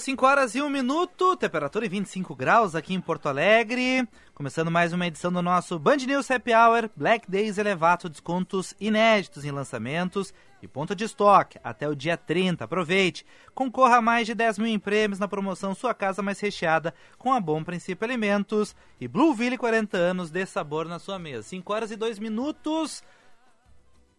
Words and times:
horas, 0.00 0.02
5 0.02 0.26
horas 0.26 0.54
e 0.54 0.62
1 0.62 0.70
minuto, 0.70 1.36
temperatura 1.36 1.84
em 1.84 1.88
25 1.88 2.34
graus 2.34 2.74
aqui 2.74 2.94
em 2.94 3.00
Porto 3.00 3.28
Alegre. 3.28 4.08
Começando 4.34 4.70
mais 4.70 4.92
uma 4.92 5.06
edição 5.06 5.30
do 5.30 5.42
nosso 5.42 5.78
Band 5.78 5.98
News 5.98 6.30
Happy 6.30 6.52
Hour, 6.54 6.88
Black 6.96 7.30
Days 7.30 7.58
Elevato, 7.58 8.08
descontos 8.08 8.74
inéditos 8.80 9.44
em 9.44 9.50
lançamentos 9.50 10.32
e 10.62 10.68
ponto 10.68 10.94
de 10.94 11.04
estoque 11.04 11.58
até 11.62 11.86
o 11.86 11.94
dia 11.94 12.16
30. 12.16 12.64
Aproveite! 12.64 13.26
Concorra 13.54 13.96
a 13.96 14.02
mais 14.02 14.26
de 14.26 14.34
10 14.34 14.58
mil 14.58 14.68
em 14.68 14.78
prêmios 14.78 15.18
na 15.18 15.28
promoção 15.28 15.74
Sua 15.74 15.92
Casa 15.92 16.22
Mais 16.22 16.40
Recheada 16.40 16.94
com 17.18 17.32
a 17.32 17.40
Bom 17.40 17.62
Princípio 17.62 18.06
Alimentos 18.06 18.74
e 18.98 19.06
Blueville 19.06 19.58
40 19.58 19.96
anos 19.98 20.30
de 20.30 20.46
sabor 20.46 20.86
na 20.86 20.98
sua 20.98 21.18
mesa. 21.18 21.42
5 21.42 21.72
horas 21.72 21.90
e 21.90 21.96
2 21.96 22.18
minutos. 22.18 23.02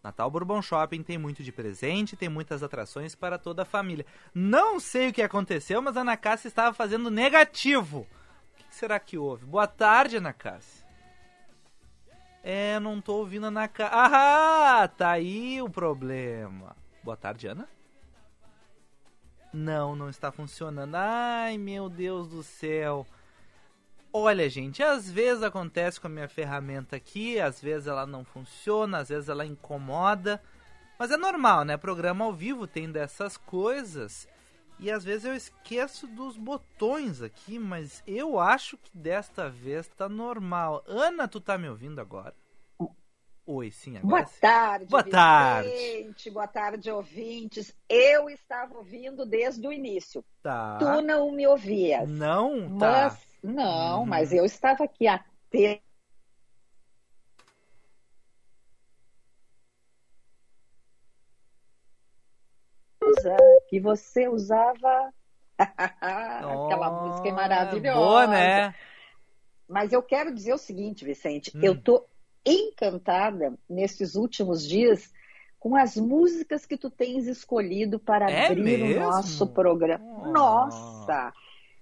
Natal 0.02 0.28
Bourbon 0.30 0.60
Shopping 0.60 1.02
tem 1.02 1.16
muito 1.16 1.42
de 1.44 1.52
presente, 1.52 2.16
tem 2.16 2.28
muitas 2.28 2.62
atrações 2.62 3.14
para 3.14 3.38
toda 3.38 3.62
a 3.62 3.66
família. 3.66 4.04
Não 4.34 4.80
sei 4.80 5.08
o 5.08 5.12
que 5.12 5.22
aconteceu, 5.22 5.80
mas 5.80 5.96
a 5.96 6.00
Ana 6.00 6.16
Cássia 6.16 6.48
estava 6.48 6.74
fazendo 6.74 7.10
negativo. 7.10 8.00
O 8.00 8.56
que 8.56 8.74
será 8.74 8.98
que 8.98 9.16
houve? 9.16 9.46
Boa 9.46 9.66
tarde, 9.66 10.16
Ana 10.16 10.32
Cássia. 10.32 10.84
É, 12.42 12.80
não 12.80 13.00
tô 13.00 13.14
ouvindo 13.18 13.44
a 13.44 13.48
Ana 13.48 13.68
Cássia. 13.68 13.96
Ah, 13.96 14.88
tá 14.88 15.10
aí 15.12 15.62
o 15.62 15.70
problema. 15.70 16.76
Boa 17.04 17.16
tarde, 17.16 17.46
Ana. 17.46 17.68
Não, 19.52 19.94
não 19.94 20.08
está 20.08 20.32
funcionando. 20.32 20.96
Ai, 20.96 21.58
meu 21.58 21.88
Deus 21.88 22.28
do 22.28 22.42
céu. 22.42 23.06
Olha, 24.14 24.48
gente, 24.50 24.82
às 24.82 25.10
vezes 25.10 25.42
acontece 25.42 25.98
com 25.98 26.06
a 26.06 26.10
minha 26.10 26.28
ferramenta 26.28 26.96
aqui, 26.96 27.40
às 27.40 27.60
vezes 27.60 27.86
ela 27.88 28.06
não 28.06 28.24
funciona, 28.24 28.98
às 28.98 29.08
vezes 29.08 29.28
ela 29.30 29.46
incomoda. 29.46 30.42
Mas 30.98 31.10
é 31.10 31.16
normal, 31.16 31.64
né? 31.64 31.78
Programa 31.78 32.26
ao 32.26 32.32
vivo 32.32 32.66
tem 32.66 32.92
dessas 32.92 33.38
coisas. 33.38 34.28
E 34.78 34.90
às 34.90 35.02
vezes 35.02 35.24
eu 35.24 35.34
esqueço 35.34 36.06
dos 36.06 36.36
botões 36.36 37.22
aqui, 37.22 37.58
mas 37.58 38.02
eu 38.06 38.38
acho 38.38 38.76
que 38.76 38.90
desta 38.92 39.48
vez 39.48 39.88
tá 39.88 40.08
normal. 40.08 40.84
Ana, 40.86 41.26
tu 41.26 41.40
tá 41.40 41.56
me 41.56 41.68
ouvindo 41.68 42.00
agora? 42.00 42.34
Oi, 43.46 43.70
sim, 43.70 43.96
agora 43.96 44.24
Boa 44.24 44.30
tarde, 44.40 44.86
Boa 44.86 45.02
Vicente. 45.02 45.12
tarde. 45.12 46.30
Boa 46.30 46.48
tarde, 46.48 46.90
ouvintes. 46.90 47.74
Eu 47.88 48.28
estava 48.28 48.76
ouvindo 48.76 49.24
desde 49.26 49.66
o 49.66 49.72
início. 49.72 50.24
Tá. 50.42 50.76
Tu 50.78 51.02
não 51.02 51.32
me 51.32 51.46
ouvias. 51.46 52.08
Não? 52.08 52.78
Tá. 52.78 53.10
Mas 53.10 53.31
não, 53.42 54.00
Uhum. 54.00 54.06
mas 54.06 54.32
eu 54.32 54.44
estava 54.44 54.84
aqui 54.84 55.06
até 55.06 55.80
que 63.68 63.80
você 63.80 64.28
usava 64.28 65.12
aquela 65.58 66.90
Oh, 66.90 67.06
música 67.08 67.28
é 67.28 67.32
maravilhosa. 67.32 67.98
Boa, 67.98 68.26
né? 68.26 68.74
Mas 69.68 69.92
eu 69.92 70.02
quero 70.02 70.34
dizer 70.34 70.52
o 70.52 70.58
seguinte, 70.58 71.04
Vicente, 71.04 71.50
Hum. 71.56 71.60
eu 71.62 71.80
tô 71.82 72.06
encantada 72.44 73.56
nesses 73.68 74.14
últimos 74.14 74.66
dias 74.68 75.12
com 75.58 75.76
as 75.76 75.96
músicas 75.96 76.66
que 76.66 76.76
tu 76.76 76.90
tens 76.90 77.26
escolhido 77.26 77.98
para 77.98 78.26
É 78.26 78.46
abrir 78.46 78.64
mesmo? 78.64 79.00
o 79.00 79.06
nosso 79.06 79.46
programa. 79.46 80.04
Oh. 80.18 80.32
Nossa! 80.32 81.32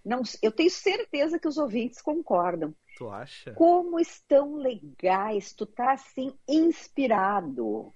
Não, 0.04 0.22
eu 0.42 0.50
tenho 0.50 0.70
certeza 0.70 1.38
que 1.38 1.46
os 1.48 1.58
ouvintes 1.58 2.00
concordam. 2.00 2.74
Tu 2.96 3.08
acha? 3.08 3.52
Como 3.52 3.98
estão 4.00 4.56
legais, 4.56 5.52
tu 5.52 5.66
tá 5.66 5.92
assim 5.92 6.32
inspirado. 6.48 7.92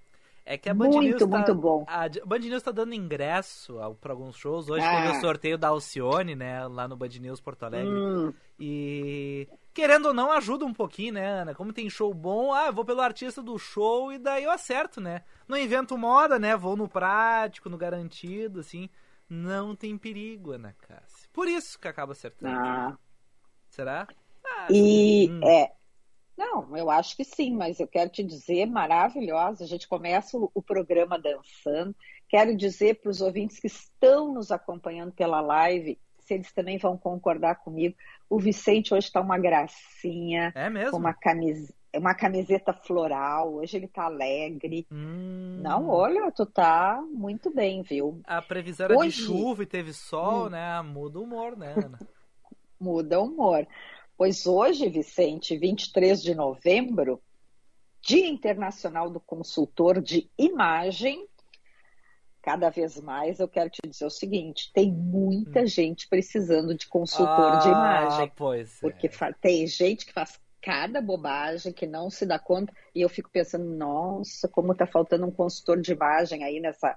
É 0.46 0.58
que 0.58 0.68
a 0.68 0.74
Band 0.74 0.88
Muito, 0.88 1.00
News 1.08 1.20
tá, 1.20 1.26
muito 1.26 1.54
bom. 1.54 1.84
A 1.88 2.06
Band 2.26 2.38
News 2.40 2.62
tá 2.62 2.70
dando 2.70 2.94
ingresso 2.94 3.78
para 4.00 4.12
alguns 4.12 4.36
shows. 4.36 4.68
Hoje 4.68 4.84
Ah. 4.86 4.90
teve 4.96 5.16
o 5.16 5.20
sorteio 5.20 5.56
da 5.56 5.68
Alcione, 5.68 6.34
né? 6.34 6.66
Lá 6.66 6.86
no 6.86 6.96
Band 6.96 7.08
News 7.18 7.40
Porto 7.40 7.62
Alegre. 7.62 7.98
Hum, 7.98 8.32
E 8.60 9.48
querendo 9.72 10.06
ou 10.06 10.14
não, 10.14 10.30
ajuda 10.30 10.64
um 10.64 10.72
pouquinho, 10.72 11.14
né, 11.14 11.26
Ana? 11.26 11.54
Como 11.54 11.72
tem 11.72 11.88
show 11.90 12.12
bom, 12.14 12.52
ah, 12.52 12.66
eu 12.66 12.72
vou 12.72 12.84
pelo 12.84 13.00
artista 13.00 13.42
do 13.42 13.58
show 13.58 14.12
e 14.12 14.18
daí 14.18 14.44
eu 14.44 14.50
acerto, 14.50 15.00
né? 15.00 15.22
Não 15.48 15.56
invento 15.58 15.96
moda, 15.98 16.38
né? 16.38 16.54
Vou 16.56 16.76
no 16.76 16.88
prático, 16.88 17.68
no 17.70 17.76
garantido, 17.78 18.60
assim. 18.60 18.88
Não 19.28 19.74
tem 19.74 19.96
perigo, 19.98 20.52
Ana 20.52 20.74
Cássia. 20.86 21.13
Por 21.34 21.48
isso 21.48 21.78
que 21.78 21.88
acaba 21.88 22.12
acertando. 22.12 22.56
ah, 22.56 22.96
Será? 23.68 24.06
Ah, 24.46 24.68
e 24.70 25.28
Hum. 25.30 25.40
é. 25.46 25.72
Não, 26.36 26.76
eu 26.76 26.90
acho 26.90 27.16
que 27.16 27.24
sim, 27.24 27.54
mas 27.54 27.78
eu 27.78 27.86
quero 27.86 28.08
te 28.10 28.22
dizer, 28.24 28.66
maravilhosa. 28.66 29.64
A 29.64 29.66
gente 29.66 29.86
começa 29.86 30.36
o, 30.38 30.50
o 30.54 30.62
programa 30.62 31.18
dançando. 31.18 31.94
Quero 32.28 32.56
dizer 32.56 33.00
para 33.00 33.10
os 33.10 33.20
ouvintes 33.20 33.60
que 33.60 33.66
estão 33.66 34.32
nos 34.32 34.50
acompanhando 34.50 35.12
pela 35.12 35.40
live, 35.40 35.98
se 36.20 36.34
eles 36.34 36.52
também 36.52 36.78
vão 36.78 36.96
concordar 36.96 37.56
comigo. 37.56 37.94
O 38.28 38.38
Vicente 38.40 38.94
hoje 38.94 39.06
está 39.08 39.20
uma 39.20 39.38
gracinha, 39.38 40.52
é 40.56 40.70
mesmo? 40.70 40.92
com 40.92 40.96
uma, 40.98 41.12
camis... 41.14 41.72
uma 41.98 42.14
camiseta 42.14 42.72
floral. 42.72 43.54
Hoje 43.54 43.76
ele 43.76 43.86
está 43.86 44.04
alegre. 44.04 44.86
Hum. 44.90 45.60
Não, 45.62 45.88
olha, 45.88 46.30
tu 46.32 46.44
tá 46.46 47.02
muito 47.12 47.50
bem, 47.54 47.82
viu? 47.82 48.20
A 48.24 48.40
previsão 48.42 48.86
era 48.86 48.96
Hoje- 48.98 49.16
de 49.18 49.26
chuva 49.26 49.62
e 49.62 49.66
teve 49.66 49.92
sol, 49.92 50.46
Hum. 50.46 50.50
né? 50.50 50.80
Muda 50.82 51.18
o 51.18 51.22
humor, 51.22 51.56
né, 51.56 51.74
Ana? 51.76 51.98
Muda 52.80 53.20
o 53.20 53.24
humor. 53.24 53.66
Pois 54.16 54.46
hoje, 54.46 54.88
Vicente, 54.88 55.56
23 55.56 56.22
de 56.22 56.34
novembro, 56.34 57.20
Dia 58.02 58.28
Internacional 58.28 59.10
do 59.10 59.18
Consultor 59.18 60.00
de 60.00 60.28
Imagem. 60.38 61.26
Cada 62.42 62.68
vez 62.68 63.00
mais 63.00 63.40
eu 63.40 63.48
quero 63.48 63.70
te 63.70 63.80
dizer 63.88 64.04
o 64.04 64.10
seguinte: 64.10 64.70
tem 64.74 64.92
muita 64.92 65.66
gente 65.66 66.06
precisando 66.06 66.74
de 66.74 66.86
consultor 66.86 67.58
de 67.60 67.68
Ah, 67.68 67.72
imagem. 67.72 68.32
pois 68.36 68.76
é. 68.76 68.80
Porque 68.82 69.08
tem 69.40 69.66
gente 69.66 70.04
que 70.04 70.12
faz 70.12 70.38
cada 70.64 71.02
bobagem 71.02 71.74
que 71.74 71.86
não 71.86 72.08
se 72.08 72.24
dá 72.24 72.38
conta, 72.38 72.72
e 72.94 73.02
eu 73.02 73.08
fico 73.10 73.28
pensando, 73.30 73.66
nossa, 73.66 74.48
como 74.48 74.74
tá 74.74 74.86
faltando 74.86 75.26
um 75.26 75.30
consultor 75.30 75.78
de 75.78 75.92
imagem 75.92 76.42
aí 76.42 76.58
nessa 76.58 76.96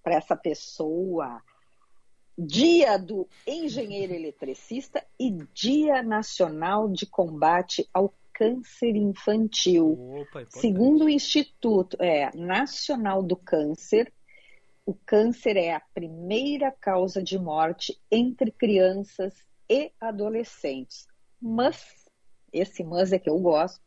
para 0.00 0.14
essa 0.14 0.36
pessoa. 0.36 1.42
Dia 2.38 2.96
do 2.96 3.28
engenheiro 3.44 4.14
eletricista 4.14 5.04
e 5.18 5.32
Dia 5.52 6.00
Nacional 6.00 6.88
de 6.88 7.04
Combate 7.06 7.88
ao 7.92 8.14
Câncer 8.32 8.94
Infantil. 8.94 9.98
Opa. 10.20 10.46
Segundo 10.48 11.06
o 11.06 11.10
Instituto 11.10 11.96
é, 12.00 12.30
Nacional 12.36 13.20
do 13.20 13.34
Câncer, 13.34 14.12
o 14.86 14.94
câncer 14.94 15.56
é 15.56 15.74
a 15.74 15.82
primeira 15.92 16.70
causa 16.70 17.20
de 17.20 17.36
morte 17.36 18.00
entre 18.10 18.52
crianças 18.52 19.34
e 19.68 19.90
adolescentes. 20.00 21.08
Mas, 21.40 21.97
esse 22.52 22.82
mas 22.84 23.12
é 23.12 23.18
que 23.18 23.28
eu 23.30 23.38
gosto, 23.38 23.80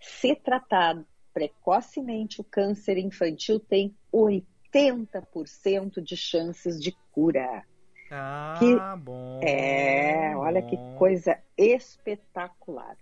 se 0.00 0.34
tratado 0.34 1.06
precocemente, 1.32 2.40
o 2.40 2.44
câncer 2.44 2.96
infantil 2.96 3.60
tem 3.60 3.94
80% 4.12 6.00
de 6.00 6.16
chances 6.16 6.80
de 6.80 6.96
cura. 7.12 7.62
Ah, 8.10 8.54
que- 8.58 8.96
bom. 8.96 9.40
É, 9.42 10.34
olha 10.36 10.62
que 10.62 10.76
bom. 10.76 10.94
coisa 10.94 11.38
espetacular. 11.58 12.96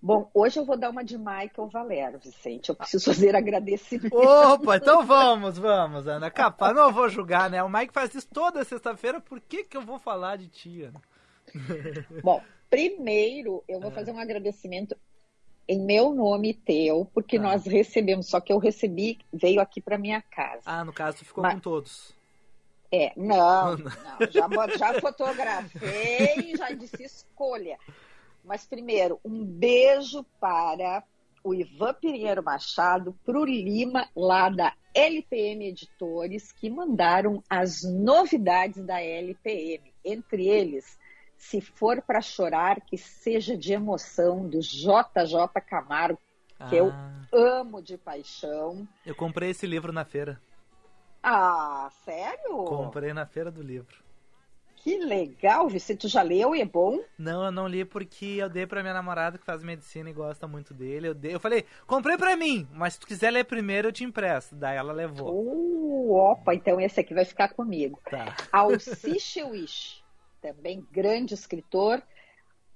Bom, 0.00 0.28
hoje 0.34 0.58
eu 0.58 0.64
vou 0.64 0.76
dar 0.76 0.90
uma 0.90 1.04
de 1.04 1.16
Michael 1.16 1.68
Valero, 1.72 2.18
Vicente. 2.18 2.68
Eu 2.68 2.74
preciso 2.74 3.04
fazer 3.04 3.36
agradecimento. 3.36 4.12
Opa, 4.14 4.76
então 4.76 5.02
vamos, 5.06 5.58
vamos, 5.58 6.08
Ana. 6.08 6.28
Capaz, 6.28 6.74
não 6.74 6.92
vou 6.92 7.08
julgar, 7.08 7.48
né? 7.48 7.62
O 7.62 7.68
Mike 7.68 7.92
faz 7.92 8.12
isso 8.14 8.28
toda 8.32 8.64
sexta-feira, 8.64 9.20
por 9.20 9.40
que 9.40 9.62
que 9.62 9.76
eu 9.76 9.82
vou 9.82 9.98
falar 10.00 10.36
de 10.36 10.48
ti, 10.48 10.82
Ana? 10.82 11.00
Bom, 12.22 12.44
primeiro 12.72 13.62
eu 13.68 13.78
vou 13.78 13.90
É. 13.90 13.94
fazer 13.94 14.12
um 14.12 14.18
agradecimento 14.18 14.96
em 15.68 15.78
meu 15.78 16.12
nome 16.14 16.50
e 16.50 16.54
teu, 16.54 17.06
porque 17.12 17.36
Tá. 17.36 17.42
nós 17.44 17.66
recebemos, 17.66 18.26
só 18.28 18.40
que 18.40 18.50
eu 18.52 18.56
recebi, 18.58 19.18
veio 19.30 19.60
aqui 19.60 19.78
para 19.80 19.98
minha 19.98 20.22
casa. 20.22 20.62
Ah, 20.64 20.82
no 20.84 20.92
caso, 20.92 21.18
tu 21.18 21.24
ficou 21.26 21.42
Mas- 21.42 21.54
com 21.54 21.60
todos. 21.60 22.14
É, 22.90 23.12
não, 23.16 23.76
não, 23.78 24.30
já, 24.30 24.48
já 24.76 25.00
fotografei, 25.00 26.56
já 26.56 26.70
disse 26.72 27.02
escolha. 27.04 27.78
Mas 28.44 28.64
primeiro, 28.66 29.20
um 29.24 29.44
beijo 29.44 30.24
para 30.40 31.04
o 31.44 31.54
Ivan 31.54 31.94
Pinheiro 31.94 32.42
Machado, 32.42 33.14
pro 33.24 33.44
Lima, 33.44 34.08
lá 34.16 34.48
da 34.48 34.74
LPM 34.94 35.66
Editores, 35.68 36.52
que 36.52 36.68
mandaram 36.70 37.42
as 37.48 37.82
novidades 37.82 38.82
da 38.84 39.00
LPM. 39.00 39.92
Entre 40.04 40.48
eles, 40.48 40.98
Se 41.44 41.60
For 41.60 42.00
para 42.00 42.20
Chorar, 42.20 42.80
que 42.82 42.96
seja 42.96 43.56
de 43.56 43.72
emoção, 43.72 44.48
do 44.48 44.60
JJ 44.60 45.60
Camargo, 45.68 46.18
Que 46.70 46.76
eu- 46.76 46.90
Ah, 46.92 47.20
amo 47.32 47.82
de 47.82 47.98
paixão. 47.98 48.86
eu 49.04 49.16
comprei 49.16 49.50
esse 49.50 49.66
livro 49.66 49.92
na 49.92 50.04
feira. 50.04 50.40
Ah, 51.20 51.90
sério? 52.04 52.64
Comprei 52.64 53.12
na 53.12 53.26
feira 53.26 53.50
do 53.50 53.60
livro. 53.60 53.96
Que 54.76 54.96
legal, 54.98 55.68
Vicente. 55.68 55.98
Tu 56.02 56.08
já 56.08 56.22
leu 56.22 56.54
e 56.54 56.60
é 56.60 56.64
bom? 56.64 57.00
Não, 57.18 57.44
eu 57.44 57.50
não 57.50 57.66
li 57.66 57.84
porque 57.84 58.36
eu 58.38 58.48
dei 58.48 58.64
pra 58.66 58.80
minha 58.82 58.94
namorada 58.94 59.36
que 59.38 59.44
faz 59.44 59.62
medicina 59.64 60.10
e 60.10 60.12
gosta 60.12 60.46
muito 60.46 60.72
dele. 60.72 61.08
Eu, 61.08 61.14
dei, 61.14 61.34
eu 61.34 61.40
falei, 61.40 61.64
comprei 61.88 62.16
pra 62.16 62.36
mim, 62.36 62.68
mas 62.72 62.94
se 62.94 63.00
tu 63.00 63.06
quiser 63.08 63.32
ler 63.32 63.44
primeiro 63.44 63.88
eu 63.88 63.92
te 63.92 64.04
empresto. 64.04 64.54
Daí 64.54 64.76
ela 64.76 64.92
levou. 64.92 65.32
Uh, 65.34 66.14
opa, 66.14 66.54
então 66.54 66.80
esse 66.80 67.00
aqui 67.00 67.12
vai 67.14 67.24
ficar 67.24 67.48
comigo. 67.48 68.00
Tá. 68.08 68.36
Alciche 68.52 69.42
Wish, 69.44 70.01
também 70.42 70.84
grande 70.90 71.32
escritor. 71.32 72.02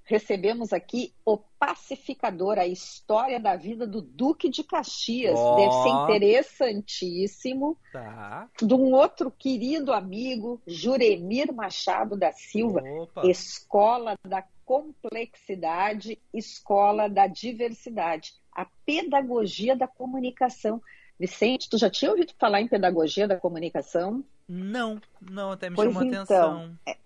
Recebemos 0.05 0.73
aqui 0.73 1.13
O 1.25 1.37
Pacificador, 1.37 2.61
a 2.61 2.67
história 2.67 3.41
da 3.41 3.57
vida 3.57 3.85
do 3.89 4.01
Duque 4.01 4.49
de 4.49 4.63
Caxias. 4.63 5.37
Ó. 5.37 5.57
Deve 5.57 5.73
ser 5.73 5.89
interessantíssimo. 5.89 7.77
Tá. 7.93 8.49
De 8.63 8.73
um 8.73 8.93
outro 8.95 9.33
querido 9.33 9.93
amigo, 9.93 10.63
Juremir 10.65 11.53
Machado 11.53 12.17
da 12.17 12.31
Silva. 12.31 12.81
Opa. 12.83 13.27
Escola 13.27 14.15
da 14.25 14.45
Complexidade, 14.65 16.21
Escola 16.33 17.09
da 17.09 17.27
Diversidade. 17.27 18.33
A 18.53 18.65
Pedagogia 18.87 19.75
da 19.75 19.89
Comunicação. 19.89 20.81
Vicente, 21.19 21.69
tu 21.69 21.79
já 21.79 21.91
tinha 21.91 22.13
ouvido 22.13 22.33
falar 22.39 22.61
em 22.61 22.69
Pedagogia 22.69 23.27
da 23.27 23.37
Comunicação? 23.37 24.23
Não, 24.49 25.01
não, 25.21 25.51
até 25.51 25.69
me 25.69 25.75
Pois 25.75 25.93
chamou 25.93 26.07
então, 26.07 26.23
atenção. 26.23 26.79
É, 26.87 26.97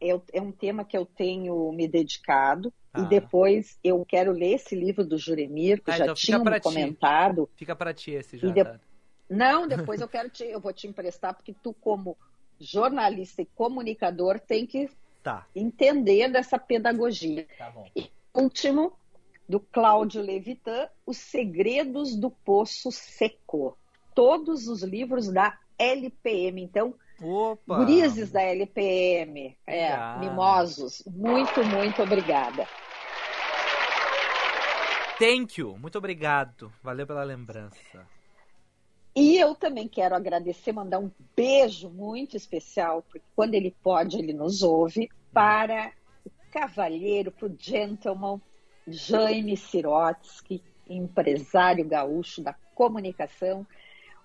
eu- 0.00 0.22
é 0.32 0.40
um 0.40 0.52
tema 0.52 0.84
que 0.84 0.96
eu 0.96 1.04
tenho 1.04 1.72
me 1.72 1.88
dedicado 1.88 2.72
Ah. 2.92 3.00
e 3.02 3.06
depois 3.08 3.78
eu 3.82 4.04
quero 4.04 4.32
ler 4.32 4.54
esse 4.54 4.74
livro 4.74 5.04
do 5.04 5.18
Juremir, 5.18 5.82
que 5.82 5.90
Ah, 5.90 5.96
já 5.96 6.04
então 6.04 6.14
tinha 6.14 6.38
me 6.38 6.50
ti. 6.52 6.60
comentado. 6.60 7.48
Fica 7.56 7.74
pra 7.74 7.92
ti 7.92 8.12
esse 8.12 8.36
já. 8.38 8.48
E 8.48 8.52
de- 8.52 8.64
tá? 8.64 8.80
Não, 9.28 9.66
depois 9.66 10.00
eu 10.00 10.08
quero 10.08 10.28
te, 10.28 10.44
eu 10.44 10.60
vou 10.60 10.72
te 10.72 10.86
emprestar, 10.86 11.34
porque 11.34 11.54
tu, 11.62 11.72
como 11.74 12.16
jornalista 12.60 13.42
e 13.42 13.46
comunicador, 13.46 14.38
tem 14.38 14.66
que 14.66 14.88
Tá, 15.22 15.46
entender 15.54 16.28
dessa 16.28 16.58
pedagogia. 16.58 17.46
tá 17.58 17.70
bom. 17.70 17.88
Último, 18.34 18.92
do 19.48 19.58
Cláudio 19.60 20.20
Levitan, 20.22 20.88
Os 21.06 21.16
Segredos 21.18 22.14
do 22.16 22.30
Poço 22.30 22.90
Seco. 22.92 23.76
Todos 24.14 24.68
os 24.68 24.82
livros 24.82 25.28
da 25.32 25.58
LPM. 25.78 26.62
Então, 26.62 26.94
Opa! 27.20 27.76
gurizes 27.76 28.30
da 28.30 28.42
LPM, 28.42 29.56
é, 29.66 29.90
Legal. 29.90 30.18
mimosos, 30.20 31.02
muito, 31.06 31.64
muito 31.64 32.02
obrigada. 32.02 32.66
Thank 35.18 35.60
you, 35.60 35.76
muito 35.78 35.98
obrigado. 35.98 36.72
Valeu 36.82 37.06
pela 37.06 37.22
lembrança. 37.22 38.06
E 39.14 39.36
eu 39.36 39.54
também 39.54 39.86
quero 39.86 40.14
agradecer, 40.14 40.72
mandar 40.72 40.98
um 40.98 41.10
beijo 41.36 41.90
muito 41.90 42.36
especial, 42.36 43.02
porque 43.02 43.22
quando 43.36 43.54
ele 43.54 43.76
pode, 43.82 44.18
ele 44.18 44.32
nos 44.32 44.62
ouve, 44.62 45.10
para 45.32 45.92
o 46.24 46.30
cavalheiro, 46.50 47.30
para 47.30 47.46
o 47.46 47.56
gentleman 47.58 48.40
Jaime 48.88 49.56
Sirotsky, 49.56 50.62
empresário 50.88 51.86
gaúcho 51.86 52.42
da 52.42 52.54
comunicação. 52.74 53.66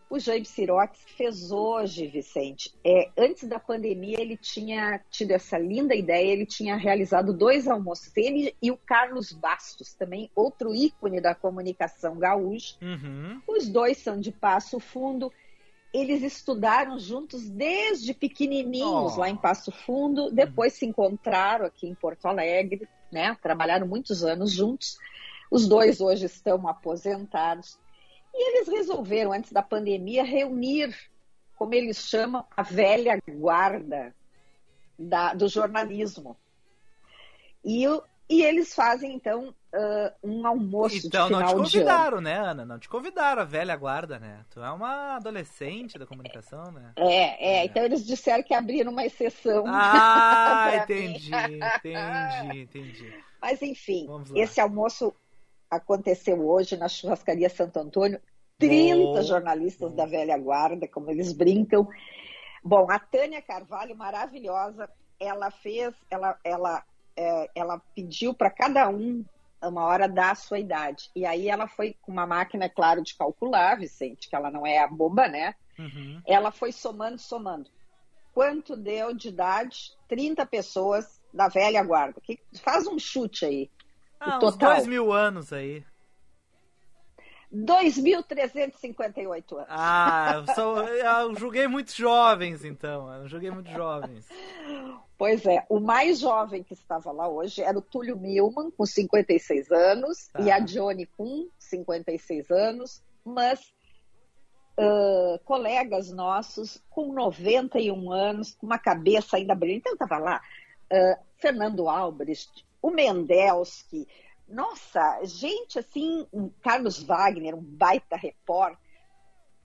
O 0.09 0.19
Jaime 0.19 0.45
Sirotsky 0.45 1.11
fez 1.13 1.51
hoje, 1.51 2.07
Vicente. 2.07 2.73
É, 2.83 3.09
antes 3.17 3.47
da 3.47 3.59
pandemia, 3.59 4.19
ele 4.21 4.37
tinha 4.37 5.01
tido 5.09 5.31
essa 5.31 5.57
linda 5.57 5.93
ideia, 5.93 6.31
ele 6.31 6.45
tinha 6.45 6.77
realizado 6.77 7.33
dois 7.33 7.67
almoços. 7.67 8.11
Ele 8.15 8.55
e 8.61 8.71
o 8.71 8.77
Carlos 8.77 9.33
Bastos, 9.33 9.93
também 9.93 10.31
outro 10.33 10.73
ícone 10.73 11.19
da 11.19 11.35
comunicação 11.35 12.17
gaúcha. 12.17 12.75
Uhum. 12.81 13.41
Os 13.47 13.67
dois 13.67 13.97
são 13.97 14.17
de 14.17 14.31
Passo 14.31 14.79
Fundo. 14.79 15.31
Eles 15.93 16.21
estudaram 16.23 16.97
juntos 16.97 17.49
desde 17.49 18.13
pequenininhos 18.13 19.15
Oh. 19.17 19.19
lá 19.19 19.29
em 19.29 19.35
Passo 19.35 19.71
Fundo. 19.71 20.31
Depois 20.31 20.73
se 20.73 20.85
encontraram 20.85 21.65
aqui 21.65 21.85
em 21.85 21.95
Porto 21.95 22.27
Alegre, 22.27 22.87
né? 23.11 23.35
Trabalharam 23.41 23.85
muitos 23.85 24.23
anos 24.23 24.51
juntos. 24.53 24.97
Os 25.51 25.67
dois 25.67 25.99
hoje 25.99 26.25
estão 26.25 26.65
aposentados. 26.67 27.77
E 28.39 28.57
eles 28.57 28.67
resolveram, 28.67 29.33
antes 29.33 29.51
da 29.51 29.63
pandemia, 29.63 30.23
reunir, 30.23 30.95
como 31.55 31.73
eles 31.73 31.97
chamam, 32.07 32.45
a 32.55 32.61
velha 32.61 33.19
guarda 33.27 34.13
da- 34.97 35.33
do 35.33 35.47
jornalismo. 35.47 36.37
E, 37.65 37.83
e 38.29 38.43
eles 38.43 38.75
fazem, 38.75 39.15
então, 39.15 39.55
ah, 39.73 40.13
um 40.23 40.45
almoço 40.45 41.07
Então 41.07 41.25
de 41.25 41.31
não 41.31 41.39
te 41.43 41.47
final 41.47 41.63
de 41.63 41.77
ano. 41.79 41.85
convidaram, 41.87 42.21
né, 42.21 42.37
Ana? 42.37 42.63
Não 42.65 42.77
te 42.77 42.87
convidaram, 42.87 43.41
a 43.41 43.45
velha 43.45 43.75
guarda, 43.75 44.19
né? 44.19 44.45
Tu 44.51 44.63
é 44.63 44.69
uma 44.71 45.15
adolescente 45.15 45.97
da 45.97 46.05
comunicação, 46.05 46.71
né? 46.71 46.93
É, 46.95 47.05
é, 47.05 47.37
É. 47.61 47.65
então 47.65 47.83
eles 47.83 48.05
disseram 48.05 48.43
que 48.43 48.53
abriram 48.53 48.91
uma 48.91 49.03
exceção. 49.05 49.65
Ah, 50.49 50.75
entendi, 50.75 51.33
entendi, 51.33 52.61
entendi. 52.61 53.13
Mas 53.41 53.61
enfim, 53.63 54.07
esse 54.35 54.61
almoço 54.61 55.13
aconteceu 55.69 56.47
hoje 56.47 56.77
na 56.77 56.87
churrascaria 56.87 57.49
Santo 57.49 57.79
Antônio. 57.79 58.21
30 58.59 58.95
Bom. 58.97 59.21
jornalistas 59.21 59.93
da 59.93 60.05
velha 60.05 60.37
guarda, 60.37 60.87
como 60.87 61.11
eles 61.11 61.31
brincam. 61.31 61.87
Bom, 62.63 62.89
a 62.89 62.97
Tânia 62.97 63.41
Carvalho, 63.41 63.95
maravilhosa, 63.95 64.89
ela 65.19 65.51
fez, 65.51 65.93
ela, 66.09 66.37
ela, 66.43 66.83
é, 67.15 67.49
ela 67.53 67.81
pediu 67.95 68.33
para 68.33 68.49
cada 68.49 68.89
um 68.89 69.23
uma 69.61 69.85
hora 69.85 70.07
dar 70.07 70.31
a 70.31 70.35
sua 70.35 70.59
idade. 70.59 71.09
E 71.15 71.25
aí 71.25 71.49
ela 71.49 71.67
foi 71.67 71.95
com 72.01 72.11
uma 72.11 72.25
máquina, 72.27 72.65
é 72.65 72.69
claro, 72.69 73.01
de 73.01 73.15
calcular, 73.15 73.77
Vicente, 73.77 74.29
que 74.29 74.35
ela 74.35 74.51
não 74.51 74.65
é 74.65 74.79
a 74.79 74.87
boba, 74.87 75.27
né? 75.27 75.55
Uhum. 75.79 76.19
ela 76.25 76.51
foi 76.51 76.71
somando, 76.71 77.19
somando. 77.19 77.69
Quanto 78.33 78.75
deu 78.75 79.13
de 79.13 79.29
idade? 79.29 79.91
30 80.07 80.43
pessoas 80.45 81.21
da 81.33 81.47
velha 81.47 81.83
guarda. 81.83 82.19
Que, 82.21 82.39
faz 82.61 82.87
um 82.87 82.97
chute 82.97 83.45
aí. 83.45 83.69
Ah, 84.19 84.37
uns 84.37 84.53
total. 84.53 84.73
dois 84.75 84.87
mil 84.87 85.11
anos 85.13 85.53
aí. 85.53 85.83
2.358 87.53 89.55
anos. 89.55 89.65
Ah, 89.69 90.43
eu, 90.57 90.77
eu 90.83 91.35
julguei 91.35 91.67
muito 91.67 91.93
jovens, 91.95 92.65
então. 92.65 93.11
Eu 93.13 93.27
julguei 93.27 93.51
muito 93.51 93.69
jovens. 93.71 94.27
Pois 95.17 95.45
é, 95.45 95.65
o 95.69 95.79
mais 95.79 96.19
jovem 96.19 96.63
que 96.63 96.73
estava 96.73 97.11
lá 97.11 97.27
hoje 97.27 97.61
era 97.61 97.77
o 97.77 97.81
Túlio 97.81 98.17
Milman, 98.17 98.69
com 98.71 98.85
56 98.85 99.71
anos, 99.71 100.27
Tá. 100.27 100.41
e 100.41 100.51
a 100.51 100.59
Johnny 100.59 101.05
com 101.17 101.47
56 101.57 102.51
anos, 102.51 103.01
mas 103.23 103.73
ah, 104.77 105.39
colegas 105.45 106.11
nossos 106.11 106.83
com 106.89 107.13
91 107.13 108.11
anos, 108.11 108.53
com 108.55 108.65
uma 108.65 108.77
cabeça 108.77 109.37
ainda 109.37 109.55
brilhante. 109.55 109.83
Então, 109.89 109.93
estava 109.93 110.17
lá 110.17 110.41
ah, 110.91 111.17
Fernando 111.37 111.87
Albrecht, 111.89 112.65
o 112.87 112.91
Mendelski, 112.91 114.07
nossa, 114.47 115.19
gente 115.25 115.77
assim, 115.77 116.25
um 116.31 116.49
Carlos 116.61 117.03
Wagner, 117.03 117.53
um 117.53 117.61
baita 117.61 118.15
repórter. 118.15 118.79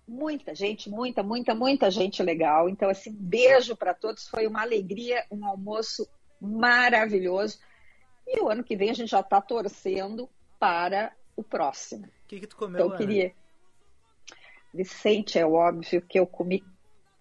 Muita 0.08 0.56
gente, 0.56 0.90
muita, 0.90 1.22
muita, 1.22 1.54
muita 1.54 1.88
gente 1.88 2.20
legal. 2.20 2.68
Então, 2.68 2.90
assim, 2.90 3.12
beijo 3.12 3.76
para 3.76 3.94
todos. 3.94 4.26
Foi 4.26 4.46
uma 4.48 4.62
alegria, 4.62 5.24
um 5.30 5.46
almoço 5.46 6.08
maravilhoso. 6.40 7.60
E 8.26 8.40
o 8.40 8.48
ano 8.48 8.64
que 8.64 8.76
vem 8.76 8.90
a 8.90 8.94
gente 8.94 9.10
já 9.10 9.20
está 9.20 9.40
torcendo 9.40 10.28
para 10.58 11.12
o 11.36 11.44
próximo. 11.44 12.06
O 12.06 12.26
que, 12.26 12.40
que 12.40 12.46
tu 12.48 12.56
comeu, 12.56 12.86
Então, 12.86 12.92
eu 12.92 12.98
queria. 12.98 13.32
Vicente, 14.74 15.38
é 15.38 15.46
óbvio 15.46 16.02
que 16.02 16.18
eu 16.18 16.26
comi 16.26 16.64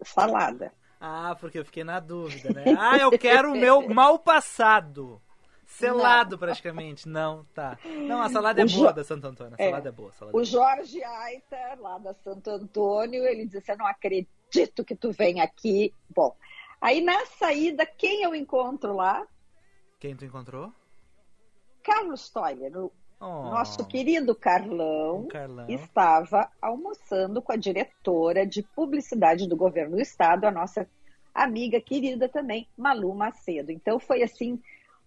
salada. 0.01 0.74
Ah, 1.00 1.36
porque 1.39 1.60
eu 1.60 1.65
fiquei 1.65 1.84
na 1.84 2.00
dúvida, 2.00 2.50
né? 2.51 2.63
Ah, 2.77 2.98
eu 2.98 3.17
quero 3.17 3.51
o 3.51 3.58
meu 3.58 3.81
mal 3.89 4.17
passado. 4.17 5.22
Selado, 5.78 6.38
praticamente. 6.38 7.08
Não, 7.08 7.44
tá. 7.54 7.78
Não, 8.08 8.22
a 8.22 8.30
salada 8.30 8.62
é 8.62 8.66
O 8.66 8.68
boa 8.70 8.90
Jo- 8.90 8.94
da 8.96 9.04
Santo 9.04 9.25
Antônio. 9.28 9.56
A 9.58 9.62
É. 9.63 9.66
salada 9.70 9.90
é 9.90 9.92
boa. 9.92 10.10
a 10.10 10.13
salada 10.13 10.38
O 10.38 10.42
é 10.42 10.46
Jorge 10.46 11.04
Aita, 11.04 11.75
lá 11.80 11.98
da 11.98 12.13
Santo 12.13 12.50
Antônio, 12.50 13.24
ele 13.25 13.46
disse: 13.46 13.72
Eu 13.72 13.78
não 13.78 13.86
acredito 13.88 14.84
que 14.86 14.96
tu 14.96 15.12
vem 15.12 15.40
aqui. 15.42 15.94
Bom, 16.10 16.36
aí 16.80 17.01
na 17.01 17.25
saída, 17.25 17.86
quem 17.86 18.24
eu 18.24 18.36
encontro 18.36 18.94
lá? 18.96 19.16
boa. 19.16 19.28
Quem 20.00 20.16
tu 20.16 20.25
encontrou? 20.25 20.74
Carlos 21.84 22.30
Toiler, 22.30 22.75
o 22.78 22.92
Oh, 23.24 23.44
Nosso 23.51 23.86
querido 23.86 24.34
Carlão, 24.34 25.28
Carlão, 25.28 25.68
estava 25.70 26.50
almoçando 26.60 27.40
com 27.40 27.51
a 27.51 27.56
diretora 27.56 28.48
de 28.48 28.63
publicidade 28.63 29.48
do 29.48 29.56
governo 29.56 29.96
do 29.98 30.01
estado, 30.01 30.46
a 30.46 30.51
nossa 30.51 30.90
amiga 31.32 31.80
querida 31.80 32.28
também, 32.28 32.68
Malu 32.75 33.13
Macedo. 33.13 33.72
Então 33.72 34.00
foi 34.00 34.24
assim 34.24 34.60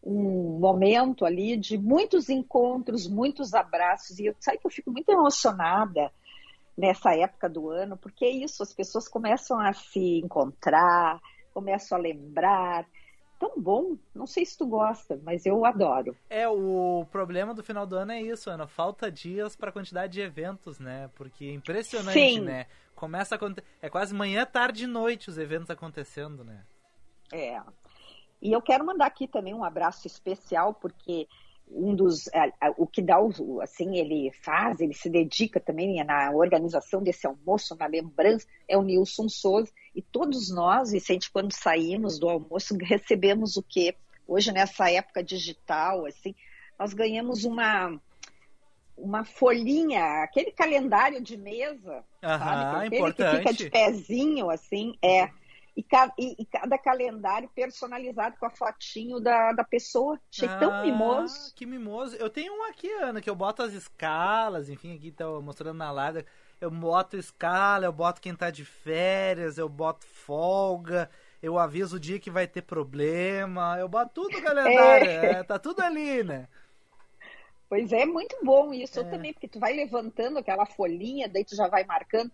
um 0.05 0.59
momento 0.59 1.25
ali 1.25 1.57
de 1.57 1.79
muitos 1.79 2.29
encontros, 2.29 3.09
muitos 3.09 3.55
abraços, 3.55 4.19
e 4.19 4.27
eu 4.27 4.37
sabe 4.39 4.59
que 4.59 4.67
eu 4.67 4.71
fico 4.71 4.91
muito 4.91 5.11
emocionada 5.11 6.13
nessa 6.77 7.15
época 7.17 7.49
do 7.49 7.71
ano, 7.71 7.97
porque 7.97 8.25
é 8.25 8.31
isso, 8.31 8.63
as 8.63 8.73
pessoas 8.73 9.09
começam 9.09 9.59
a 9.59 9.73
se 9.73 10.19
encontrar, 10.19 11.21
começam 11.53 11.97
a 11.97 12.01
lembrar. 12.01 12.87
Tão 13.39 13.53
bom, 13.57 13.97
não 14.15 14.27
sei 14.27 14.45
se 14.45 14.57
tu 14.57 14.67
gosta, 14.67 15.21
mas 15.25 15.45
eu 15.45 15.65
adoro. 15.65 16.17
É, 16.31 16.49
o 16.49 17.05
problema 17.11 17.53
do 17.53 17.65
final 17.65 17.87
do 17.87 17.97
ano 17.97 18.13
é 18.13 18.21
isso, 18.21 18.49
Ana, 18.49 18.67
falta 18.67 19.11
dias 19.11 19.57
para 19.57 19.71
a 19.71 19.73
quantidade 19.73 20.13
de 20.13 20.21
eventos, 20.21 20.79
né? 20.79 21.11
Porque 21.15 21.47
é 21.47 21.53
impressionante, 21.53 22.13
Sim. 22.13 22.41
né? 22.41 22.67
Começa 22.95 23.35
a 23.37 23.39
é 23.83 23.91
quase 23.91 24.15
manhã, 24.15 24.47
tarde 24.47 24.85
e 24.85 24.87
noite 24.87 25.29
os 25.29 25.37
eventos 25.37 25.69
acontecendo, 25.69 26.45
né? 26.45 26.65
É. 27.33 27.61
E 28.45 28.53
eu 28.53 28.61
quero 28.61 28.85
mandar 28.85 29.07
aqui 29.07 29.27
também 29.27 29.55
um 29.55 29.65
abraço 29.65 30.07
especial, 30.07 30.75
porque 30.75 31.27
um 31.67 31.95
dos 31.95 32.29
é, 32.29 32.53
é, 32.61 32.75
o 32.77 32.87
que 32.87 33.01
dá 33.01 33.19
o, 33.19 33.59
assim 33.63 33.97
ele 33.97 34.31
faz 34.43 34.81
ele 34.81 34.93
se 34.93 35.09
dedica 35.09 35.59
também 35.59 36.05
na 36.05 36.31
organização 36.31 37.03
desse 37.03 37.27
almoço 37.27 37.75
na 37.75 37.87
lembrança 37.87 38.47
é 38.69 38.77
o 38.77 38.83
Nilson 38.83 39.31
Souza 39.31 39.73
e 39.95 40.03
todos 40.03 40.51
nós 40.51 40.93
Vicente 40.93 41.31
quando 41.31 41.53
saímos 41.53 42.19
do 42.19 42.29
almoço 42.29 42.77
recebemos 42.85 43.57
o 43.57 43.63
que 43.63 43.97
hoje 44.29 44.53
nessa 44.53 44.91
época 44.91 45.25
digital 45.25 46.05
assim 46.05 46.35
nós 46.79 46.93
ganhamos 46.93 47.45
uma 47.45 47.99
uma 48.95 49.25
folhinha 49.25 50.23
aquele 50.23 50.53
calendário 50.53 51.23
de 51.23 51.39
mesa 51.39 52.05
Aham, 52.23 52.39
sabe? 52.39 52.77
Aquele 52.77 52.97
importante. 52.97 53.31
que 53.31 53.37
fica 53.39 53.53
de 53.55 53.71
pezinho 53.71 54.51
assim 54.51 54.95
é 55.03 55.31
e, 55.77 55.85
e, 56.19 56.37
e, 56.39 56.47
cada 56.47 56.79
calendário 56.79 57.49
personalizado 57.55 58.37
com 58.39 58.47
a 58.47 58.51
fotinho 58.51 59.19
da, 59.19 59.53
da 59.53 59.65
pessoa. 59.65 60.19
Achei 60.33 60.49
ah, 60.49 60.59
tão 60.59 60.83
mimoso. 60.83 61.53
Que 61.55 61.67
mimoso. 61.67 62.15
Eu 62.17 62.31
tenho 62.31 62.53
um 62.53 62.65
aqui, 62.65 62.89
Ana, 63.03 63.21
que 63.21 63.29
eu 63.29 63.35
boto 63.35 63.63
as 63.63 63.73
escalas, 63.73 64.69
enfim, 64.69 64.95
aqui 64.95 65.11
tá 65.11 65.27
mostrando 65.41 65.79
na 65.79 65.91
live. 65.91 66.25
Eu 66.61 66.71
boto 66.71 67.17
escala, 67.17 67.85
eu 67.85 67.93
boto 67.93 68.21
quem 68.21 68.35
tá 68.35 68.51
de 68.51 68.65
férias, 68.65 69.59
eu 69.59 69.69
boto 69.69 70.07
folga, 70.07 71.11
eu 71.43 71.59
aviso 71.59 71.97
o 71.97 72.01
dia 72.01 72.21
que 72.21 72.31
vai 72.31 72.47
ter 72.47 72.63
problema, 72.63 73.77
eu 73.79 73.89
boto 73.89 74.13
tudo 74.15 74.39
no 74.39 74.43
calendário, 74.43 75.11
é. 75.11 75.27
É, 75.33 75.43
tá 75.43 75.59
tudo 75.59 75.81
ali, 75.81 76.23
né? 76.23 76.49
Pois 77.69 77.93
é, 77.93 78.07
muito 78.07 78.37
bom 78.45 78.73
isso. 78.73 79.01
É. 79.01 79.03
Eu 79.03 79.11
também, 79.11 79.33
porque 79.33 79.49
tu 79.49 79.59
vai 79.59 79.73
levantando 79.73 80.39
aquela 80.39 80.65
folhinha, 80.65 81.29
daí 81.29 81.45
tu 81.45 81.57
já 81.57 81.67
vai 81.67 81.85
marcando. 81.85 82.31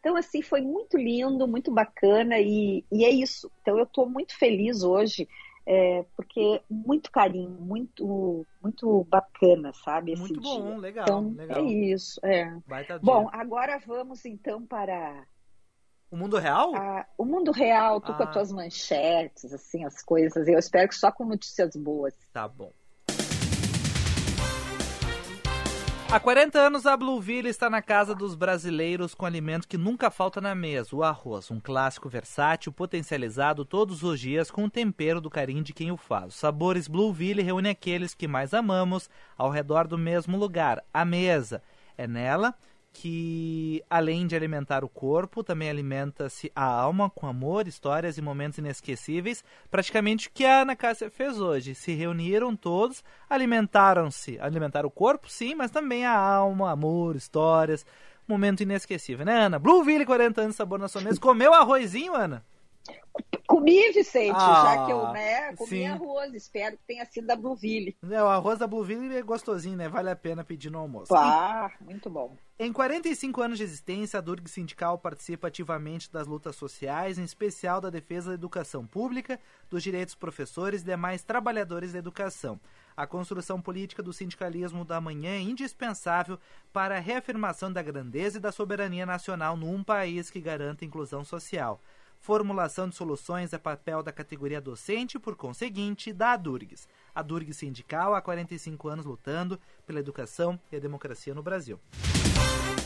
Então, 0.00 0.16
assim, 0.16 0.40
foi 0.40 0.62
muito 0.62 0.96
lindo, 0.96 1.46
muito 1.46 1.70
bacana 1.70 2.38
e, 2.38 2.84
e 2.90 3.04
é 3.04 3.10
isso. 3.10 3.50
Então, 3.60 3.76
eu 3.76 3.84
estou 3.84 4.08
muito 4.08 4.36
feliz 4.36 4.82
hoje, 4.82 5.28
é, 5.66 6.04
porque 6.16 6.62
muito 6.70 7.10
carinho, 7.10 7.50
muito 7.60 8.46
muito 8.62 9.04
bacana, 9.04 9.72
sabe? 9.74 10.16
Muito 10.16 10.40
bom, 10.40 10.70
dia. 10.70 10.78
legal, 10.78 11.04
então, 11.04 11.34
legal. 11.36 11.58
É 11.58 11.62
isso, 11.70 12.18
é. 12.24 12.50
Bom, 13.02 13.28
agora 13.30 13.78
vamos 13.86 14.24
então 14.24 14.66
para... 14.66 15.26
O 16.10 16.16
mundo 16.16 16.38
real? 16.38 16.74
Ah, 16.74 17.06
o 17.16 17.24
mundo 17.24 17.52
real, 17.52 18.00
tu 18.00 18.10
ah. 18.10 18.14
com 18.16 18.22
as 18.24 18.32
tuas 18.32 18.52
manchetes, 18.52 19.52
assim, 19.52 19.84
as 19.84 20.02
coisas. 20.02 20.48
Eu 20.48 20.58
espero 20.58 20.88
que 20.88 20.94
só 20.96 21.12
com 21.12 21.24
notícias 21.24 21.76
boas. 21.76 22.14
Tá 22.32 22.48
bom. 22.48 22.72
Há 26.12 26.18
40 26.18 26.58
anos, 26.58 26.86
a 26.86 26.96
Blueville 26.96 27.48
está 27.48 27.70
na 27.70 27.80
casa 27.80 28.16
dos 28.16 28.34
brasileiros 28.34 29.14
com 29.14 29.24
alimento 29.24 29.68
que 29.68 29.78
nunca 29.78 30.10
falta 30.10 30.40
na 30.40 30.56
mesa, 30.56 30.96
o 30.96 31.04
arroz, 31.04 31.52
um 31.52 31.60
clássico 31.60 32.08
versátil 32.08 32.72
potencializado 32.72 33.64
todos 33.64 34.02
os 34.02 34.18
dias 34.18 34.50
com 34.50 34.64
o 34.64 34.70
tempero 34.70 35.20
do 35.20 35.30
carinho 35.30 35.62
de 35.62 35.72
quem 35.72 35.92
o 35.92 35.96
faz. 35.96 36.34
Os 36.34 36.40
sabores 36.40 36.88
Blueville 36.88 37.44
reúne 37.44 37.68
aqueles 37.68 38.12
que 38.12 38.26
mais 38.26 38.52
amamos 38.52 39.08
ao 39.38 39.50
redor 39.50 39.86
do 39.86 39.96
mesmo 39.96 40.36
lugar, 40.36 40.82
a 40.92 41.04
mesa. 41.04 41.62
É 41.96 42.08
nela 42.08 42.56
que, 42.92 43.82
além 43.88 44.26
de 44.26 44.34
alimentar 44.34 44.84
o 44.84 44.88
corpo, 44.88 45.44
também 45.44 45.70
alimenta-se 45.70 46.50
a 46.54 46.64
alma 46.64 47.08
com 47.08 47.26
amor, 47.26 47.68
histórias 47.68 48.18
e 48.18 48.22
momentos 48.22 48.58
inesquecíveis. 48.58 49.44
Praticamente 49.70 50.28
o 50.28 50.30
que 50.32 50.44
a 50.44 50.62
Ana 50.62 50.74
Cássia 50.74 51.10
fez 51.10 51.40
hoje. 51.40 51.74
Se 51.74 51.92
reuniram 51.92 52.54
todos, 52.56 53.04
alimentaram-se. 53.28 54.38
Alimentaram 54.40 54.88
o 54.88 54.92
corpo, 54.92 55.30
sim, 55.30 55.54
mas 55.54 55.70
também 55.70 56.04
a 56.04 56.16
alma, 56.16 56.70
amor, 56.70 57.16
histórias. 57.16 57.86
Momento 58.26 58.62
inesquecível, 58.62 59.24
né, 59.24 59.46
Ana? 59.46 59.58
Blueville, 59.58 60.06
40 60.06 60.40
anos, 60.40 60.56
sabor 60.56 60.78
na 60.78 60.88
sua 60.88 61.00
mesa. 61.00 61.20
Comeu 61.20 61.54
arrozinho, 61.54 62.14
Ana? 62.14 62.44
Comi, 63.46 63.92
Vicente, 63.92 64.36
ah, 64.36 64.62
já 64.64 64.86
que 64.86 64.92
eu 64.92 65.08
né, 65.12 65.54
comi 65.56 65.70
sim. 65.70 65.86
arroz. 65.86 66.32
Espero 66.34 66.76
que 66.76 66.84
tenha 66.86 67.04
sido 67.06 67.26
da 67.26 67.36
Blueville. 67.36 67.96
É, 68.08 68.22
o 68.22 68.26
arroz 68.26 68.58
da 68.58 68.66
Blueville 68.66 69.16
é 69.16 69.22
gostosinho, 69.22 69.76
né? 69.76 69.88
Vale 69.88 70.10
a 70.10 70.16
pena 70.16 70.44
pedir 70.44 70.70
no 70.70 70.78
almoço. 70.78 71.14
Ah, 71.14 71.70
muito 71.80 72.08
bom. 72.08 72.36
Em 72.62 72.74
45 72.74 73.40
anos 73.40 73.56
de 73.56 73.64
existência, 73.64 74.18
a 74.18 74.20
Durg 74.20 74.46
Sindical 74.46 74.98
participa 74.98 75.48
ativamente 75.48 76.12
das 76.12 76.26
lutas 76.26 76.56
sociais, 76.56 77.18
em 77.18 77.24
especial 77.24 77.80
da 77.80 77.88
defesa 77.88 78.28
da 78.28 78.34
educação 78.34 78.86
pública, 78.86 79.40
dos 79.70 79.82
direitos 79.82 80.12
dos 80.12 80.20
professores 80.20 80.82
e 80.82 80.84
demais 80.84 81.22
trabalhadores 81.22 81.94
da 81.94 81.98
educação. 81.98 82.60
A 82.94 83.06
construção 83.06 83.62
política 83.62 84.02
do 84.02 84.12
sindicalismo 84.12 84.84
da 84.84 85.00
manhã 85.00 85.30
é 85.30 85.40
indispensável 85.40 86.38
para 86.70 86.98
a 86.98 87.00
reafirmação 87.00 87.72
da 87.72 87.80
grandeza 87.80 88.36
e 88.36 88.42
da 88.42 88.52
soberania 88.52 89.06
nacional 89.06 89.56
num 89.56 89.82
país 89.82 90.28
que 90.28 90.38
garanta 90.38 90.84
inclusão 90.84 91.24
social. 91.24 91.80
Formulação 92.20 92.86
de 92.86 92.94
soluções 92.94 93.54
é 93.54 93.58
papel 93.58 94.02
da 94.02 94.12
categoria 94.12 94.60
docente 94.60 95.18
por 95.18 95.34
conseguinte, 95.34 96.12
da 96.12 96.32
ADURGS. 96.32 96.86
A 97.14 97.22
DURGS 97.22 97.56
Sindical 97.56 98.14
há 98.14 98.20
45 98.20 98.88
anos 98.88 99.06
lutando 99.06 99.58
pela 99.86 100.00
educação 100.00 100.60
e 100.70 100.76
a 100.76 100.78
democracia 100.78 101.34
no 101.34 101.42
Brasil. 101.42 101.80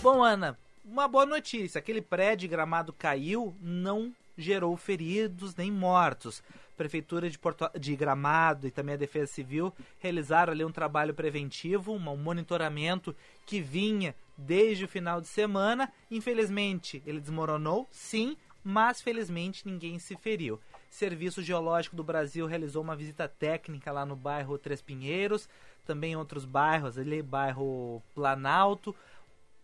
Bom, 0.01 0.23
Ana, 0.23 0.57
uma 0.85 1.09
boa 1.09 1.27
notícia. 1.27 1.81
Aquele 1.81 2.01
prédio 2.01 2.49
gramado 2.49 2.93
caiu, 2.93 3.57
não 3.61 4.15
gerou 4.39 4.77
feridos 4.77 5.57
nem 5.57 5.71
mortos. 5.71 6.41
Prefeitura 6.77 7.29
de, 7.29 7.37
Porto, 7.37 7.69
de 7.77 7.97
Gramado 7.97 8.69
e 8.69 8.71
também 8.71 8.95
a 8.95 8.99
Defesa 8.99 9.33
Civil 9.33 9.73
realizaram 9.99 10.53
ali 10.53 10.65
um 10.65 10.73
trabalho 10.73 11.13
preventivo, 11.13 11.93
um 11.93 12.17
monitoramento 12.17 13.15
que 13.45 13.61
vinha 13.61 14.15
desde 14.37 14.85
o 14.85 14.89
final 14.89 15.21
de 15.21 15.27
semana. 15.27 15.93
Infelizmente, 16.11 17.03
ele 17.05 17.21
desmoronou, 17.21 17.89
sim, 17.91 18.37
mas 18.65 19.03
felizmente 19.03 19.67
ninguém 19.67 19.99
se 19.99 20.17
feriu. 20.17 20.59
Serviço 20.89 21.43
Geológico 21.43 21.95
do 21.95 22.03
Brasil 22.03 22.47
realizou 22.47 22.83
uma 22.83 22.97
visita 22.97 23.29
técnica 23.29 23.93
lá 23.93 24.07
no 24.07 24.17
bairro 24.17 24.57
Três 24.57 24.81
Pinheiros, 24.81 25.49
também 25.85 26.13
em 26.13 26.17
outros 26.17 26.47
bairros, 26.47 26.97
ali 26.97 27.21
bairro 27.21 28.03
Planalto, 28.15 28.97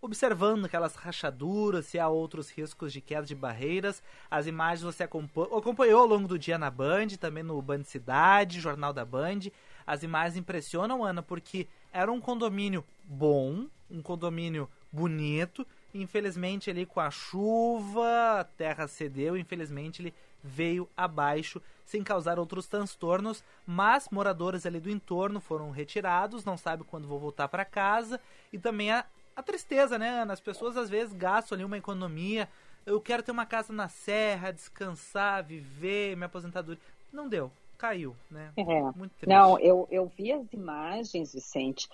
observando 0.03 0.65
aquelas 0.65 0.95
rachaduras, 0.95 1.87
se 1.87 1.99
há 1.99 2.09
outros 2.09 2.51
riscos 2.51 2.93
de 2.93 3.01
queda 3.01 3.27
de 3.27 3.35
barreiras. 3.35 4.03
As 4.31 4.47
imagens 4.47 4.83
você 4.83 5.03
acompanhou, 5.03 6.01
ao 6.01 6.07
longo 6.07 6.29
do 6.29 6.39
dia 6.39 6.59
na 6.59 6.71
Band, 6.71 7.09
também 7.19 7.43
no 7.43 7.61
Band 7.61 7.85
Cidade, 7.85 8.61
Jornal 8.61 8.93
da 8.93 9.05
Band. 9.05 9.41
As 9.87 10.03
imagens 10.03 10.37
impressionam, 10.37 11.05
Ana, 11.05 11.23
porque 11.23 11.67
era 11.93 12.11
um 12.11 12.21
condomínio 12.21 12.85
bom, 13.05 13.67
um 13.91 14.01
condomínio 14.03 14.69
bonito, 14.93 15.67
Infelizmente, 15.95 16.71
ali 16.71 16.87
com 16.87 17.01
a 17.01 17.11
chuva, 17.11 18.41
a 18.41 18.45
terra 18.45 18.87
cedeu. 18.87 19.37
Infelizmente, 19.37 20.03
ele 20.03 20.15
veio 20.43 20.89
abaixo 20.97 21.61
sem 21.85 22.03
causar 22.03 22.39
outros 22.39 22.67
transtornos. 22.67 23.43
Mas 23.67 24.09
moradores 24.11 24.65
ali 24.65 24.81
do 24.81 24.91
entorno 24.91 25.41
foram 25.41 25.71
retirados, 25.71 26.45
não 26.45 26.57
sabe 26.57 26.85
quando 26.85 27.09
vão 27.09 27.19
voltar 27.19 27.49
para 27.49 27.65
casa. 27.65 28.21
E 28.53 28.59
também 28.59 28.91
a, 28.91 29.05
a 29.35 29.43
tristeza, 29.43 29.99
né? 29.99 30.23
As 30.29 30.41
pessoas 30.41 30.77
às 30.77 30.89
vezes 30.89 31.13
gastam 31.13 31.57
ali 31.57 31.65
uma 31.65 31.79
economia. 31.79 32.49
Eu 32.87 33.01
quero 33.01 33.23
ter 33.23 33.33
uma 33.33 33.47
casa 33.47 33.73
na 33.73 33.89
serra, 33.89 34.53
descansar, 34.53 35.45
viver, 35.45 36.17
minha 36.17 36.27
aposentadoria. 36.27 36.81
Não 37.13 37.29
deu, 37.29 37.51
caiu, 37.77 38.17
né? 38.31 38.53
É. 38.57 38.83
Muito 38.97 39.13
triste. 39.17 39.29
Não, 39.29 39.59
eu, 39.59 39.87
eu 39.91 40.11
vi 40.17 40.33
as 40.33 40.53
imagens, 40.53 41.35
Vicente. 41.35 41.89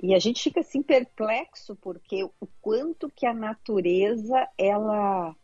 E 0.00 0.14
a 0.14 0.18
gente 0.18 0.42
fica 0.42 0.60
assim 0.60 0.82
perplexo 0.82 1.74
porque 1.76 2.22
o 2.22 2.46
quanto 2.60 3.10
que 3.10 3.26
a 3.26 3.34
natureza 3.34 4.48
ela, 4.56 5.34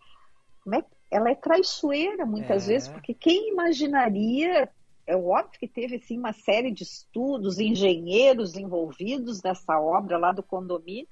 é, 0.72 0.84
ela 1.10 1.30
é 1.30 1.34
traiçoeira 1.34 2.24
muitas 2.24 2.64
é. 2.64 2.72
vezes, 2.72 2.88
porque 2.88 3.12
quem 3.12 3.50
imaginaria, 3.50 4.70
é 5.06 5.16
óbvio 5.16 5.58
que 5.58 5.66
teve 5.66 5.96
assim 5.96 6.18
uma 6.18 6.32
série 6.32 6.70
de 6.70 6.84
estudos, 6.84 7.58
engenheiros 7.58 8.54
envolvidos 8.54 9.42
nessa 9.42 9.80
obra 9.80 10.18
lá 10.18 10.30
do 10.30 10.42
condomínio, 10.42 11.08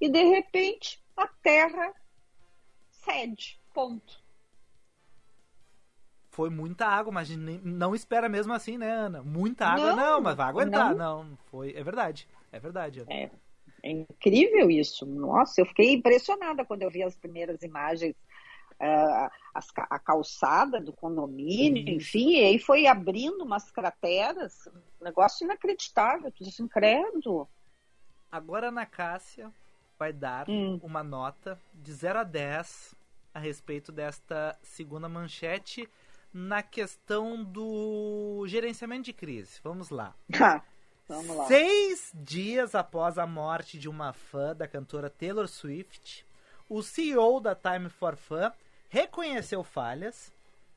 e 0.00 0.08
de 0.08 0.22
repente 0.22 1.02
a 1.16 1.26
terra 1.26 1.92
cede, 2.90 3.58
ponto. 3.72 4.22
Foi 6.30 6.50
muita 6.50 6.86
água, 6.86 7.12
mas 7.12 7.28
não 7.30 7.94
espera 7.94 8.28
mesmo 8.28 8.52
assim, 8.52 8.76
né, 8.76 8.90
Ana? 8.90 9.22
Muita 9.22 9.66
água, 9.66 9.94
não, 9.94 9.96
não 9.96 10.20
mas 10.20 10.36
vai 10.36 10.48
aguentar. 10.48 10.94
Não. 10.94 11.24
não, 11.24 11.38
foi, 11.46 11.72
é 11.76 11.82
verdade. 11.84 12.28
É 12.54 12.60
verdade. 12.60 13.04
É, 13.08 13.28
é 13.82 13.90
incrível 13.90 14.70
isso. 14.70 15.04
Nossa, 15.04 15.60
eu 15.60 15.66
fiquei 15.66 15.92
impressionada 15.92 16.64
quando 16.64 16.82
eu 16.82 16.90
vi 16.90 17.02
as 17.02 17.16
primeiras 17.16 17.62
imagens 17.62 18.14
uh, 18.80 19.30
a 19.90 19.98
calçada 19.98 20.80
do 20.80 20.92
condomínio, 20.92 21.82
uhum. 21.82 21.96
enfim, 21.96 22.36
e 22.36 22.44
aí 22.44 22.58
foi 22.60 22.86
abrindo 22.86 23.42
umas 23.42 23.72
crateras, 23.72 24.68
um 25.00 25.04
negócio 25.04 25.44
inacreditável, 25.44 26.30
tudo 26.30 26.48
assim, 26.48 26.68
credo. 26.68 27.48
Agora 28.30 28.70
na 28.70 28.86
Cássia 28.86 29.50
vai 29.98 30.12
dar 30.12 30.48
hum. 30.48 30.78
uma 30.80 31.02
nota 31.02 31.60
de 31.72 31.92
0 31.92 32.20
a 32.20 32.24
10 32.24 32.94
a 33.34 33.40
respeito 33.40 33.90
desta 33.90 34.56
segunda 34.62 35.08
manchete 35.08 35.88
na 36.32 36.62
questão 36.62 37.42
do 37.42 38.44
gerenciamento 38.46 39.02
de 39.02 39.12
crise. 39.12 39.58
Vamos 39.62 39.90
lá. 39.90 40.14
Vamos 41.06 41.36
lá. 41.36 41.46
Seis 41.46 42.10
dias 42.14 42.74
após 42.74 43.18
a 43.18 43.26
morte 43.26 43.78
de 43.78 43.88
uma 43.88 44.12
fã 44.12 44.56
da 44.56 44.66
cantora 44.66 45.10
Taylor 45.10 45.46
Swift, 45.46 46.26
o 46.68 46.82
CEO 46.82 47.40
da 47.40 47.54
Time 47.54 47.90
for 47.90 48.16
Fun 48.16 48.50
reconheceu 48.88 49.62
falhas, 49.62 50.32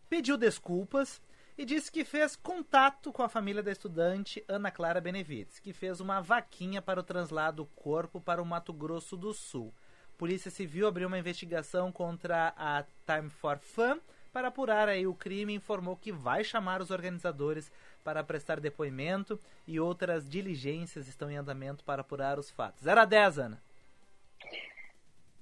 pediu 0.10 0.38
desculpas 0.38 1.22
e 1.57 1.63
disse 1.63 1.91
que 1.91 2.03
fez 2.03 2.36
contato 2.36 3.12
com 3.13 3.24
a 3.24 3.29
família 3.29 3.63
da 3.63 3.72
estudante 3.72 4.43
Ana 4.50 4.69
Clara 4.69 5.00
Benevides, 5.00 5.60
que 5.60 5.72
fez 5.72 6.01
uma 6.01 6.19
vaquinha 6.22 6.81
para 6.81 7.00
o 7.00 7.03
translado 7.03 7.63
do 7.63 7.65
corpo 7.65 8.19
para 8.19 8.41
o 8.41 8.46
Mato 8.46 8.74
Grosso 8.74 9.15
do 9.15 9.34
Sul. 9.34 9.74
Polícia 10.17 10.51
Civil 10.51 10.88
abriu 10.88 11.07
uma 11.07 11.19
investigação 11.19 11.91
contra 11.91 12.53
a 12.57 12.84
Time 13.05 13.29
for 13.29 13.60
Fun 13.60 14.00
para 14.31 14.50
apurar 14.50 14.88
aí 14.89 15.07
o 15.07 15.15
crime 15.15 15.53
e 15.53 15.55
informou 15.55 15.96
que 15.96 16.12
vai 16.12 16.43
chamar 16.43 16.81
os 16.81 16.91
organizadores 16.91 17.72
para 18.08 18.24
prestar 18.24 18.62
depoimento 18.62 19.38
e 19.68 19.82
outras 19.82 20.30
diligências 20.30 21.10
estão 21.10 21.30
em 21.30 21.36
andamento 21.36 21.84
para 21.84 22.00
apurar 22.00 22.40
os 22.40 22.50
fatos. 22.50 22.84
0 22.86 23.02
a 23.02 23.04
10, 23.04 23.38
Ana. 23.38 23.62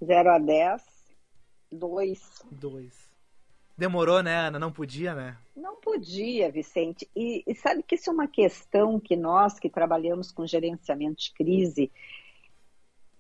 0 0.04 0.32
a 0.32 0.40
10, 0.40 0.84
2. 1.72 2.44
2. 2.52 3.12
Demorou, 3.78 4.24
né, 4.24 4.36
Ana? 4.48 4.58
Não 4.58 4.72
podia, 4.72 5.14
né? 5.14 5.38
Não 5.56 5.76
podia, 5.76 6.52
Vicente. 6.52 7.08
E, 7.16 7.44
e, 7.46 7.54
sabe 7.54 7.84
que 7.84 7.94
isso 7.94 8.10
é 8.10 8.14
uma 8.14 8.28
questão 8.28 9.00
que 9.00 9.16
nós 9.16 9.60
que 9.60 9.70
trabalhamos 9.70 10.32
com 10.32 10.48
gerenciamento 10.48 11.22
de 11.22 11.34
crise, 11.34 11.92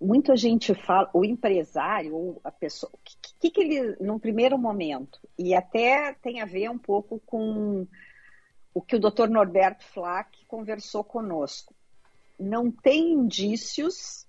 muita 0.02 0.36
gente 0.36 0.74
fala, 0.74 1.08
o 1.14 1.24
empresário, 1.24 2.16
ou 2.16 2.42
a 2.44 2.52
pessoa, 2.52 2.90
o 2.92 2.98
que, 2.98 3.16
que, 3.40 3.52
que 3.52 3.62
ele, 3.62 3.96
num 4.02 4.18
primeiro 4.18 4.58
momento, 4.58 5.20
e 5.38 5.54
até 5.54 6.16
tem 6.16 6.42
a 6.42 6.46
ver 6.46 6.68
um 6.72 6.80
pouco 6.80 7.22
com 7.28 7.86
o 8.75 8.82
que 8.82 8.98
o 8.98 9.00
doutor 9.00 9.29
Norberto 9.29 9.86
Flack 9.86 10.46
conversou 10.46 11.01
conosco. 11.01 11.74
Não 12.38 12.70
tem 12.70 13.13
indícios 13.13 14.27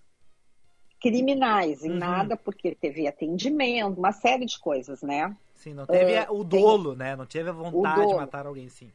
criminais 1.00 1.83
em 1.85 1.91
uhum. 1.91 1.99
nada, 1.99 2.37
porque 2.37 2.73
teve 2.76 3.09
atendimento, 3.09 3.99
uma 3.99 4.12
série 4.12 4.47
de 4.47 4.57
coisas, 4.61 5.03
né? 5.03 5.37
Sim, 5.57 5.75
não 5.75 5.85
teve 5.85 6.21
uh, 6.21 6.33
o 6.33 6.45
dolo, 6.45 6.91
tem... 6.91 6.99
né? 6.99 7.17
Não 7.17 7.26
teve 7.26 7.50
a 7.50 7.53
vontade 7.53 8.07
de 8.07 8.15
matar 8.15 8.47
alguém, 8.47 8.69
sim. 8.69 8.93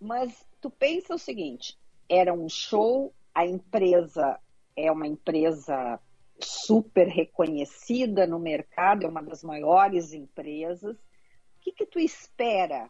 Mas 0.00 0.46
tu 0.60 0.70
pensa 0.70 1.16
o 1.16 1.18
seguinte, 1.18 1.76
era 2.08 2.32
um 2.32 2.48
show, 2.48 3.12
a 3.34 3.44
empresa 3.44 4.38
é 4.76 4.90
uma 4.90 5.08
empresa 5.08 5.98
super 6.38 7.08
reconhecida 7.08 8.24
no 8.24 8.38
mercado, 8.38 9.04
é 9.04 9.08
uma 9.08 9.22
das 9.22 9.42
maiores 9.42 10.12
empresas. 10.12 10.96
O 10.96 11.60
que, 11.60 11.72
que 11.72 11.86
tu 11.86 11.98
espera 11.98 12.88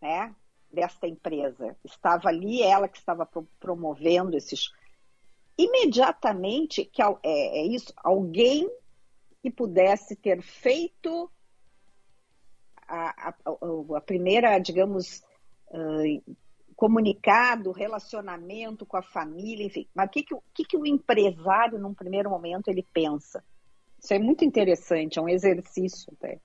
né, 0.00 0.34
desta 0.72 1.06
empresa? 1.06 1.76
Estava 1.84 2.28
ali, 2.28 2.62
ela 2.62 2.88
que 2.88 2.98
estava 2.98 3.26
pro 3.26 3.46
promovendo 3.60 4.36
esses. 4.36 4.72
Imediatamente, 5.56 6.84
que 6.84 7.02
é, 7.02 7.16
é 7.22 7.66
isso, 7.66 7.92
alguém 7.96 8.70
que 9.42 9.50
pudesse 9.50 10.16
ter 10.16 10.40
feito 10.40 11.30
a, 12.88 13.28
a, 13.28 13.34
a 13.96 14.00
primeira, 14.00 14.58
digamos, 14.58 15.22
uh, 15.68 16.36
comunicado, 16.74 17.70
relacionamento 17.70 18.84
com 18.86 18.96
a 18.96 19.02
família, 19.02 19.66
enfim. 19.66 19.86
Mas 19.94 20.08
o 20.08 20.10
que, 20.10 20.22
que, 20.22 20.34
que, 20.54 20.64
que 20.64 20.76
o 20.76 20.86
empresário, 20.86 21.78
num 21.78 21.94
primeiro 21.94 22.30
momento, 22.30 22.68
ele 22.68 22.86
pensa? 22.92 23.44
Isso 23.98 24.14
é 24.14 24.18
muito 24.18 24.44
interessante, 24.44 25.18
é 25.18 25.22
um 25.22 25.28
exercício 25.28 26.12
até. 26.16 26.40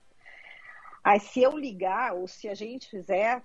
Aí, 1.02 1.18
se 1.20 1.42
eu 1.42 1.56
ligar, 1.56 2.14
ou 2.14 2.28
se 2.28 2.48
a 2.48 2.54
gente 2.54 2.88
fizer, 2.88 3.42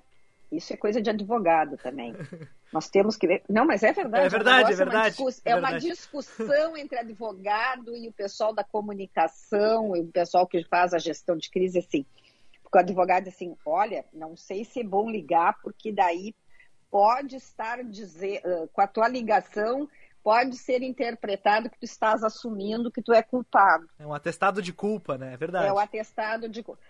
isso 0.55 0.73
é 0.73 0.77
coisa 0.77 1.01
de 1.01 1.09
advogado 1.09 1.77
também. 1.77 2.13
Nós 2.71 2.89
temos 2.89 3.15
que 3.15 3.27
ver. 3.27 3.43
Não, 3.49 3.65
mas 3.65 3.83
é 3.83 3.91
verdade. 3.93 4.25
É 4.25 4.29
verdade, 4.29 4.73
é 4.73 4.75
verdade. 4.75 5.17
É, 5.19 5.21
uma, 5.21 5.31
é, 5.45 5.51
é 5.51 5.55
uma 5.55 5.79
discussão 5.79 6.75
entre 6.77 6.99
advogado 6.99 7.95
e 7.95 8.07
o 8.07 8.13
pessoal 8.13 8.53
da 8.53 8.63
comunicação, 8.63 9.95
e 9.95 10.01
o 10.01 10.07
pessoal 10.07 10.47
que 10.47 10.63
faz 10.65 10.93
a 10.93 10.99
gestão 10.99 11.37
de 11.37 11.49
crise, 11.49 11.79
assim. 11.79 12.05
Porque 12.61 12.77
o 12.77 12.81
advogado, 12.81 13.27
assim, 13.27 13.55
olha, 13.65 14.05
não 14.11 14.35
sei 14.35 14.65
se 14.65 14.79
é 14.79 14.83
bom 14.83 15.09
ligar, 15.09 15.59
porque 15.61 15.91
daí 15.91 16.35
pode 16.89 17.35
estar 17.35 17.83
dizer, 17.83 18.41
com 18.71 18.81
a 18.81 18.87
tua 18.87 19.07
ligação 19.07 19.89
pode 20.23 20.57
ser 20.57 20.81
interpretado 20.81 21.69
que 21.69 21.77
tu 21.77 21.83
estás 21.83 22.23
assumindo 22.23 22.89
que 22.89 23.01
tu 23.01 23.11
é 23.11 23.21
culpado. 23.21 23.87
É 23.99 24.07
um 24.07 24.13
atestado 24.13 24.61
de 24.61 24.71
culpa, 24.71 25.17
né? 25.17 25.33
É 25.33 25.37
verdade. 25.37 25.67
É 25.67 25.71
o 25.71 25.75
um 25.75 25.79
atestado 25.79 26.47
de 26.47 26.63
culpa. 26.63 26.81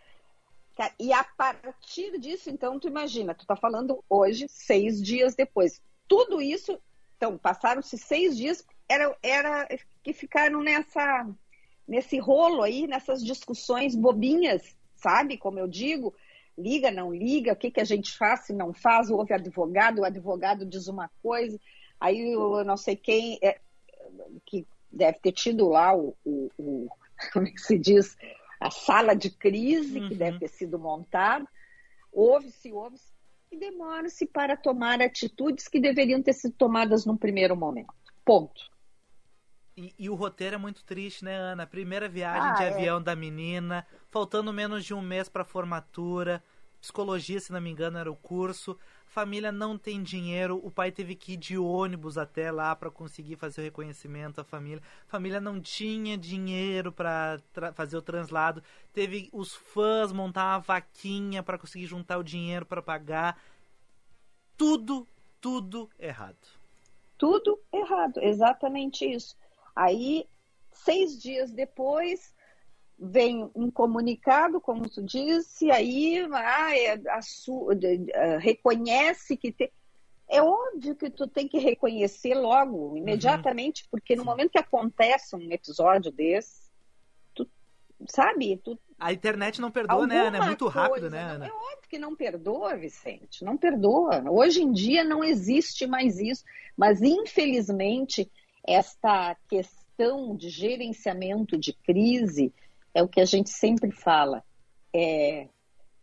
E 1.00 1.14
a 1.14 1.24
partir 1.24 2.20
disso, 2.20 2.50
então, 2.50 2.80
tu 2.80 2.88
imagina, 2.88 3.36
tu 3.36 3.46
tá 3.46 3.56
falando 3.56 4.04
hoje, 4.10 4.48
seis 4.50 5.02
dias 5.02 5.36
depois. 5.36 5.82
Tudo 6.08 6.42
isso, 6.42 6.80
então, 7.18 7.38
passaram-se 7.38 7.98
seis 7.98 8.36
dias, 8.36 8.66
era, 8.90 9.16
era 9.22 9.68
que 10.02 10.14
ficaram 10.14 10.62
nessa, 10.62 11.28
nesse 11.88 12.18
rolo 12.18 12.64
aí, 12.64 12.88
nessas 12.88 13.24
discussões 13.24 13.96
bobinhas, 13.96 14.76
sabe? 14.96 15.38
Como 15.38 15.60
eu 15.60 15.68
digo, 15.68 16.14
liga, 16.58 16.92
não 16.92 17.14
liga, 17.14 17.54
o 17.54 17.56
que, 17.56 17.72
que 17.72 17.82
a 17.82 17.86
gente 17.86 18.16
faz 18.18 18.42
se 18.42 18.54
não 18.54 18.74
faz, 18.74 19.10
houve 19.10 19.34
advogado, 19.34 20.00
o 20.00 20.06
advogado 20.06 20.66
diz 20.66 20.88
uma 20.88 21.10
coisa, 21.22 21.60
aí 22.00 22.34
eu 22.34 22.64
não 22.64 22.78
sei 22.78 22.96
quem, 22.96 23.38
é, 23.42 23.60
que 24.46 24.66
deve 24.92 25.20
ter 25.20 25.32
tido 25.32 25.70
lá 25.70 25.96
o, 25.96 26.16
o, 26.26 26.52
o, 26.58 26.90
como 27.32 27.48
é 27.48 27.52
que 27.52 27.62
se 27.62 27.78
diz, 27.78 28.18
a 28.64 28.72
sala 28.72 29.14
de 29.14 29.30
crise 29.30 30.00
uhum. 30.00 30.08
que 30.08 30.16
deve 30.16 30.40
ter 30.40 30.48
sido 30.48 30.80
montada, 30.80 31.46
ouve-se, 32.12 32.72
ouve-se, 32.72 33.12
e 33.52 33.58
demora-se 33.58 34.26
para 34.26 34.56
tomar 34.56 35.02
atitudes 35.02 35.68
que 35.68 35.80
deveriam 35.80 36.24
ter 36.24 36.34
sido 36.34 36.56
tomadas 36.56 37.06
num 37.06 37.18
primeiro 37.18 37.56
momento. 37.56 37.94
Ponto. 38.26 38.72
E, 39.76 39.94
e, 40.00 40.10
o 40.10 40.16
roteiro 40.16 40.56
é 40.56 40.58
muito 40.58 40.84
triste, 40.84 41.26
né, 41.26 41.36
Ana? 41.36 41.68
Primeira 41.68 42.08
viagem 42.08 42.52
ah, 42.52 42.54
de 42.54 42.64
é. 42.64 42.70
avião 42.70 43.02
da 43.02 43.16
menina, 43.16 43.86
faltando 44.10 44.54
menos 44.54 44.86
de 44.86 44.94
um 44.94 45.02
mês 45.02 45.28
para 45.28 45.44
formatura, 45.44 46.42
psicologia, 46.80 47.40
se 47.40 47.52
não 47.52 47.60
me 47.60 47.70
engano, 47.70 47.98
era 47.98 48.12
o 48.12 48.16
curso. 48.16 48.80
Família 49.14 49.52
não 49.52 49.78
tem 49.78 50.02
dinheiro, 50.02 50.60
o 50.64 50.72
pai 50.72 50.92
teve 50.92 51.14
que 51.14 51.34
ir 51.34 51.38
de 51.38 51.56
ônibus 51.56 52.18
até 52.18 52.52
lá 52.52 52.76
para 52.76 52.90
conseguir 52.90 53.36
fazer 53.36 53.62
o 53.62 53.64
reconhecimento 53.64 54.42
à 54.42 54.44
família. 54.44 54.82
Família 55.06 55.40
não 55.40 55.62
tinha 55.62 56.18
dinheiro 56.18 56.92
para 56.92 57.40
fazer 57.76 57.96
o 57.96 58.02
translado. 58.02 58.64
Teve 58.92 59.30
os 59.32 59.54
fãs 59.54 60.12
montar 60.12 60.56
uma 60.56 60.58
vaquinha 60.58 61.44
para 61.44 61.60
conseguir 61.60 61.86
juntar 61.86 62.18
o 62.18 62.24
dinheiro 62.24 62.66
para 62.66 62.82
pagar. 62.82 63.40
Tudo, 64.58 65.08
tudo 65.40 65.88
errado. 66.00 66.48
Tudo 67.16 67.62
errado, 67.72 68.20
exatamente 68.20 69.06
isso. 69.06 69.38
Aí, 69.76 70.28
seis 70.72 71.22
dias 71.22 71.52
depois, 71.52 72.33
vem 72.98 73.50
um 73.56 73.70
comunicado, 73.70 74.62
como 74.62 74.90
tu 74.90 75.02
disse, 75.02 75.70
aí 75.72 76.26
ah, 76.32 76.78
é 76.78 77.02
a 77.10 77.22
su, 77.22 77.68
reconhece 78.40 79.36
que 79.36 79.52
tem. 79.52 79.72
É 80.30 80.42
óbvio 80.42 80.96
que 80.96 81.10
tu 81.10 81.28
tem 81.28 81.48
que 81.48 81.60
reconhecer 81.60 82.34
logo, 82.34 82.98
imediatamente, 82.98 83.84
uhum. 83.84 83.88
porque 83.92 84.16
no 84.16 84.26
momento 84.26 84.52
que 84.52 84.58
acontece 84.58 85.36
um 85.36 85.52
episódio 85.52 86.12
desse, 86.12 86.72
tu 87.36 87.48
sabe, 88.08 88.58
tu, 88.58 88.80
a 89.04 89.12
internet 89.12 89.60
não 89.60 89.70
perdoa, 89.70 90.08
né, 90.08 90.28
Ana? 90.28 90.38
É 90.38 90.46
muito 90.46 90.66
rápido, 90.70 91.10
né, 91.10 91.22
Ana? 91.22 91.48
É 91.48 91.52
óbvio 91.52 91.90
que 91.90 92.00
não 92.00 92.16
perdoa, 92.16 92.78
Vicente. 92.78 93.44
Não 93.44 93.58
perdoa. 93.58 94.24
Hoje 94.32 94.62
em 94.62 94.72
dia 94.72 95.04
não 95.04 95.22
existe 95.22 95.86
mais 95.86 96.20
isso. 96.20 96.46
Mas, 96.78 97.02
infelizmente, 97.02 98.32
esta 98.66 99.36
questão 99.50 100.38
de 100.38 100.48
gerenciamento 100.48 101.58
de 101.58 101.74
crise 101.74 102.54
é 102.94 103.02
o 103.02 103.08
que 103.08 103.22
a 103.22 103.26
gente 103.26 103.50
sempre 103.50 103.92
fala. 103.92 104.44
É, 104.94 105.48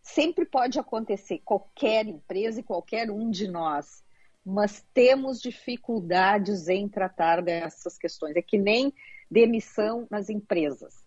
sempre 0.03 0.44
pode 0.44 0.79
acontecer, 0.79 1.40
qualquer 1.44 2.07
empresa 2.07 2.61
e 2.61 2.64
qualquer 2.64 3.11
um 3.11 3.31
de 3.31 3.46
nós, 3.48 4.03
mas 4.44 4.85
temos 4.92 5.40
dificuldades 5.40 6.68
em 6.68 6.88
tratar 6.88 7.42
dessas 7.42 7.96
questões. 7.96 8.37
É 8.37 8.42
que 8.42 8.59
nem 8.59 8.92
demissão 9.31 10.07
nas 10.11 10.29
empresas. 10.29 11.05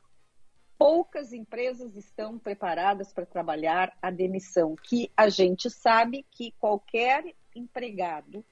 Poucas 0.77 1.33
empresas 1.33 1.95
estão 1.95 2.37
preparadas 2.37 3.13
para 3.13 3.25
trabalhar 3.25 3.95
a 4.01 4.09
demissão, 4.09 4.75
que 4.75 5.11
a 5.15 5.29
gente 5.29 5.69
sabe 5.69 6.25
que 6.31 6.51
qualquer 6.59 7.35
empregado 7.55 8.43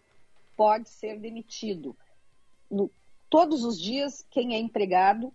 pode 0.56 0.90
ser 0.90 1.20
demitido 1.20 1.98
no, 2.72 2.90
todos 3.30 3.64
os 3.64 3.80
dias, 3.80 4.26
quem 4.30 4.56
é 4.56 4.60
empregado, 4.60 5.34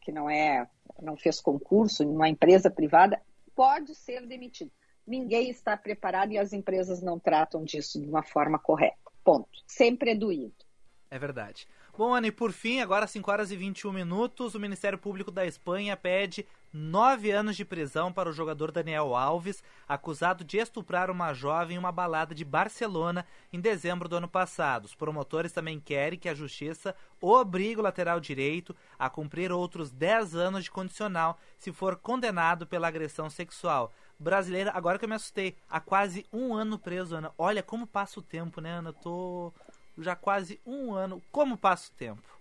que 0.00 0.10
não 0.12 0.28
é, 0.28 0.68
não 1.00 1.16
fez 1.16 1.40
concurso 1.40 2.02
em 2.02 2.08
uma 2.08 2.28
empresa 2.28 2.70
privada, 2.70 3.20
pode 3.54 3.94
ser 3.94 4.26
demitido. 4.26 4.70
Ninguém 5.06 5.50
está 5.50 5.76
preparado 5.76 6.32
e 6.32 6.38
as 6.38 6.52
empresas 6.52 7.02
não 7.02 7.18
tratam 7.18 7.64
disso 7.64 8.00
de 8.00 8.08
uma 8.08 8.22
forma 8.22 8.58
correta. 8.58 8.96
Ponto. 9.24 9.48
Sempre 9.66 10.12
é 10.12 10.14
doído. 10.14 10.64
É 11.10 11.18
verdade. 11.18 11.66
Bom, 11.96 12.14
Anne, 12.14 12.32
por 12.32 12.52
fim, 12.52 12.80
agora 12.80 13.06
5 13.06 13.30
horas 13.30 13.50
e 13.50 13.56
21 13.56 13.92
minutos, 13.92 14.54
o 14.54 14.60
Ministério 14.60 14.96
Público 14.96 15.30
da 15.30 15.44
Espanha 15.44 15.96
pede 15.96 16.46
nove 16.72 17.30
anos 17.30 17.56
de 17.56 17.64
prisão 17.64 18.12
para 18.12 18.30
o 18.30 18.32
jogador 18.32 18.70
Daniel 18.70 19.14
Alves, 19.14 19.62
acusado 19.88 20.44
de 20.44 20.56
estuprar 20.56 21.10
uma 21.10 21.34
jovem 21.34 21.76
em 21.76 21.78
uma 21.78 21.92
balada 21.92 22.34
de 22.34 22.44
Barcelona 22.44 23.26
em 23.52 23.60
dezembro 23.60 24.08
do 24.08 24.16
ano 24.16 24.28
passado. 24.28 24.84
Os 24.84 24.94
promotores 24.94 25.52
também 25.52 25.80
querem 25.80 26.18
que 26.18 26.28
a 26.28 26.34
justiça 26.34 26.94
obrigue 27.20 27.80
o 27.80 27.82
lateral 27.82 28.20
direito 28.20 28.74
a 28.98 29.10
cumprir 29.10 29.52
outros 29.52 29.90
10 29.90 30.36
anos 30.36 30.64
de 30.64 30.70
condicional 30.70 31.38
se 31.58 31.72
for 31.72 31.96
condenado 31.96 32.66
pela 32.66 32.88
agressão 32.88 33.28
sexual. 33.28 33.92
Brasileira, 34.18 34.70
agora 34.74 34.98
que 34.98 35.04
eu 35.04 35.08
me 35.08 35.14
assustei, 35.16 35.56
há 35.68 35.80
quase 35.80 36.24
um 36.32 36.54
ano 36.54 36.78
preso, 36.78 37.16
Ana. 37.16 37.32
Olha 37.36 37.62
como 37.62 37.86
passa 37.86 38.20
o 38.20 38.22
tempo, 38.22 38.60
né, 38.60 38.70
Ana? 38.70 38.90
Eu 38.90 38.94
tô 38.94 39.52
já 40.02 40.16
quase 40.16 40.60
um 40.64 40.92
ano. 40.92 41.22
Como 41.30 41.56
passa 41.56 41.90
o 41.90 41.94
tempo? 41.96 42.40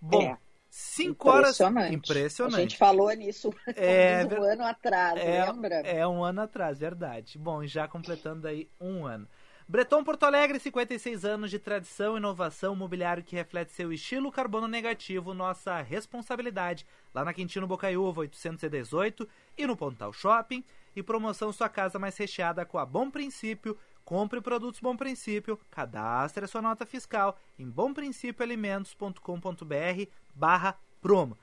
Bom, 0.00 0.22
é. 0.22 0.38
cinco 0.68 1.28
horas. 1.28 1.60
Impressionante. 1.90 2.56
A 2.56 2.60
gente 2.60 2.76
falou 2.76 3.10
nisso 3.12 3.54
é, 3.76 4.26
um 4.26 4.42
ano 4.42 4.64
atrás, 4.64 5.20
é, 5.20 5.44
lembra? 5.44 5.74
É 5.80 6.06
um 6.06 6.24
ano 6.24 6.40
atrás, 6.40 6.78
verdade. 6.78 7.38
Bom, 7.38 7.64
já 7.66 7.86
completando 7.86 8.48
aí 8.48 8.68
um 8.80 9.06
ano. 9.06 9.28
Breton 9.68 10.04
Porto 10.04 10.24
Alegre, 10.24 10.58
56 10.58 11.24
anos 11.24 11.50
de 11.50 11.58
tradição, 11.58 12.16
inovação, 12.16 12.74
mobiliário 12.76 13.22
que 13.22 13.36
reflete 13.36 13.72
seu 13.72 13.92
estilo 13.92 14.30
carbono 14.30 14.68
negativo, 14.68 15.32
nossa 15.32 15.80
responsabilidade. 15.80 16.84
Lá 17.14 17.24
na 17.24 17.32
Quintino 17.32 17.66
Bocaiúva, 17.66 18.20
818 18.20 19.26
e 19.56 19.66
no 19.66 19.76
Pontal 19.76 20.12
Shopping. 20.12 20.64
E 20.94 21.02
promoção 21.02 21.52
Sua 21.52 21.70
Casa 21.70 21.98
Mais 21.98 22.16
Recheada 22.18 22.66
com 22.66 22.76
a 22.76 22.84
Bom 22.84 23.10
Princípio, 23.10 23.78
Compre 24.04 24.40
produtos 24.40 24.80
Bom 24.80 24.96
Princípio, 24.96 25.58
cadastre 25.70 26.44
a 26.44 26.48
sua 26.48 26.60
nota 26.60 26.84
fiscal 26.84 27.38
em 27.58 27.68
bomprincipioalimentos.com.br 27.68 30.10
barra 30.34 30.76
promo. 31.00 31.38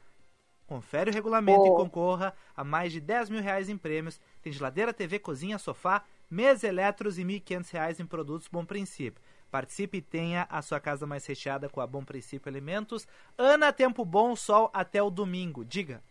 Confere 0.68 1.10
o 1.10 1.14
regulamento 1.14 1.62
oh. 1.62 1.68
e 1.68 1.72
concorra 1.72 2.34
a 2.56 2.64
mais 2.64 2.92
de 2.92 3.02
10 3.02 3.32
mil 3.32 3.42
reais 3.42 3.70
em 3.70 3.78
prêmios. 3.78 4.22
Tem 4.42 4.54
geladeira, 4.54 4.94
TV, 4.94 5.18
cozinha, 5.18 5.58
sofá, 5.58 6.04
mesa 6.30 6.68
eletros 6.68 7.18
e 7.18 7.24
R$ 7.24 7.40
1.500 7.40 8.00
em 8.00 8.06
produtos 8.06 8.48
Bom 8.48 8.64
Princípio. 8.64 9.20
Participe 9.50 9.98
e 9.98 10.02
tenha 10.02 10.46
a 10.48 10.62
sua 10.62 10.80
casa 10.80 11.08
mais 11.08 11.26
recheada 11.26 11.68
com 11.68 11.82
a 11.82 11.88
Bom 11.88 12.04
Princípio 12.04 12.50
Alimentos. 12.50 13.08
Ana, 13.36 13.74
tempo 13.74 14.06
bom, 14.06 14.36
sol 14.36 14.70
até 14.72 15.02
o 15.02 15.10
domingo. 15.10 15.66
Diga. 15.66 16.04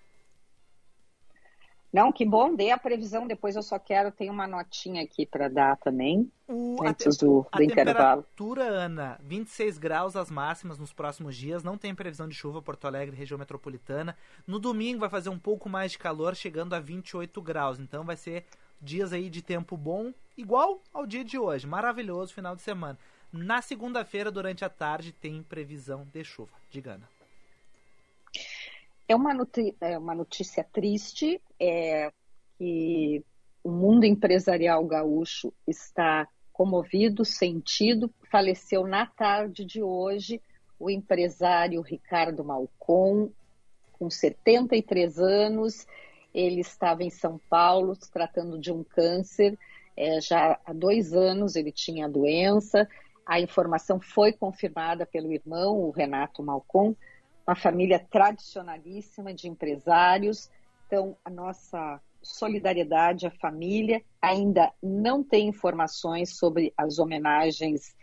Não, 1.92 2.12
que 2.12 2.24
bom, 2.24 2.54
dê 2.54 2.70
a 2.70 2.76
previsão, 2.76 3.26
depois 3.26 3.56
eu 3.56 3.62
só 3.62 3.78
quero, 3.78 4.12
tem 4.12 4.28
uma 4.28 4.46
notinha 4.46 5.02
aqui 5.02 5.24
para 5.24 5.48
dar 5.48 5.76
também, 5.78 6.30
o, 6.46 6.76
antes 6.82 7.16
a, 7.16 7.24
do, 7.24 7.46
do 7.50 7.62
intervalo. 7.62 8.22
temperatura, 8.22 8.64
Ana, 8.64 9.18
26 9.22 9.78
graus 9.78 10.14
as 10.14 10.30
máximas 10.30 10.78
nos 10.78 10.92
próximos 10.92 11.34
dias, 11.34 11.62
não 11.62 11.78
tem 11.78 11.94
previsão 11.94 12.28
de 12.28 12.34
chuva 12.34 12.60
Porto 12.60 12.86
Alegre, 12.86 13.16
região 13.16 13.38
metropolitana. 13.38 14.14
No 14.46 14.58
domingo 14.58 15.00
vai 15.00 15.08
fazer 15.08 15.30
um 15.30 15.38
pouco 15.38 15.68
mais 15.68 15.92
de 15.92 15.98
calor, 15.98 16.36
chegando 16.36 16.74
a 16.74 16.80
28 16.80 17.40
graus, 17.40 17.78
então 17.78 18.04
vai 18.04 18.16
ser 18.16 18.44
dias 18.80 19.12
aí 19.12 19.30
de 19.30 19.40
tempo 19.40 19.76
bom, 19.76 20.12
igual 20.36 20.82
ao 20.92 21.06
dia 21.06 21.24
de 21.24 21.38
hoje, 21.38 21.66
maravilhoso 21.66 22.34
final 22.34 22.54
de 22.54 22.62
semana. 22.62 22.98
Na 23.32 23.60
segunda-feira, 23.62 24.30
durante 24.30 24.64
a 24.64 24.68
tarde, 24.68 25.12
tem 25.12 25.42
previsão 25.42 26.06
de 26.12 26.22
chuva. 26.22 26.52
Diga, 26.70 26.92
Ana. 26.92 27.17
É 29.08 29.16
uma, 29.16 29.34
é 29.80 29.98
uma 29.98 30.14
notícia 30.14 30.62
triste, 30.62 31.40
é 31.58 32.12
que 32.58 33.24
o 33.64 33.70
mundo 33.70 34.04
empresarial 34.04 34.84
gaúcho 34.84 35.52
está 35.66 36.28
comovido, 36.52 37.24
sentido. 37.24 38.12
Faleceu 38.30 38.86
na 38.86 39.06
tarde 39.06 39.64
de 39.64 39.82
hoje 39.82 40.42
o 40.78 40.90
empresário 40.90 41.80
Ricardo 41.80 42.44
Malcom, 42.44 43.30
com 43.92 44.10
73 44.10 45.18
anos. 45.18 45.86
Ele 46.34 46.60
estava 46.60 47.02
em 47.02 47.10
São 47.10 47.40
Paulo 47.48 47.96
tratando 48.12 48.58
de 48.58 48.70
um 48.70 48.84
câncer. 48.84 49.58
É, 49.96 50.20
já 50.20 50.60
há 50.64 50.72
dois 50.72 51.14
anos 51.14 51.56
ele 51.56 51.72
tinha 51.72 52.04
a 52.04 52.10
doença. 52.10 52.86
A 53.24 53.40
informação 53.40 54.00
foi 54.00 54.32
confirmada 54.32 55.06
pelo 55.06 55.32
irmão, 55.32 55.78
o 55.80 55.90
Renato 55.90 56.42
Malcom, 56.42 56.94
uma 57.48 57.56
família 57.56 57.98
tradicionalíssima 57.98 59.32
de 59.32 59.48
empresários. 59.48 60.50
Então, 60.86 61.16
a 61.24 61.30
nossa 61.30 61.98
solidariedade 62.22 63.26
à 63.26 63.30
família. 63.30 64.02
Ainda 64.20 64.70
não 64.82 65.24
tem 65.24 65.48
informações 65.48 66.36
sobre 66.36 66.74
as 66.76 66.98
homenagens 66.98 67.96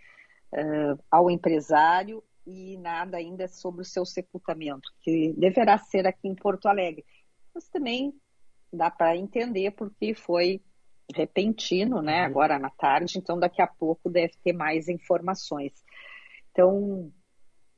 uh, 0.51 0.99
ao 1.11 1.29
empresário 1.29 2.23
e 2.47 2.77
nada 2.77 3.17
ainda 3.17 3.47
sobre 3.47 3.81
o 3.81 3.85
seu 3.85 4.05
sepultamento, 4.05 4.91
que 5.01 5.33
deverá 5.37 5.77
ser 5.77 6.07
aqui 6.07 6.27
em 6.27 6.35
Porto 6.35 6.67
Alegre. 6.67 7.05
Mas 7.53 7.67
também 7.69 8.13
dá 8.73 8.89
para 8.89 9.15
entender 9.15 9.71
porque 9.71 10.15
foi 10.15 10.61
repentino, 11.13 12.01
né? 12.01 12.21
Uhum. 12.21 12.25
Agora 12.25 12.57
na 12.57 12.71
tarde, 12.71 13.19
então 13.19 13.37
daqui 13.37 13.61
a 13.61 13.67
pouco 13.67 14.09
deve 14.09 14.33
ter 14.43 14.53
mais 14.53 14.87
informações. 14.87 15.71
Então, 16.51 17.11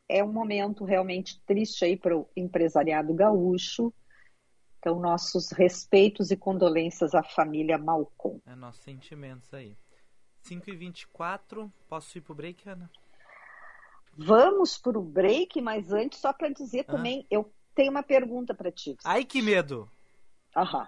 é 0.10 0.24
um 0.24 0.32
momento 0.32 0.86
realmente 0.86 1.42
triste 1.46 1.84
aí 1.84 1.98
para 1.98 2.18
o 2.18 2.28
empresariado 2.36 3.14
gaúcho. 3.14 3.94
Então, 4.80 5.00
nossos 5.00 5.52
respeitos 5.52 6.32
e 6.32 6.38
condolências 6.38 7.14
à 7.14 7.24
família 7.24 7.78
Malcom. 7.78 8.40
É, 8.46 8.56
nossos 8.56 8.84
sentimentos 8.84 9.54
aí. 9.54 9.76
5h24, 10.46 11.70
posso 11.90 12.18
ir 12.18 12.22
para 12.22 12.32
o 12.32 12.36
break, 12.36 12.70
Ana? 12.70 12.90
Vamos 14.16 14.78
para 14.78 14.98
o 14.98 15.02
break, 15.02 15.62
mas 15.62 15.92
antes, 15.92 16.20
só 16.20 16.32
para 16.32 16.50
dizer 16.50 16.86
ah. 16.88 16.92
também, 16.92 17.26
eu 17.30 17.52
tenho 17.76 17.92
uma 17.92 18.04
pergunta 18.04 18.54
para 18.54 18.72
ti. 18.72 18.96
Ai, 19.04 19.26
que 19.26 19.42
medo! 19.42 19.90
Aham. 20.56 20.88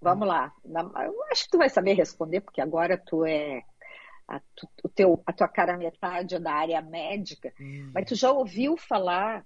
Vamos 0.00 0.28
lá. 0.28 0.52
Eu 0.64 1.24
acho 1.32 1.44
que 1.44 1.50
tu 1.50 1.58
vai 1.58 1.68
saber 1.68 1.94
responder, 1.94 2.40
porque 2.40 2.60
agora 2.60 2.96
tu 2.96 3.24
é 3.24 3.62
a, 4.28 4.40
tu, 4.54 4.68
o 4.84 4.88
teu, 4.88 5.22
a 5.26 5.32
tua 5.32 5.48
cara 5.48 5.76
metade 5.76 6.34
é 6.34 6.38
da 6.38 6.52
área 6.52 6.82
médica, 6.82 7.52
hum. 7.58 7.90
mas 7.94 8.06
tu 8.06 8.14
já 8.14 8.30
ouviu 8.30 8.76
falar 8.76 9.44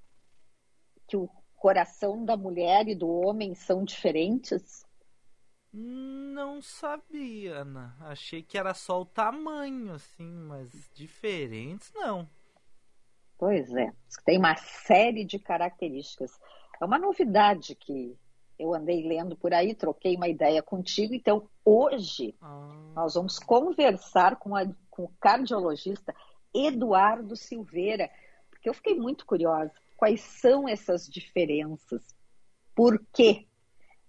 que 1.06 1.16
o 1.16 1.30
coração 1.54 2.24
da 2.24 2.36
mulher 2.36 2.88
e 2.88 2.94
do 2.94 3.08
homem 3.08 3.54
são 3.54 3.84
diferentes? 3.84 4.84
Não 5.72 6.60
sabia, 6.60 7.58
Ana. 7.58 7.96
Achei 8.00 8.42
que 8.42 8.58
era 8.58 8.74
só 8.74 9.00
o 9.00 9.06
tamanho, 9.06 9.94
assim, 9.94 10.28
mas 10.28 10.90
diferentes 10.92 11.92
não. 11.94 12.28
Pois 13.38 13.74
é, 13.74 13.92
tem 14.24 14.38
uma 14.38 14.56
série 14.56 15.24
de 15.24 15.38
características. 15.38 16.38
É 16.80 16.84
uma 16.84 16.98
novidade 16.98 17.74
que 17.74 18.18
eu 18.62 18.74
andei 18.74 19.06
lendo 19.06 19.36
por 19.36 19.52
aí, 19.52 19.74
troquei 19.74 20.14
uma 20.14 20.28
ideia 20.28 20.62
contigo. 20.62 21.14
Então, 21.14 21.48
hoje, 21.64 22.34
ah. 22.40 22.92
nós 22.94 23.14
vamos 23.14 23.38
conversar 23.38 24.36
com, 24.36 24.54
a, 24.54 24.64
com 24.88 25.04
o 25.04 25.12
cardiologista 25.20 26.14
Eduardo 26.54 27.34
Silveira, 27.34 28.08
porque 28.50 28.68
eu 28.68 28.74
fiquei 28.74 28.94
muito 28.94 29.26
curiosa. 29.26 29.72
Quais 29.96 30.20
são 30.20 30.68
essas 30.68 31.08
diferenças? 31.08 32.02
Por 32.74 33.04
quê? 33.12 33.46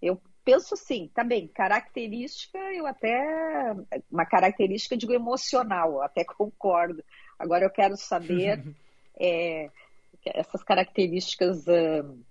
Eu 0.02 0.22
penso 0.46 0.76
assim, 0.76 1.10
tá 1.14 1.24
bem, 1.24 1.48
característica, 1.48 2.58
eu 2.74 2.86
até. 2.86 3.76
Uma 4.12 4.26
característica, 4.26 4.98
digo, 4.98 5.14
emocional, 5.14 5.94
eu 5.94 6.02
até 6.04 6.24
concordo. 6.38 7.04
Agora 7.40 7.66
eu 7.66 7.72
quero 7.72 7.98
saber 7.98 8.64
é, 9.20 9.70
essas 10.26 10.64
características. 10.64 11.66
Uh, 11.66 12.24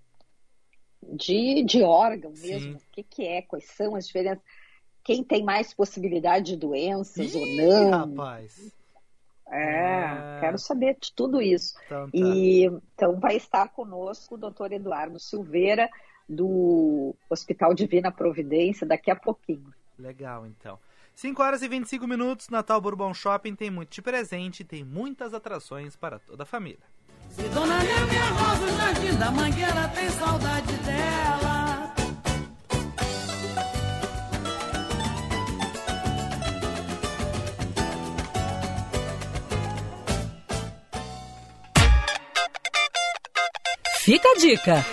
de, 1.02 1.64
de 1.64 1.82
órgão 1.82 2.30
mesmo. 2.30 2.78
Sim. 2.78 2.86
O 2.86 2.92
que, 2.92 3.02
que 3.02 3.26
é? 3.26 3.42
Quais 3.42 3.64
são 3.66 3.94
as 3.94 4.06
diferenças? 4.06 4.42
Quem 5.04 5.24
tem 5.24 5.42
mais 5.42 5.74
possibilidade 5.74 6.52
de 6.52 6.56
doenças 6.56 7.34
Ih, 7.34 7.38
ou 7.38 7.46
não? 7.46 7.90
Rapaz. 7.90 8.72
É, 9.50 10.36
é, 10.36 10.40
quero 10.40 10.58
saber 10.58 10.96
de 11.00 11.12
tudo 11.12 11.42
isso. 11.42 11.74
Então, 11.86 12.10
tá. 12.10 12.10
E 12.14 12.64
então 12.64 13.20
vai 13.20 13.36
estar 13.36 13.68
conosco 13.68 14.34
o 14.34 14.38
doutor 14.38 14.72
Eduardo 14.72 15.18
Silveira, 15.18 15.90
do 16.28 17.14
Hospital 17.28 17.74
Divina 17.74 18.10
Providência, 18.10 18.86
daqui 18.86 19.10
a 19.10 19.16
pouquinho. 19.16 19.72
Legal, 19.98 20.46
então. 20.46 20.78
5 21.14 21.42
horas 21.42 21.62
e 21.62 21.68
25 21.68 22.06
minutos, 22.06 22.48
Natal 22.48 22.80
Bourbon 22.80 23.12
Shopping 23.12 23.54
tem 23.54 23.70
muito 23.70 23.90
de 23.90 24.00
presente, 24.00 24.64
tem 24.64 24.82
muitas 24.82 25.34
atrações 25.34 25.94
para 25.94 26.18
toda 26.18 26.44
a 26.44 26.46
família. 26.46 26.80
Se 27.28 27.42
Dona 27.48 27.78
Rosa, 27.78 28.64
o 28.64 28.76
jardim 28.76 29.18
da 29.18 29.30
Mangueira, 29.30 29.88
tem 29.94 30.08
saudade 30.10 30.71
Fica 44.12 44.28
a 44.28 44.34
dica. 44.34 44.86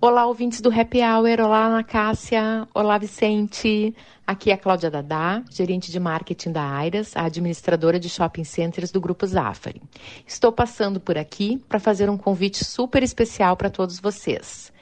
Olá, 0.00 0.24
ouvintes 0.24 0.62
do 0.62 0.70
Happy 0.70 1.02
Hour. 1.02 1.42
Olá, 1.42 1.66
Ana 1.66 1.84
Cássia. 1.84 2.66
Olá, 2.72 2.96
Vicente. 2.96 3.94
Aqui 4.26 4.50
é 4.50 4.54
a 4.54 4.56
Cláudia 4.56 4.90
Dadá, 4.90 5.42
gerente 5.50 5.92
de 5.92 6.00
marketing 6.00 6.52
da 6.52 6.62
Airas, 6.62 7.14
a 7.14 7.24
administradora 7.24 8.00
de 8.00 8.08
shopping 8.08 8.44
centers 8.44 8.90
do 8.90 8.98
Grupo 8.98 9.26
Zafari. 9.26 9.82
Estou 10.26 10.50
passando 10.50 10.98
por 10.98 11.18
aqui 11.18 11.62
para 11.68 11.78
fazer 11.78 12.08
um 12.08 12.16
convite 12.16 12.64
super 12.64 13.02
especial 13.02 13.58
para 13.58 13.68
todos 13.68 14.00
vocês. 14.00 14.72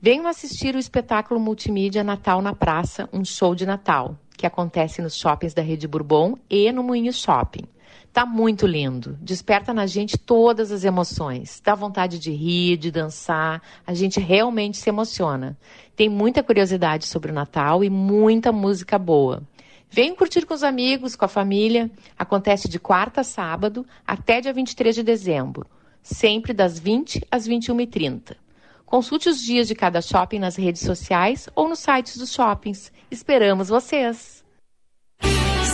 Venham 0.00 0.26
assistir 0.26 0.74
o 0.74 0.78
espetáculo 0.78 1.38
multimídia 1.38 2.02
Natal 2.02 2.40
na 2.40 2.54
Praça, 2.54 3.10
um 3.12 3.22
show 3.22 3.54
de 3.54 3.66
Natal, 3.66 4.16
que 4.38 4.46
acontece 4.46 5.02
nos 5.02 5.14
shoppings 5.14 5.52
da 5.52 5.60
Rede 5.60 5.86
Bourbon 5.86 6.34
e 6.48 6.72
no 6.72 6.82
Moinho 6.82 7.12
Shopping. 7.12 7.73
Tá 8.14 8.24
muito 8.24 8.64
lindo. 8.64 9.18
Desperta 9.20 9.74
na 9.74 9.88
gente 9.88 10.16
todas 10.16 10.70
as 10.70 10.84
emoções. 10.84 11.60
Dá 11.60 11.74
vontade 11.74 12.16
de 12.16 12.30
rir, 12.30 12.76
de 12.76 12.92
dançar. 12.92 13.60
A 13.84 13.92
gente 13.92 14.20
realmente 14.20 14.76
se 14.76 14.88
emociona. 14.88 15.58
Tem 15.96 16.08
muita 16.08 16.40
curiosidade 16.40 17.06
sobre 17.06 17.32
o 17.32 17.34
Natal 17.34 17.82
e 17.82 17.90
muita 17.90 18.52
música 18.52 19.00
boa. 19.00 19.42
Venham 19.90 20.14
curtir 20.14 20.46
com 20.46 20.54
os 20.54 20.62
amigos, 20.62 21.16
com 21.16 21.24
a 21.24 21.28
família. 21.28 21.90
Acontece 22.16 22.68
de 22.68 22.78
quarta 22.78 23.22
a 23.22 23.24
sábado 23.24 23.84
até 24.06 24.40
dia 24.40 24.52
23 24.52 24.94
de 24.94 25.02
dezembro, 25.02 25.66
sempre 26.00 26.52
das 26.52 26.78
20 26.78 27.26
às 27.28 27.48
21h30. 27.48 28.36
Consulte 28.86 29.28
os 29.28 29.42
dias 29.42 29.66
de 29.66 29.74
cada 29.74 30.00
shopping 30.00 30.38
nas 30.38 30.54
redes 30.54 30.82
sociais 30.82 31.48
ou 31.52 31.68
nos 31.68 31.80
sites 31.80 32.16
dos 32.16 32.32
shoppings. 32.32 32.92
Esperamos 33.10 33.70
vocês! 33.70 34.44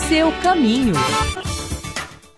Seu 0.09 0.33
caminho. 0.41 0.95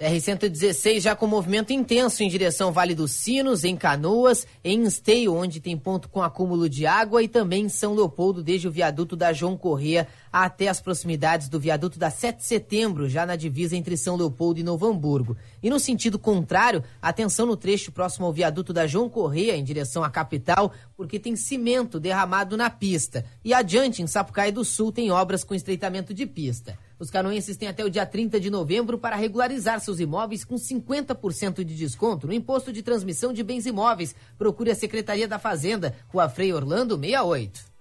R-116 0.03 1.01
já 1.01 1.15
com 1.15 1.29
movimento 1.29 1.73
intenso 1.73 2.25
em 2.25 2.29
direção 2.29 2.73
Vale 2.73 2.93
dos 2.93 3.13
Sinos, 3.13 3.63
em 3.63 3.77
Canoas, 3.77 4.45
em 4.65 4.83
Esteio, 4.83 5.33
onde 5.33 5.61
tem 5.61 5.79
ponto 5.79 6.09
com 6.09 6.21
acúmulo 6.21 6.69
de 6.69 6.85
água, 6.87 7.23
e 7.23 7.29
também 7.29 7.67
em 7.67 7.69
São 7.69 7.95
Leopoldo, 7.95 8.43
desde 8.43 8.67
o 8.67 8.71
viaduto 8.73 9.15
da 9.15 9.33
João 9.33 9.57
Corrêa 9.57 10.09
até 10.33 10.67
as 10.67 10.81
proximidades 10.81 11.49
do 11.49 11.61
viaduto 11.61 11.99
da 11.99 12.11
7 12.11 12.39
de 12.39 12.45
setembro, 12.45 13.09
já 13.09 13.25
na 13.25 13.37
divisa 13.37 13.77
entre 13.77 13.97
São 13.97 14.17
Leopoldo 14.17 14.59
e 14.59 14.65
Novo 14.65 14.87
Hamburgo. 14.87 15.37
E 15.63 15.71
no 15.71 15.79
sentido 15.79 16.19
contrário, 16.19 16.83
atenção 17.01 17.47
no 17.47 17.57
trecho 17.57 17.93
próximo 17.93 18.27
ao 18.27 18.33
viaduto 18.33 18.73
da 18.73 18.87
João 18.87 19.09
Correia, 19.09 19.57
em 19.57 19.63
direção 19.63 20.03
à 20.03 20.11
capital, 20.11 20.73
porque 20.97 21.21
tem 21.21 21.37
cimento 21.37 22.01
derramado 22.01 22.57
na 22.57 22.71
pista. 22.71 23.25
E 23.45 23.55
adiante, 23.55 24.03
em 24.03 24.07
Sapucaí 24.07 24.51
do 24.51 24.65
Sul, 24.65 24.91
tem 24.91 25.13
obras 25.13 25.45
com 25.45 25.55
estreitamento 25.55 26.13
de 26.13 26.27
pista. 26.27 26.77
Os 27.03 27.11
canoenses 27.11 27.57
têm 27.57 27.67
até 27.67 27.85
o 27.85 27.91
dia 27.91 28.07
30 28.07 28.39
de 28.39 28.49
novembro 28.49 28.97
para 28.97 29.17
regularizar 29.17 29.81
seus 29.81 29.99
imóveis 29.99 30.45
com 30.45 30.55
50% 30.55 31.65
de 31.65 31.75
desconto 31.75 32.29
no 32.29 32.33
imposto 32.33 32.73
de 32.73 32.81
transmissão 32.81 33.33
de 33.33 33.43
bens 33.43 33.67
imóveis. 33.67 34.15
Procure 34.39 34.71
a 34.71 34.75
Secretaria 34.77 35.27
da 35.27 35.37
Fazenda, 35.37 35.97
Rua 36.07 36.29
Frei 36.29 36.53
Orlando 36.53 36.97
68. 36.97 37.72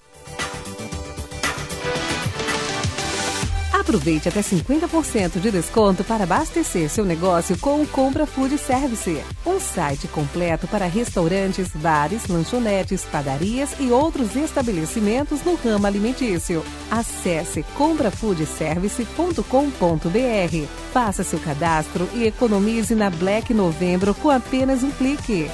Aproveite 3.82 4.30
até 4.30 4.42
50% 4.42 5.40
de 5.40 5.50
desconto 5.50 6.04
para 6.04 6.24
abastecer 6.24 6.88
seu 6.88 7.04
negócio 7.04 7.58
com 7.58 7.82
o 7.82 7.88
Compra 7.88 8.28
Food 8.28 8.56
Service. 8.60 9.24
Um 9.44 9.60
site 9.60 10.08
completo 10.08 10.68
para 10.68 10.86
restaurantes, 10.86 11.70
bares, 11.70 12.28
lanchonetes, 12.28 13.04
padarias 13.06 13.72
e 13.80 13.90
outros 13.90 14.36
estabelecimentos 14.36 15.44
no 15.44 15.56
ramo 15.56 15.88
alimentício. 15.88 16.64
Acesse 16.92 17.64
comprafoodservice.com.br. 17.76 20.68
Faça 20.94 21.24
seu 21.24 21.40
cadastro 21.40 22.08
e 22.14 22.28
economize 22.28 22.94
na 22.94 23.10
Black 23.10 23.52
Novembro 23.52 24.14
com 24.14 24.30
apenas 24.30 24.84
um 24.84 24.92
clique. 24.92 25.50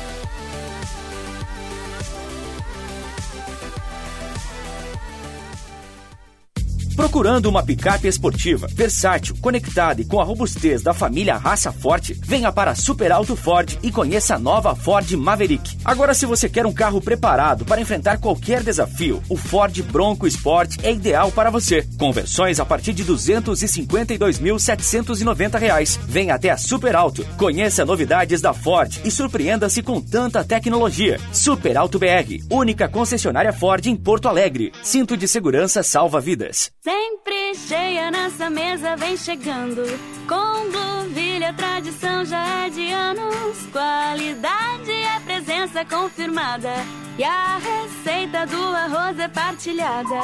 Procurando 7.08 7.46
uma 7.46 7.64
picape 7.64 8.06
esportiva, 8.06 8.68
versátil, 8.68 9.34
conectada 9.40 10.02
e 10.02 10.06
com 10.06 10.20
a 10.20 10.26
robustez 10.26 10.82
da 10.82 10.94
família 10.94 11.38
Raça 11.38 11.72
Forte, 11.72 12.14
venha 12.14 12.52
para 12.52 12.76
Super 12.76 13.14
Alto 13.14 13.34
Ford 13.34 13.80
e 13.82 13.90
conheça 13.90 14.36
a 14.36 14.40
nova 14.40 14.76
Ford 14.76 15.10
Maverick. 15.14 15.78
Agora, 15.86 16.14
se 16.14 16.26
você 16.26 16.50
quer 16.50 16.66
um 16.66 16.74
carro 16.74 17.00
preparado 17.00 17.64
para 17.64 17.80
enfrentar 17.80 18.18
qualquer 18.18 18.62
desafio, 18.62 19.24
o 19.30 19.38
Ford 19.38 19.82
Bronco 19.84 20.28
Sport 20.28 20.84
é 20.84 20.92
ideal 20.92 21.32
para 21.32 21.50
você. 21.50 21.88
Com 21.98 22.12
versões 22.12 22.60
a 22.60 22.66
partir 22.66 22.92
de 22.92 23.04
R$ 23.04 23.14
252.790. 23.14 26.00
Venha 26.10 26.36
até 26.36 26.50
a 26.50 26.58
Super 26.58 26.94
Alto, 26.94 27.26
conheça 27.38 27.86
novidades 27.86 28.42
da 28.42 28.54
Ford 28.54 29.00
e 29.06 29.10
surpreenda-se 29.10 29.82
com 29.82 30.02
tanta 30.02 30.44
tecnologia. 30.44 31.18
Super 31.32 31.78
Alto 31.78 31.98
BR, 31.98 32.44
única 32.52 32.90
concessionária 32.90 33.54
Ford 33.54 33.86
em 33.86 33.96
Porto 33.96 34.28
Alegre. 34.28 34.74
Cinto 34.84 35.16
de 35.16 35.26
segurança 35.26 35.82
salva 35.82 36.20
vidas. 36.20 36.70
Sempre 36.98 37.54
cheia 37.54 38.10
nessa 38.10 38.50
mesa 38.50 38.96
vem 38.96 39.16
chegando. 39.16 39.84
Com 40.28 40.72
Blueville 40.72 41.46
a 41.46 41.54
tradição 41.54 42.26
já 42.26 42.44
é 42.66 42.70
de 42.72 42.92
anos. 42.92 43.68
Qualidade 43.72 44.92
é 44.92 45.20
presença 45.20 45.86
confirmada. 45.86 46.74
E 47.20 47.24
a 47.24 47.60
receita 47.60 48.48
do 48.48 48.62
arroz 48.76 49.20
é 49.20 49.28
partilhada. 49.28 50.22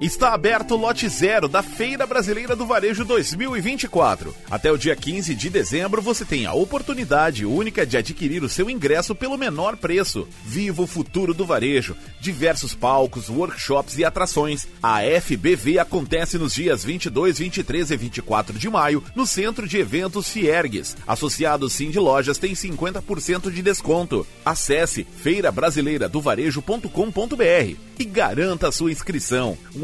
Está 0.00 0.34
aberto 0.34 0.72
o 0.72 0.76
lote 0.76 1.08
zero 1.08 1.46
da 1.48 1.62
Feira 1.62 2.04
Brasileira 2.04 2.56
do 2.56 2.66
Varejo 2.66 3.04
2024. 3.04 4.34
Até 4.50 4.72
o 4.72 4.76
dia 4.76 4.96
15 4.96 5.36
de 5.36 5.48
dezembro 5.48 6.02
você 6.02 6.24
tem 6.24 6.46
a 6.46 6.52
oportunidade 6.52 7.46
única 7.46 7.86
de 7.86 7.96
adquirir 7.96 8.42
o 8.42 8.48
seu 8.48 8.68
ingresso 8.68 9.14
pelo 9.14 9.38
menor 9.38 9.76
preço. 9.76 10.26
Viva 10.44 10.82
o 10.82 10.86
futuro 10.86 11.32
do 11.32 11.46
varejo. 11.46 11.94
Diversos 12.20 12.74
palcos, 12.74 13.30
workshops 13.30 13.96
e 13.96 14.04
atrações. 14.04 14.66
A 14.82 14.98
FBV 15.20 15.78
acontece 15.78 16.38
nos 16.38 16.54
dias 16.54 16.84
22, 16.84 17.38
23 17.38 17.92
e 17.92 17.96
24 17.96 18.58
de 18.58 18.68
maio 18.68 19.00
no 19.14 19.24
Centro 19.24 19.68
de 19.68 19.78
Eventos 19.78 20.28
Fiergues. 20.28 20.96
Associados 21.06 21.72
Sim 21.72 21.90
de 21.90 22.00
Lojas 22.00 22.36
tem 22.36 22.52
50% 22.52 23.48
de 23.48 23.62
desconto. 23.62 24.26
Acesse 24.44 25.06
feirabrasileiradovarejo.com.br 25.22 27.94
e 27.98 28.04
garanta 28.04 28.72
sua 28.72 28.90
inscrição. 28.90 29.56
Um 29.74 29.83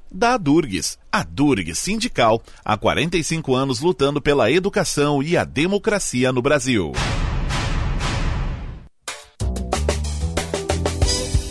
da 0.11 0.33
Adurgues. 0.33 0.99
A 1.11 1.23
Durgues 1.23 1.79
Sindical, 1.79 2.41
há 2.63 2.77
45 2.77 3.55
anos 3.55 3.79
lutando 3.79 4.21
pela 4.21 4.51
educação 4.51 5.23
e 5.23 5.37
a 5.37 5.43
democracia 5.43 6.31
no 6.31 6.41
Brasil. 6.41 6.91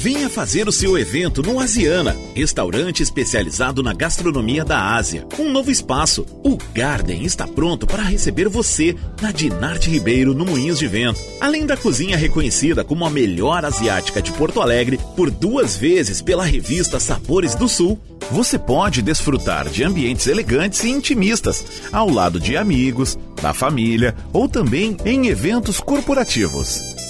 Venha 0.01 0.31
fazer 0.31 0.67
o 0.67 0.73
seu 0.73 0.97
evento 0.97 1.43
no 1.43 1.61
Asiana, 1.61 2.17
restaurante 2.35 3.03
especializado 3.03 3.83
na 3.83 3.93
gastronomia 3.93 4.65
da 4.65 4.95
Ásia. 4.95 5.27
Um 5.39 5.53
novo 5.53 5.71
espaço. 5.71 6.25
O 6.43 6.57
Garden 6.73 7.23
está 7.23 7.47
pronto 7.47 7.87
para 7.87 8.03
receber 8.03 8.49
você 8.49 8.97
na 9.21 9.31
Dinarte 9.31 9.91
Ribeiro, 9.91 10.33
no 10.33 10.47
Moinhos 10.47 10.79
de 10.79 10.89
Vento. 10.89 11.21
Além 11.39 11.67
da 11.67 11.77
cozinha 11.77 12.17
reconhecida 12.17 12.83
como 12.83 13.05
a 13.05 13.11
melhor 13.11 13.63
asiática 13.63 14.23
de 14.23 14.33
Porto 14.33 14.63
Alegre 14.63 14.99
por 15.15 15.31
duas 15.31 15.77
vezes 15.77 16.23
pela 16.23 16.47
revista 16.47 16.99
Sabores 16.99 17.55
do 17.55 17.69
Sul, 17.69 18.01
você 18.31 18.59
pode 18.59 19.03
desfrutar 19.03 19.69
de 19.69 19.85
ambientes 19.85 20.27
elegantes 20.27 20.83
e 20.83 20.89
intimistas, 20.89 21.63
ao 21.93 22.09
lado 22.09 22.41
de 22.41 22.57
amigos, 22.57 23.19
da 23.43 23.53
família 23.53 24.17
ou 24.33 24.49
também 24.49 24.97
em 25.05 25.27
eventos 25.27 25.79
corporativos. 25.79 27.10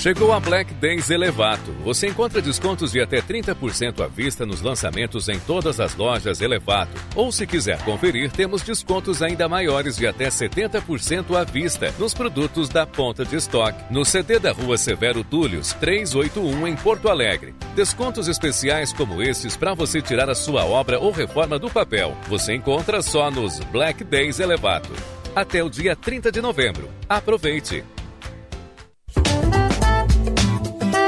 Chegou 0.00 0.32
a 0.32 0.40
Black 0.40 0.72
Days 0.72 1.10
Elevato. 1.10 1.72
Você 1.84 2.06
encontra 2.06 2.40
descontos 2.40 2.90
de 2.90 3.02
até 3.02 3.20
30% 3.20 4.02
à 4.02 4.06
vista 4.06 4.46
nos 4.46 4.62
lançamentos 4.62 5.28
em 5.28 5.38
todas 5.40 5.78
as 5.78 5.94
lojas 5.94 6.40
Elevato. 6.40 6.98
Ou 7.14 7.30
se 7.30 7.46
quiser 7.46 7.84
conferir, 7.84 8.32
temos 8.32 8.62
descontos 8.62 9.22
ainda 9.22 9.46
maiores 9.46 9.98
de 9.98 10.06
até 10.06 10.28
70% 10.28 11.36
à 11.38 11.44
vista 11.44 11.94
nos 11.98 12.14
produtos 12.14 12.70
da 12.70 12.86
ponta 12.86 13.26
de 13.26 13.36
estoque. 13.36 13.92
No 13.92 14.02
CD 14.02 14.38
da 14.38 14.52
Rua 14.52 14.78
Severo 14.78 15.22
Túlios, 15.22 15.74
381 15.74 16.66
em 16.66 16.76
Porto 16.76 17.10
Alegre. 17.10 17.54
Descontos 17.76 18.26
especiais 18.26 18.94
como 18.94 19.22
esses 19.22 19.54
para 19.54 19.74
você 19.74 20.00
tirar 20.00 20.30
a 20.30 20.34
sua 20.34 20.64
obra 20.64 20.98
ou 20.98 21.10
reforma 21.10 21.58
do 21.58 21.68
papel. 21.68 22.16
Você 22.26 22.54
encontra 22.54 23.02
só 23.02 23.30
nos 23.30 23.60
Black 23.64 24.02
Days 24.02 24.40
Elevato. 24.40 24.94
Até 25.36 25.62
o 25.62 25.68
dia 25.68 25.94
30 25.94 26.32
de 26.32 26.40
novembro. 26.40 26.88
Aproveite! 27.06 27.84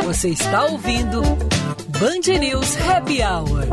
Você 0.04 0.30
está 0.30 0.64
ouvindo 0.64 1.22
Band 1.22 2.38
News 2.40 2.76
Happy 2.76 3.22
Hour. 3.22 3.68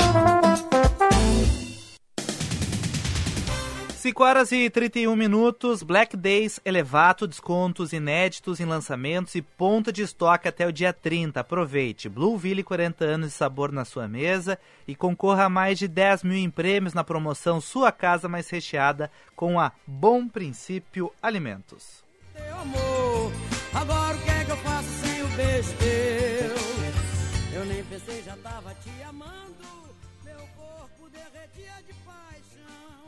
5 3.98 4.24
horas 4.24 4.52
e 4.52 4.70
31 4.70 5.16
minutos, 5.16 5.84
Black 5.84 6.16
Days 6.16 6.60
Elevato, 6.64 7.28
descontos 7.28 7.94
inéditos 7.94 8.60
em 8.60 8.66
lançamentos 8.66 9.36
e 9.36 9.42
ponta 9.42 9.92
de 9.92 10.04
estoque 10.04 10.48
até 10.48 10.66
o 10.66 10.72
dia 10.72 10.94
30. 10.94 11.40
Aproveite. 11.40 12.08
Blueville, 12.08 12.64
40 12.64 13.04
anos 13.04 13.28
de 13.28 13.34
sabor 13.34 13.72
na 13.72 13.84
sua 13.84 14.08
mesa 14.08 14.58
e 14.88 14.96
concorra 14.96 15.46
a 15.46 15.50
mais 15.50 15.78
de 15.78 15.88
10 15.88 16.24
mil 16.24 16.38
em 16.38 16.50
prêmios 16.50 16.94
na 16.94 17.04
promoção 17.04 17.60
Sua 17.60 17.92
Casa 17.92 18.30
Mais 18.30 18.50
Recheada 18.50 19.12
com 19.36 19.60
a 19.60 19.72
Bom 19.86 20.28
Princípio 20.28 21.12
Alimentos. 21.22 22.04
Teu 22.34 22.56
amor, 22.56 23.32
agora 23.74 24.16
o 24.16 24.22
que 24.22 24.30
é 24.30 24.46
que 24.46 24.52
eu 24.52 24.58
faço 24.58 24.79
teu? 25.78 27.60
Eu 27.60 27.66
nem 27.66 27.84
pensei, 27.86 28.22
já 28.24 28.36
tava 28.38 28.74
te 28.76 28.90
amando. 29.04 29.96
Meu 30.24 30.40
corpo 30.58 31.10
derretia 31.10 31.74
de 31.88 31.94
paixão. 32.06 33.06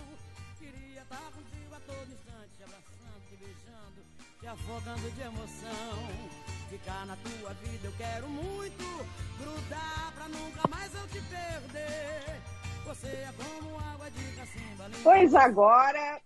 Queria 0.59 1.01
estar 1.01 1.31
contigo 1.35 1.75
a 1.75 1.79
todo 1.79 2.11
instante, 2.11 2.49
te 2.57 2.63
abraçando, 2.63 3.21
te 3.29 3.35
beijando, 3.37 4.05
te 4.39 4.47
afogando 4.47 5.11
de 5.11 5.21
emoção. 5.21 6.41
Ficar 6.69 7.05
na 7.05 7.17
tua 7.17 7.53
vida 7.55 7.87
eu 7.87 7.93
quero 7.97 8.29
muito. 8.29 8.85
Grudar 9.37 10.11
pra 10.15 10.27
nunca 10.29 10.61
mais 10.69 10.93
eu 10.93 11.07
te 11.07 11.21
perder. 11.21 12.41
Você 12.85 13.07
é 13.07 13.29
como 13.37 13.77
água 13.79 14.09
de 14.09 14.35
cacimba. 14.35 14.89
Pois 15.03 15.35
agora, 15.35 16.21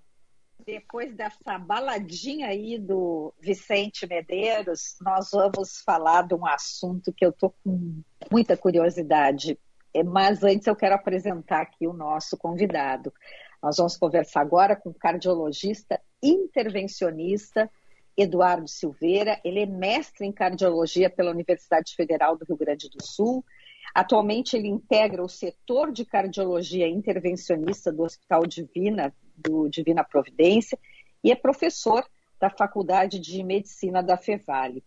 depois 0.66 1.14
dessa 1.16 1.60
baladinha 1.60 2.48
aí 2.48 2.80
do 2.80 3.34
Vicente 3.40 4.08
Medeiros, 4.08 4.96
nós 5.02 5.30
vamos 5.32 5.82
falar 5.86 6.24
de 6.24 6.34
um 6.34 6.46
assunto 6.46 7.14
que 7.14 7.26
eu 7.26 7.32
tô 7.32 7.52
com 7.64 8.02
muita 8.32 8.58
curiosidade. 8.58 9.60
É, 9.94 10.04
Mas 10.04 10.44
antes 10.44 10.66
eu 10.66 10.76
quero 10.76 10.96
apresentar 10.96 11.62
aqui 11.62 11.88
o 11.88 11.94
nosso 11.94 12.36
convidado. 12.36 13.14
Nós 13.62 13.78
vamos 13.78 13.96
conversar 13.96 14.42
agora 14.42 14.76
com 14.76 14.90
o 14.90 14.94
cardiologista 14.94 16.02
intervencionista 16.22 17.70
Eduardo 18.18 18.68
Silveira. 18.68 19.40
Ele 19.44 19.60
é 19.60 19.66
mestre 19.66 20.26
em 20.26 20.32
cardiologia 20.32 21.10
pela 21.10 21.32
Universidade 21.32 21.94
Federal 21.96 22.38
do 22.38 22.46
Rio 22.46 22.58
Grande 22.58 22.90
do 22.90 23.04
Sul. 23.04 23.46
Atualmente 23.94 24.58
ele 24.58 24.68
integra 24.68 25.24
o 25.24 25.30
setor 25.30 25.92
de 25.92 26.06
cardiologia 26.06 26.88
intervencionista 26.88 27.92
do 27.92 28.04
Hospital 28.04 28.46
Divina, 28.46 29.14
do 29.38 29.70
Divina 29.70 30.04
Providência, 30.04 30.78
e 31.24 31.32
é 31.32 31.36
professor 31.36 32.06
da 32.40 32.50
Faculdade 32.50 33.20
de 33.20 33.44
Medicina 33.44 34.04
da 34.04 34.18
Fevale. 34.18 34.84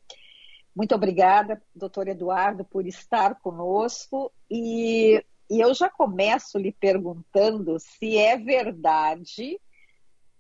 Muito 0.75 0.95
obrigada, 0.95 1.61
doutor 1.75 2.07
Eduardo, 2.07 2.65
por 2.65 2.87
estar 2.87 3.35
conosco. 3.41 4.31
E, 4.49 5.25
e 5.51 5.61
eu 5.61 5.75
já 5.75 5.91
começo 5.91 6.59
lhe 6.59 6.71
perguntando 6.71 7.79
se 7.81 8.17
é 8.17 8.37
verdade 8.37 9.61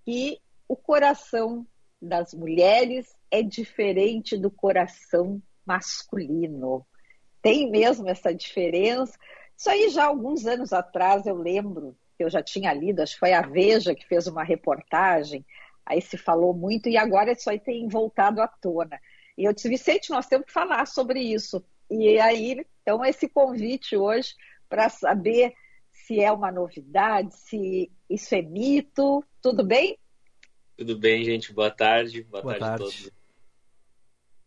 que 0.05 0.39
o 0.69 0.77
coração 0.77 1.67
das 2.01 2.33
mulheres 2.33 3.13
é 3.31 3.43
diferente 3.43 4.37
do 4.37 4.51
coração 4.51 5.43
masculino. 5.67 6.87
Tem 7.43 7.71
mesmo 7.71 8.09
essa 8.09 8.33
diferença? 8.33 9.19
Isso 9.57 9.69
aí 9.69 9.89
já 9.89 10.07
alguns 10.07 10.47
anos 10.47 10.73
atrás 10.73 11.27
eu 11.27 11.37
lembro 11.37 11.97
que 12.19 12.25
eu 12.25 12.29
já 12.29 12.43
tinha 12.43 12.75
lido, 12.75 13.01
acho 13.01 13.15
que 13.15 13.21
foi 13.21 13.33
a 13.33 13.43
Veja 13.43 13.95
que 13.95 14.05
fez 14.05 14.27
uma 14.27 14.43
reportagem, 14.43 15.47
aí 15.87 16.03
se 16.03 16.19
falou 16.19 16.53
muito 16.53 16.89
e 16.89 16.97
agora 16.97 17.31
isso 17.31 17.49
aí 17.49 17.61
tem 17.61 17.87
voltado 17.89 18.43
à 18.43 18.49
tona. 18.49 19.01
E 19.39 19.45
eu 19.45 19.53
disse, 19.53 19.69
Vicente, 19.69 20.11
nós 20.11 20.27
temos 20.27 20.47
que 20.47 20.53
falar 20.53 20.85
sobre 20.87 21.21
isso. 21.21 21.65
E 21.89 22.19
aí, 22.19 22.67
então, 22.83 23.05
esse 23.05 23.29
convite 23.29 23.97
hoje 23.97 24.35
para 24.69 24.89
saber 24.89 25.55
se 25.93 26.21
é 26.21 26.31
uma 26.33 26.51
novidade, 26.51 27.35
se 27.37 27.91
isso 28.11 28.35
é 28.35 28.43
mito. 28.43 29.25
Tudo 29.41 29.65
bem? 29.65 29.97
Tudo 30.77 30.99
bem, 30.99 31.25
gente? 31.25 31.53
Boa 31.53 31.71
tarde. 31.71 32.25
Boa, 32.25 32.43
Boa 32.43 32.59
tarde, 32.59 32.85
tarde. 32.85 32.85
a 32.85 32.87
todos. 32.87 33.13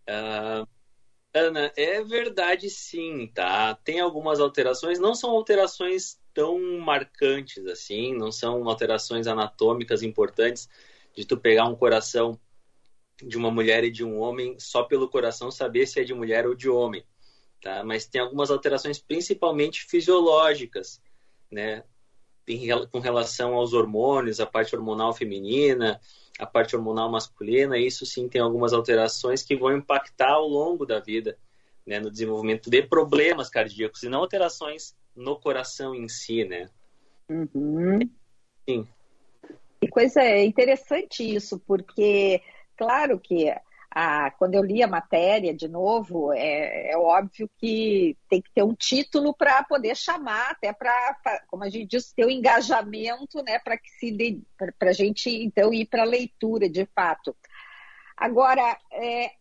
Ah, 0.07 0.67
Ana, 1.33 1.71
é 1.77 2.03
verdade 2.03 2.69
sim, 2.69 3.27
tá? 3.27 3.73
Tem 3.75 4.01
algumas 4.01 4.39
alterações, 4.39 4.99
não 4.99 5.15
são 5.15 5.31
alterações 5.31 6.19
tão 6.33 6.59
marcantes 6.79 7.65
assim, 7.65 8.13
não 8.13 8.31
são 8.31 8.67
alterações 8.67 9.27
anatômicas 9.27 10.03
importantes 10.03 10.67
de 11.15 11.25
tu 11.25 11.37
pegar 11.37 11.65
um 11.67 11.75
coração 11.75 12.39
de 13.21 13.37
uma 13.37 13.51
mulher 13.51 13.83
e 13.83 13.91
de 13.91 14.03
um 14.03 14.19
homem 14.19 14.59
só 14.59 14.83
pelo 14.83 15.09
coração 15.09 15.51
saber 15.51 15.85
se 15.85 15.99
é 15.99 16.03
de 16.03 16.13
mulher 16.13 16.45
ou 16.45 16.55
de 16.55 16.69
homem, 16.69 17.05
tá? 17.61 17.83
Mas 17.83 18.05
tem 18.05 18.19
algumas 18.19 18.51
alterações 18.51 18.99
principalmente 18.99 19.85
fisiológicas, 19.85 21.01
né? 21.49 21.83
Em 22.47 22.67
com 22.87 22.99
relação 22.99 23.53
aos 23.53 23.71
hormônios, 23.71 24.39
a 24.41 24.45
parte 24.45 24.75
hormonal 24.75 25.13
feminina, 25.13 26.01
a 26.41 26.45
parte 26.47 26.75
hormonal 26.75 27.09
masculina, 27.11 27.77
isso 27.77 28.03
sim 28.03 28.27
tem 28.27 28.41
algumas 28.41 28.73
alterações 28.73 29.43
que 29.43 29.55
vão 29.55 29.77
impactar 29.77 30.31
ao 30.31 30.47
longo 30.47 30.87
da 30.87 30.99
vida, 30.99 31.37
né, 31.85 31.99
no 31.99 32.09
desenvolvimento 32.09 32.67
de 32.67 32.81
problemas 32.81 33.47
cardíacos 33.47 34.01
e 34.01 34.09
não 34.09 34.21
alterações 34.21 34.95
no 35.15 35.39
coração 35.39 35.93
em 35.93 36.09
si, 36.09 36.43
né? 36.43 36.67
Uhum. 37.29 37.99
Sim. 38.67 38.87
Que 39.79 39.87
coisa 39.87 40.21
é 40.21 40.43
interessante 40.43 41.23
isso, 41.23 41.59
porque, 41.59 42.41
claro 42.75 43.19
que 43.19 43.53
a, 43.93 44.31
quando 44.31 44.55
eu 44.55 44.63
li 44.63 44.81
a 44.81 44.87
matéria 44.87 45.53
de 45.53 45.67
novo, 45.67 46.31
é, 46.31 46.91
é 46.91 46.97
óbvio 46.97 47.49
que 47.57 48.17
tem 48.29 48.41
que 48.41 48.49
ter 48.53 48.63
um 48.63 48.73
título 48.73 49.33
para 49.33 49.61
poder 49.63 49.97
chamar, 49.97 50.51
até 50.51 50.71
para, 50.71 51.17
como 51.47 51.65
a 51.65 51.69
gente 51.69 51.87
diz, 51.87 52.13
ter 52.13 52.25
o 52.25 52.31
engajamento, 52.31 53.43
né, 53.43 53.59
para 53.59 53.77
que 53.77 53.89
se 53.99 54.41
para 54.79 54.91
a 54.91 54.93
gente 54.93 55.29
então 55.29 55.73
ir 55.73 55.85
para 55.87 56.03
a 56.03 56.05
leitura 56.05 56.69
de 56.69 56.85
fato. 56.95 57.35
Agora, 58.15 58.77
é, 58.93 59.31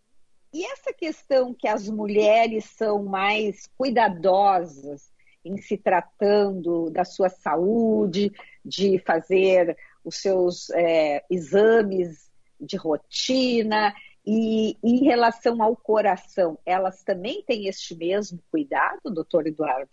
e 0.53 0.67
essa 0.67 0.93
questão 0.93 1.55
que 1.55 1.69
as 1.69 1.89
mulheres 1.89 2.65
são 2.65 3.05
mais 3.05 3.69
cuidadosas 3.79 5.13
em 5.45 5.57
se 5.59 5.77
tratando 5.79 6.91
da 6.91 7.05
sua 7.05 7.29
saúde, 7.29 8.33
de 8.65 8.99
fazer 8.99 9.77
os 10.05 10.17
seus 10.17 10.71
é, 10.71 11.25
exames 11.31 12.31
de 12.61 12.77
rotina, 12.77 13.95
e 14.27 14.77
em 14.83 15.05
relação 15.05 15.63
ao 15.63 15.75
coração, 15.75 16.59
elas 16.65 17.03
também 17.03 17.43
têm 17.43 17.67
este 17.67 17.95
mesmo 17.95 18.39
cuidado, 18.51 19.11
doutor 19.11 19.47
Eduardo? 19.47 19.91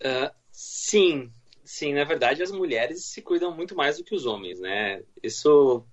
Uh, 0.00 0.34
sim, 0.50 1.32
sim. 1.64 1.94
Na 1.94 2.04
verdade, 2.04 2.42
as 2.42 2.50
mulheres 2.50 3.06
se 3.06 3.22
cuidam 3.22 3.54
muito 3.54 3.74
mais 3.74 3.96
do 3.96 4.04
que 4.04 4.14
os 4.14 4.26
homens, 4.26 4.60
né? 4.60 5.02
Isso 5.22 5.84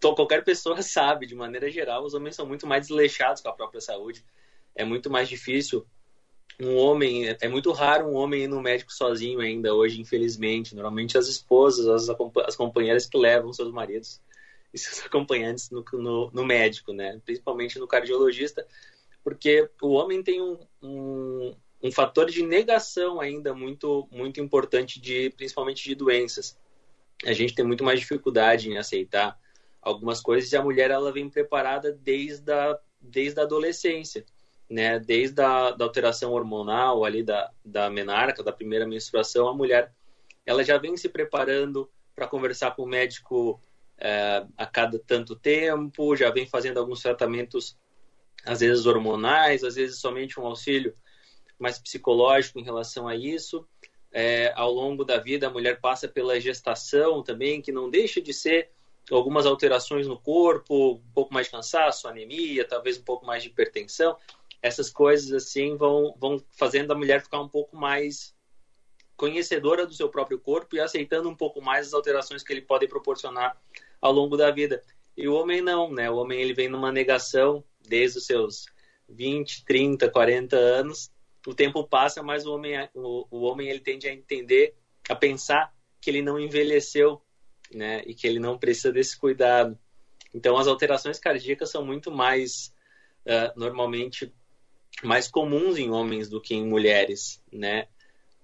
qualquer 0.00 0.42
pessoa 0.42 0.80
sabe. 0.82 1.26
De 1.26 1.34
maneira 1.34 1.70
geral, 1.70 2.04
os 2.04 2.14
homens 2.14 2.36
são 2.36 2.46
muito 2.46 2.66
mais 2.66 2.86
desleixados 2.86 3.42
com 3.42 3.48
a 3.48 3.54
própria 3.54 3.80
saúde. 3.80 4.24
É 4.74 4.84
muito 4.84 5.10
mais 5.10 5.28
difícil 5.28 5.86
um 6.58 6.76
homem. 6.76 7.36
É 7.40 7.48
muito 7.48 7.70
raro 7.72 8.06
um 8.06 8.14
homem 8.14 8.44
ir 8.44 8.48
no 8.48 8.62
médico 8.62 8.92
sozinho 8.92 9.40
ainda 9.40 9.74
hoje, 9.74 10.00
infelizmente. 10.00 10.74
Normalmente 10.74 11.18
as 11.18 11.28
esposas, 11.28 11.86
as, 11.86 12.16
as 12.46 12.56
companheiras 12.56 13.06
que 13.06 13.18
levam 13.18 13.52
seus 13.52 13.70
maridos 13.70 14.18
e 14.72 14.78
seus 14.78 15.04
acompanhantes 15.04 15.70
no, 15.70 15.84
no, 15.92 16.30
no 16.30 16.44
médico, 16.44 16.92
né? 16.92 17.20
Principalmente 17.24 17.78
no 17.78 17.86
cardiologista, 17.86 18.66
porque 19.22 19.68
o 19.82 19.90
homem 19.90 20.22
tem 20.22 20.40
um, 20.40 20.58
um, 20.82 21.54
um 21.82 21.92
fator 21.92 22.30
de 22.30 22.42
negação 22.42 23.20
ainda 23.20 23.52
muito, 23.54 24.08
muito 24.10 24.40
importante, 24.40 25.00
de, 25.00 25.30
principalmente 25.30 25.84
de 25.84 25.94
doenças. 25.94 26.58
A 27.24 27.32
gente 27.32 27.54
tem 27.54 27.64
muito 27.64 27.84
mais 27.84 28.00
dificuldade 28.00 28.70
em 28.70 28.78
aceitar 28.78 29.38
algumas 29.82 30.20
coisas 30.20 30.52
e 30.52 30.56
a 30.56 30.62
mulher 30.62 30.90
ela 30.90 31.12
vem 31.12 31.28
preparada 31.28 31.92
desde 31.92 32.52
a, 32.52 32.78
desde 33.00 33.40
a 33.40 33.42
adolescência, 33.42 34.24
né? 34.68 34.98
Desde 34.98 35.40
a 35.40 35.72
da 35.72 35.84
alteração 35.84 36.32
hormonal 36.32 37.04
ali 37.04 37.22
da, 37.22 37.50
da 37.64 37.90
menarca, 37.90 38.42
da 38.42 38.52
primeira 38.52 38.86
menstruação, 38.86 39.48
a 39.48 39.54
mulher 39.54 39.92
ela 40.46 40.64
já 40.64 40.78
vem 40.78 40.96
se 40.96 41.08
preparando 41.08 41.90
para 42.14 42.26
conversar 42.26 42.72
com 42.72 42.82
o 42.82 42.88
médico 42.88 43.60
é, 44.00 44.44
a 44.56 44.66
cada 44.66 44.98
tanto 44.98 45.36
tempo, 45.36 46.16
já 46.16 46.30
vem 46.30 46.46
fazendo 46.46 46.78
alguns 46.78 47.02
tratamentos, 47.02 47.78
às 48.44 48.60
vezes 48.60 48.86
hormonais, 48.86 49.62
às 49.62 49.74
vezes 49.74 50.00
somente 50.00 50.40
um 50.40 50.46
auxílio 50.46 50.96
mais 51.58 51.78
psicológico 51.78 52.58
em 52.58 52.64
relação 52.64 53.06
a 53.06 53.14
isso. 53.14 53.66
É, 54.10 54.52
ao 54.56 54.72
longo 54.72 55.04
da 55.04 55.18
vida, 55.18 55.46
a 55.46 55.50
mulher 55.50 55.80
passa 55.80 56.08
pela 56.08 56.40
gestação 56.40 57.22
também, 57.22 57.60
que 57.60 57.70
não 57.70 57.90
deixa 57.90 58.20
de 58.20 58.32
ser 58.32 58.70
algumas 59.10 59.44
alterações 59.44 60.06
no 60.06 60.18
corpo, 60.18 60.94
um 60.94 61.12
pouco 61.12 61.32
mais 61.32 61.46
de 61.46 61.52
cansaço, 61.52 62.08
anemia, 62.08 62.66
talvez 62.66 62.98
um 62.98 63.02
pouco 63.02 63.26
mais 63.26 63.42
de 63.42 63.50
hipertensão. 63.50 64.16
Essas 64.62 64.90
coisas 64.90 65.32
assim 65.32 65.76
vão, 65.76 66.14
vão 66.18 66.42
fazendo 66.56 66.92
a 66.92 66.94
mulher 66.94 67.22
ficar 67.22 67.40
um 67.40 67.48
pouco 67.48 67.76
mais 67.76 68.34
conhecedora 69.16 69.86
do 69.86 69.92
seu 69.92 70.08
próprio 70.08 70.38
corpo 70.38 70.74
e 70.74 70.80
aceitando 70.80 71.28
um 71.28 71.36
pouco 71.36 71.60
mais 71.60 71.88
as 71.88 71.92
alterações 71.92 72.42
que 72.42 72.52
ele 72.52 72.62
pode 72.62 72.88
proporcionar 72.88 73.54
ao 74.00 74.12
longo 74.12 74.36
da 74.36 74.50
vida. 74.50 74.82
E 75.16 75.28
o 75.28 75.34
homem 75.34 75.60
não, 75.60 75.92
né? 75.92 76.10
O 76.10 76.16
homem 76.16 76.40
ele 76.40 76.54
vem 76.54 76.68
numa 76.68 76.90
negação 76.90 77.62
desde 77.86 78.18
os 78.18 78.26
seus 78.26 78.66
20, 79.08 79.64
30, 79.64 80.08
40 80.08 80.56
anos. 80.56 81.10
O 81.46 81.54
tempo 81.54 81.86
passa, 81.86 82.22
mas 82.22 82.46
o 82.46 82.54
homem, 82.54 82.88
o, 82.94 83.26
o 83.30 83.42
homem 83.42 83.68
ele 83.68 83.80
tende 83.80 84.08
a 84.08 84.12
entender, 84.12 84.74
a 85.08 85.14
pensar 85.14 85.74
que 86.00 86.08
ele 86.08 86.22
não 86.22 86.38
envelheceu, 86.38 87.20
né? 87.72 88.02
E 88.06 88.14
que 88.14 88.26
ele 88.26 88.38
não 88.38 88.58
precisa 88.58 88.92
desse 88.92 89.18
cuidado. 89.18 89.78
Então, 90.34 90.56
as 90.56 90.66
alterações 90.66 91.18
cardíacas 91.18 91.70
são 91.70 91.84
muito 91.84 92.10
mais, 92.10 92.72
uh, 93.26 93.58
normalmente, 93.58 94.32
mais 95.02 95.28
comuns 95.28 95.76
em 95.76 95.90
homens 95.90 96.28
do 96.28 96.40
que 96.40 96.54
em 96.54 96.66
mulheres, 96.66 97.42
né? 97.52 97.88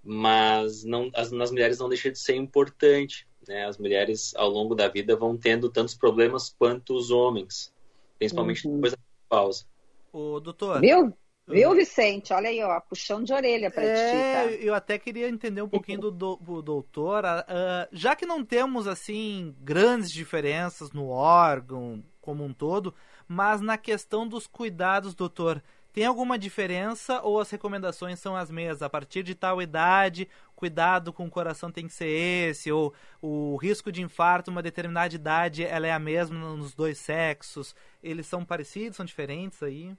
Mas 0.02 0.84
não, 0.84 1.10
as, 1.14 1.30
nas 1.30 1.50
mulheres 1.50 1.78
não 1.78 1.88
deixa 1.88 2.10
de 2.10 2.18
ser 2.18 2.34
importante 2.34 3.26
né, 3.46 3.66
as 3.66 3.78
mulheres 3.78 4.34
ao 4.36 4.48
longo 4.48 4.74
da 4.74 4.88
vida 4.88 5.16
vão 5.16 5.36
tendo 5.36 5.70
tantos 5.70 5.94
problemas 5.94 6.54
quanto 6.58 6.94
os 6.94 7.10
homens, 7.10 7.72
principalmente 8.18 8.66
uhum. 8.66 8.74
depois 8.74 8.92
da 8.92 8.98
pausa. 9.28 9.64
O 10.12 10.40
doutor. 10.40 10.80
Viu? 10.80 11.12
Viu, 11.48 11.74
Vicente? 11.74 12.32
Olha 12.32 12.48
aí, 12.48 12.60
ó, 12.60 12.80
puxão 12.80 13.22
de 13.22 13.32
orelha 13.32 13.70
para 13.70 13.84
é, 13.84 13.94
ti. 13.94 14.56
Tá? 14.56 14.64
Eu 14.64 14.74
até 14.74 14.98
queria 14.98 15.28
entender 15.28 15.62
um 15.62 15.68
pouquinho 15.68 16.00
do, 16.00 16.10
do, 16.10 16.36
do 16.36 16.62
doutor. 16.62 17.24
Uh, 17.24 17.88
já 17.92 18.16
que 18.16 18.26
não 18.26 18.44
temos, 18.44 18.88
assim, 18.88 19.54
grandes 19.60 20.10
diferenças 20.10 20.90
no 20.90 21.08
órgão 21.08 22.02
como 22.20 22.44
um 22.44 22.52
todo, 22.52 22.92
mas 23.28 23.60
na 23.60 23.78
questão 23.78 24.26
dos 24.26 24.48
cuidados, 24.48 25.14
doutor, 25.14 25.62
tem 25.96 26.04
alguma 26.04 26.38
diferença 26.38 27.22
ou 27.22 27.40
as 27.40 27.48
recomendações 27.48 28.18
são 28.18 28.36
as 28.36 28.50
mesmas? 28.50 28.82
A 28.82 28.90
partir 28.90 29.22
de 29.22 29.34
tal 29.34 29.62
idade, 29.62 30.28
cuidado 30.54 31.10
com 31.10 31.24
o 31.24 31.30
coração 31.30 31.72
tem 31.72 31.86
que 31.86 31.94
ser 31.94 32.06
esse, 32.06 32.70
ou 32.70 32.92
o 33.22 33.56
risco 33.56 33.90
de 33.90 34.02
infarto, 34.02 34.50
uma 34.50 34.62
determinada 34.62 35.14
idade, 35.14 35.64
ela 35.64 35.86
é 35.86 35.92
a 35.92 35.98
mesma 35.98 36.54
nos 36.54 36.74
dois 36.74 36.98
sexos. 36.98 37.74
Eles 38.02 38.26
são 38.26 38.44
parecidos, 38.44 38.98
são 38.98 39.06
diferentes 39.06 39.62
aí? 39.62 39.96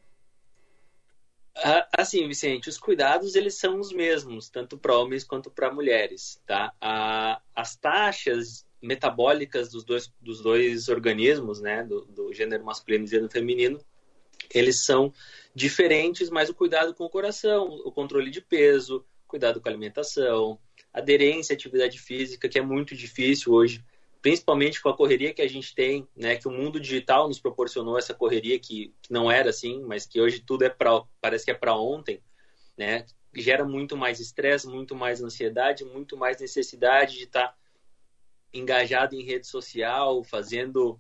Ah, 1.55 1.87
assim, 1.97 2.27
Vicente, 2.27 2.69
os 2.69 2.77
cuidados 2.77 3.33
eles 3.33 3.55
são 3.55 3.79
os 3.79 3.91
mesmos, 3.91 4.49
tanto 4.49 4.77
para 4.77 4.95
homens 4.95 5.23
quanto 5.23 5.49
para 5.49 5.73
mulheres, 5.73 6.39
tá? 6.45 6.71
as 7.55 7.75
taxas 7.75 8.67
metabólicas 8.79 9.71
dos 9.71 9.83
dois, 9.83 10.13
dos 10.21 10.43
dois 10.43 10.89
organismos, 10.89 11.59
né, 11.59 11.83
do, 11.83 12.05
do 12.05 12.31
gênero 12.31 12.63
masculino 12.63 13.05
e 13.05 13.07
gênero 13.07 13.31
feminino, 13.31 13.83
eles 14.53 14.83
são 14.85 15.13
diferentes, 15.53 16.29
mas 16.29 16.49
o 16.49 16.53
cuidado 16.53 16.93
com 16.93 17.05
o 17.05 17.09
coração, 17.09 17.65
o 17.85 17.91
controle 17.91 18.29
de 18.29 18.41
peso, 18.41 19.05
cuidado 19.27 19.59
com 19.59 19.67
a 19.67 19.71
alimentação, 19.71 20.59
aderência 20.93 21.53
à 21.53 21.55
atividade 21.55 21.99
física, 21.99 22.47
que 22.47 22.57
é 22.57 22.61
muito 22.61 22.95
difícil 22.95 23.53
hoje, 23.53 23.83
principalmente 24.21 24.81
com 24.81 24.89
a 24.89 24.95
correria 24.95 25.33
que 25.33 25.41
a 25.41 25.47
gente 25.47 25.73
tem, 25.75 26.07
né, 26.15 26.35
que 26.35 26.47
o 26.47 26.51
mundo 26.51 26.79
digital 26.79 27.27
nos 27.27 27.39
proporcionou 27.39 27.97
essa 27.97 28.13
correria 28.13 28.59
que, 28.59 28.93
que 29.01 29.11
não 29.11 29.31
era 29.31 29.49
assim, 29.49 29.81
mas 29.83 30.05
que 30.05 30.19
hoje 30.19 30.39
tudo 30.39 30.63
é 30.63 30.69
para 30.69 31.03
parece 31.21 31.45
que 31.45 31.51
é 31.51 31.53
para 31.53 31.75
ontem, 31.75 32.21
né? 32.77 33.05
Gera 33.35 33.65
muito 33.65 33.95
mais 33.95 34.19
estresse, 34.19 34.67
muito 34.67 34.95
mais 34.95 35.21
ansiedade, 35.21 35.85
muito 35.85 36.17
mais 36.17 36.39
necessidade 36.39 37.17
de 37.17 37.23
estar 37.23 37.49
tá 37.49 37.55
engajado 38.53 39.15
em 39.15 39.23
rede 39.23 39.45
social, 39.45 40.23
fazendo, 40.23 40.99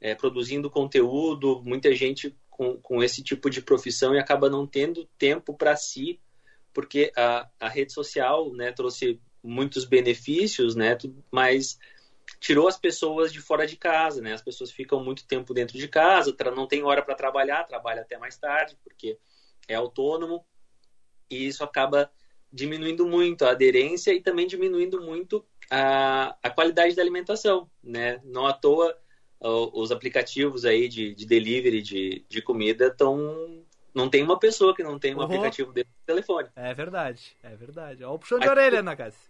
é, 0.00 0.14
produzindo 0.14 0.70
conteúdo. 0.70 1.62
Muita 1.62 1.94
gente 1.94 2.34
com, 2.54 2.76
com 2.76 3.02
esse 3.02 3.20
tipo 3.20 3.50
de 3.50 3.60
profissão 3.60 4.14
e 4.14 4.18
acaba 4.18 4.48
não 4.48 4.64
tendo 4.64 5.08
tempo 5.18 5.52
para 5.54 5.74
si, 5.74 6.20
porque 6.72 7.12
a, 7.16 7.48
a 7.58 7.68
rede 7.68 7.92
social 7.92 8.52
né, 8.52 8.70
trouxe 8.70 9.20
muitos 9.42 9.84
benefícios, 9.84 10.76
né, 10.76 10.96
mas 11.32 11.76
tirou 12.38 12.68
as 12.68 12.78
pessoas 12.78 13.32
de 13.32 13.40
fora 13.40 13.66
de 13.66 13.76
casa, 13.76 14.22
né? 14.22 14.32
As 14.32 14.40
pessoas 14.40 14.70
ficam 14.70 15.02
muito 15.02 15.26
tempo 15.26 15.52
dentro 15.52 15.76
de 15.76 15.88
casa, 15.88 16.34
não 16.54 16.66
tem 16.66 16.82
hora 16.84 17.02
para 17.02 17.14
trabalhar, 17.14 17.64
trabalha 17.64 18.02
até 18.02 18.16
mais 18.16 18.38
tarde, 18.38 18.78
porque 18.84 19.18
é 19.68 19.74
autônomo, 19.74 20.46
e 21.28 21.46
isso 21.46 21.64
acaba 21.64 22.10
diminuindo 22.52 23.04
muito 23.04 23.44
a 23.44 23.50
aderência 23.50 24.12
e 24.12 24.22
também 24.22 24.46
diminuindo 24.46 25.02
muito 25.02 25.44
a, 25.68 26.36
a 26.42 26.50
qualidade 26.50 26.94
da 26.94 27.02
alimentação, 27.02 27.68
né? 27.82 28.20
Não 28.24 28.46
à 28.46 28.52
toa 28.52 28.96
os 29.44 29.92
aplicativos 29.92 30.64
aí 30.64 30.88
de, 30.88 31.14
de 31.14 31.26
delivery 31.26 31.82
de, 31.82 32.24
de 32.28 32.42
comida 32.42 32.86
estão. 32.86 33.62
Não 33.94 34.08
tem 34.08 34.22
uma 34.22 34.38
pessoa 34.38 34.74
que 34.74 34.82
não 34.82 34.98
tem 34.98 35.14
um 35.14 35.18
uhum. 35.18 35.24
aplicativo 35.24 35.72
dentro 35.72 35.92
do 35.92 36.06
telefone. 36.06 36.48
É 36.56 36.74
verdade, 36.74 37.36
é 37.42 37.54
verdade. 37.54 38.02
Olha 38.02 38.14
o 38.14 38.18
puxão 38.18 38.38
de 38.38 38.46
Mas, 38.46 38.56
orelha, 38.56 38.82
na 38.82 38.96
casa. 38.96 39.16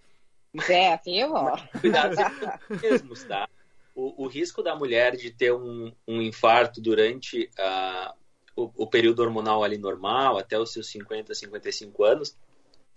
É, 0.70 0.96
viu? 0.98 1.32
Cuidado 1.80 2.14
mesmos, 2.80 3.24
tá? 3.24 3.48
O, 3.92 4.22
o, 4.22 4.28
risco 4.28 4.62
da 4.62 4.76
mulher 4.76 5.16
de 5.16 5.32
ter 5.32 5.52
um, 5.52 5.92
um 6.06 6.22
infarto 6.22 6.80
durante 6.80 7.50
uh, 7.58 8.14
o, 8.54 8.84
o, 8.84 8.86
período 8.86 9.20
hormonal 9.20 9.64
ali 9.64 9.76
normal, 9.76 10.38
até 10.38 10.56
os 10.56 10.72
seus 10.72 10.86
50, 10.90 11.34
55 11.34 12.04
anos, 12.04 12.36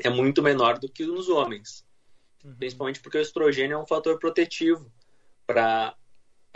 é 0.03 0.07
muito 0.07 0.43
menor 0.43 0.77
do 0.77 0.87
que 0.87 1.03
nos 1.03 1.29
homens. 1.29 1.83
Uhum. 2.45 2.53
Principalmente 2.57 2.99
porque 2.99 3.17
o 3.17 3.21
estrogênio 3.21 3.73
é 3.73 3.81
um 3.81 3.87
fator 3.87 4.19
protetivo 4.19 4.91
para 5.47 5.95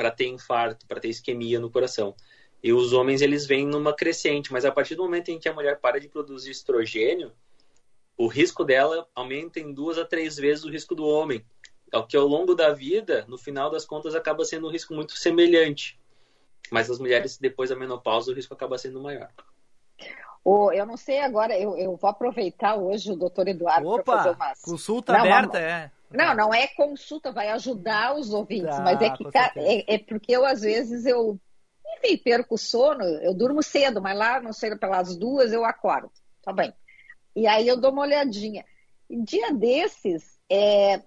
para 0.01 0.09
ter 0.09 0.25
infarto, 0.25 0.87
para 0.87 0.99
ter 0.99 1.09
isquemia 1.09 1.59
no 1.59 1.69
coração. 1.69 2.15
E 2.63 2.73
os 2.73 2.91
homens 2.91 3.21
eles 3.21 3.45
vêm 3.45 3.67
numa 3.67 3.93
crescente, 3.95 4.51
mas 4.51 4.65
a 4.65 4.71
partir 4.71 4.95
do 4.95 5.03
momento 5.03 5.29
em 5.29 5.37
que 5.37 5.47
a 5.47 5.53
mulher 5.53 5.79
para 5.79 5.99
de 5.99 6.09
produzir 6.09 6.49
estrogênio, 6.49 7.31
o 8.17 8.25
risco 8.25 8.63
dela 8.63 9.07
aumenta 9.13 9.59
em 9.59 9.71
duas 9.71 9.99
a 9.99 10.05
três 10.05 10.37
vezes 10.37 10.63
o 10.65 10.71
risco 10.71 10.95
do 10.95 11.05
homem. 11.05 11.45
O 11.93 12.03
que 12.03 12.17
ao 12.17 12.25
longo 12.25 12.55
da 12.55 12.73
vida, 12.73 13.25
no 13.27 13.37
final 13.37 13.69
das 13.69 13.85
contas, 13.85 14.15
acaba 14.15 14.43
sendo 14.43 14.67
um 14.67 14.71
risco 14.71 14.91
muito 14.95 15.15
semelhante. 15.15 15.99
Mas 16.71 16.89
as 16.89 16.97
mulheres, 16.97 17.37
depois 17.37 17.69
da 17.69 17.75
menopausa, 17.75 18.31
o 18.31 18.35
risco 18.35 18.55
acaba 18.55 18.79
sendo 18.79 18.99
maior. 18.99 19.29
Oh, 20.43 20.71
eu 20.71 20.87
não 20.87 20.97
sei 20.97 21.19
agora, 21.19 21.55
eu, 21.55 21.77
eu 21.77 21.95
vou 21.95 22.09
aproveitar 22.09 22.73
hoje 22.75 23.11
o 23.11 23.15
doutor 23.15 23.47
Eduardo 23.47 24.01
para 24.03 24.17
fazer 24.17 24.29
uma 24.35 24.53
consulta 24.63 25.13
não, 25.13 25.19
aberta, 25.19 25.59
uma... 25.59 25.63
é. 25.63 25.91
Não, 26.14 26.36
não 26.36 26.53
é 26.53 26.68
consulta, 26.68 27.32
vai 27.32 27.49
ajudar 27.49 28.16
os 28.16 28.34
ouvintes, 28.34 28.76
tá, 28.76 28.82
mas 28.82 29.01
é 29.01 29.09
que 29.09 29.24
é, 29.57 29.95
é, 29.95 29.97
porque 29.97 30.36
eu 30.36 30.45
às 30.45 30.62
vezes 30.62 31.05
eu, 31.05 31.39
enfim, 31.97 32.18
perco 32.18 32.55
o 32.55 32.57
sono, 32.57 33.03
eu 33.03 33.34
durmo 33.34 33.64
cedo, 33.64 34.01
mas 34.01 34.18
lá, 34.18 34.41
não 34.41 34.51
sei, 34.51 34.76
pelas 34.76 35.16
duas 35.16 35.53
eu 35.53 35.64
acordo, 35.64 36.12
tá 36.43 36.51
bem. 36.51 36.74
E 37.36 37.47
aí 37.47 37.68
eu 37.68 37.78
dou 37.78 37.91
uma 37.91 38.01
olhadinha. 38.01 38.66
E 39.09 39.22
dia 39.22 39.53
desses, 39.53 40.38
é, 40.49 41.01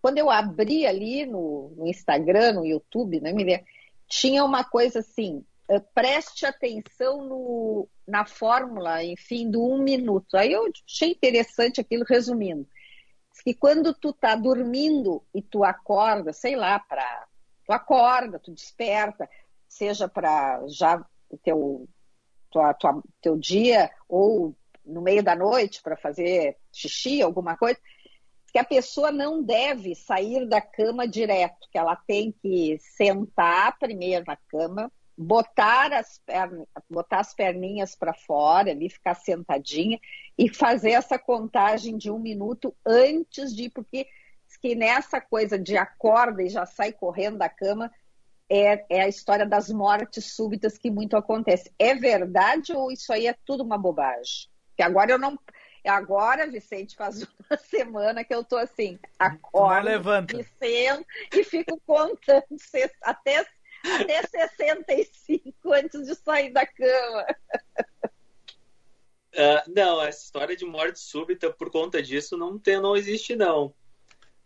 quando 0.00 0.18
eu 0.18 0.30
abri 0.30 0.86
ali 0.86 1.26
no, 1.26 1.74
no 1.76 1.86
Instagram, 1.86 2.54
no 2.54 2.66
YouTube, 2.66 3.20
não 3.20 3.34
me 3.34 3.44
lembro, 3.44 3.66
tinha 4.08 4.44
uma 4.44 4.64
coisa 4.64 5.00
assim, 5.00 5.44
é, 5.68 5.78
preste 5.78 6.46
atenção 6.46 7.26
no, 7.26 7.88
na 8.06 8.24
fórmula, 8.24 9.04
enfim, 9.04 9.50
do 9.50 9.62
um 9.62 9.78
minuto. 9.78 10.36
Aí 10.36 10.52
eu 10.52 10.70
achei 10.86 11.10
interessante 11.10 11.80
aquilo 11.80 12.04
resumindo 12.08 12.66
que 13.42 13.54
quando 13.54 13.92
tu 13.92 14.12
tá 14.12 14.34
dormindo 14.34 15.22
e 15.34 15.42
tu 15.42 15.64
acorda, 15.64 16.32
sei 16.32 16.56
lá, 16.56 16.78
para 16.78 17.26
tu 17.66 17.72
acorda, 17.72 18.38
tu 18.38 18.52
desperta, 18.52 19.28
seja 19.68 20.08
para 20.08 20.62
já 20.68 21.04
teu 21.42 21.88
tua, 22.50 22.72
tua, 22.74 23.02
teu 23.20 23.36
dia 23.36 23.90
ou 24.08 24.54
no 24.84 25.02
meio 25.02 25.22
da 25.22 25.34
noite 25.34 25.82
para 25.82 25.96
fazer 25.96 26.56
xixi, 26.72 27.22
alguma 27.22 27.56
coisa, 27.56 27.80
que 28.52 28.58
a 28.58 28.64
pessoa 28.64 29.10
não 29.10 29.42
deve 29.42 29.96
sair 29.96 30.46
da 30.46 30.60
cama 30.60 31.08
direto, 31.08 31.68
que 31.72 31.76
ela 31.76 31.96
tem 31.96 32.30
que 32.30 32.78
sentar 32.78 33.76
primeiro 33.78 34.24
na 34.26 34.36
cama, 34.36 34.92
botar 35.16 35.92
as, 35.92 36.18
pernas, 36.18 36.66
botar 36.90 37.20
as 37.20 37.34
perninhas 37.34 37.94
para 37.94 38.12
fora, 38.12 38.70
ali, 38.70 38.88
ficar 38.88 39.14
sentadinha 39.14 40.00
e 40.36 40.48
fazer 40.48 40.92
essa 40.92 41.18
contagem 41.18 41.96
de 41.96 42.10
um 42.10 42.18
minuto 42.18 42.74
antes 42.84 43.54
de 43.54 43.64
ir, 43.64 43.70
porque 43.70 44.06
que 44.60 44.74
nessa 44.74 45.20
coisa 45.20 45.58
de 45.58 45.76
acorda 45.76 46.42
e 46.42 46.48
já 46.48 46.64
sai 46.64 46.90
correndo 46.90 47.36
da 47.36 47.50
cama 47.50 47.92
é, 48.48 48.84
é 48.88 49.02
a 49.02 49.08
história 49.08 49.44
das 49.44 49.68
mortes 49.68 50.32
súbitas 50.34 50.78
que 50.78 50.90
muito 50.90 51.16
acontece. 51.16 51.70
É 51.78 51.94
verdade 51.94 52.72
ou 52.72 52.90
isso 52.90 53.12
aí 53.12 53.26
é 53.26 53.34
tudo 53.44 53.62
uma 53.62 53.76
bobagem? 53.76 54.48
Que 54.74 54.82
agora 54.82 55.12
eu 55.12 55.18
não. 55.18 55.38
Agora, 55.86 56.50
Vicente, 56.50 56.96
faz 56.96 57.22
uma 57.22 57.58
semana 57.68 58.24
que 58.24 58.34
eu 58.34 58.42
tô 58.42 58.56
assim, 58.56 58.98
acordo, 59.18 59.84
me 60.34 60.44
sento 60.58 61.06
e 61.30 61.44
fico 61.44 61.78
contando 61.86 62.46
até 63.02 63.44
até 63.84 64.22
65 64.22 65.72
antes 65.72 66.06
de 66.06 66.14
sair 66.14 66.50
da 66.50 66.66
cama. 66.66 67.26
Uh, 69.34 69.72
não, 69.74 70.00
essa 70.00 70.24
história 70.24 70.56
de 70.56 70.64
morte 70.64 71.00
súbita 71.00 71.52
por 71.52 71.70
conta 71.70 72.02
disso 72.02 72.36
não 72.36 72.58
tem, 72.58 72.80
não 72.80 72.96
existe 72.96 73.36
não. 73.36 73.74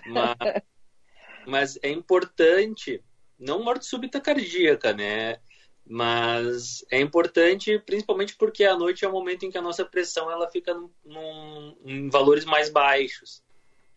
Mas, 0.07 0.37
mas 1.47 1.79
é 1.83 1.91
importante, 1.91 3.03
não 3.39 3.63
morte 3.63 3.87
súbita 3.87 4.21
cardíaca, 4.21 4.93
né? 4.93 5.39
Mas 5.87 6.85
é 6.91 7.01
importante, 7.01 7.79
principalmente 7.79 8.37
porque 8.37 8.65
a 8.65 8.77
noite 8.77 9.05
é 9.05 9.09
o 9.09 9.13
momento 9.13 9.45
em 9.45 9.51
que 9.51 9.57
a 9.57 9.63
nossa 9.63 9.85
pressão 9.85 10.31
ela 10.31 10.51
fica 10.51 10.75
num, 10.75 10.91
num, 11.05 11.79
em 11.85 12.11
valores 12.11 12.45
mais 12.45 12.69
baixos, 12.69 13.43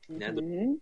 né? 0.07 0.29
Uhum. 0.31 0.79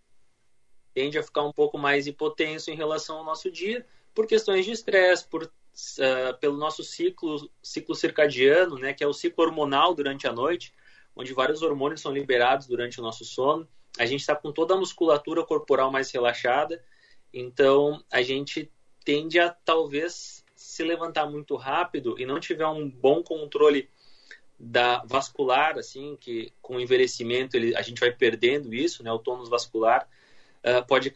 Tende 0.92 1.18
a 1.18 1.22
ficar 1.22 1.42
um 1.42 1.52
pouco 1.52 1.78
mais 1.78 2.06
hipotenso 2.06 2.70
em 2.70 2.76
relação 2.76 3.18
ao 3.18 3.24
nosso 3.24 3.50
dia 3.50 3.86
por 4.14 4.26
questões 4.26 4.64
de 4.64 4.72
estresse, 4.72 5.26
por 5.26 5.44
uh, 5.44 6.38
pelo 6.40 6.56
nosso 6.56 6.82
ciclo, 6.82 7.50
ciclo 7.62 7.94
circadiano, 7.94 8.78
né, 8.78 8.92
que 8.92 9.04
é 9.04 9.06
o 9.06 9.12
ciclo 9.12 9.44
hormonal 9.44 9.94
durante 9.94 10.26
a 10.26 10.32
noite, 10.32 10.72
onde 11.14 11.32
vários 11.32 11.62
hormônios 11.62 12.00
são 12.00 12.12
liberados 12.12 12.66
durante 12.66 13.00
o 13.00 13.02
nosso 13.02 13.24
sono. 13.24 13.68
A 13.98 14.06
gente 14.06 14.20
está 14.20 14.34
com 14.34 14.52
toda 14.52 14.74
a 14.74 14.78
musculatura 14.78 15.44
corporal 15.44 15.90
mais 15.90 16.10
relaxada, 16.10 16.82
então 17.32 18.02
a 18.10 18.22
gente 18.22 18.70
tende 19.04 19.38
a 19.38 19.50
talvez 19.50 20.44
se 20.54 20.84
levantar 20.84 21.26
muito 21.26 21.56
rápido 21.56 22.16
e 22.18 22.26
não 22.26 22.38
tiver 22.38 22.66
um 22.66 22.88
bom 22.88 23.22
controle 23.22 23.88
da 24.58 25.02
vascular, 25.06 25.78
assim, 25.78 26.16
que 26.20 26.52
com 26.60 26.76
o 26.76 26.80
envelhecimento 26.80 27.56
ele, 27.56 27.74
a 27.74 27.82
gente 27.82 27.98
vai 27.98 28.12
perdendo 28.12 28.74
isso, 28.74 29.02
né, 29.02 29.10
o 29.10 29.18
tônus 29.18 29.48
vascular, 29.48 30.06
uh, 30.64 30.86
pode 30.86 31.12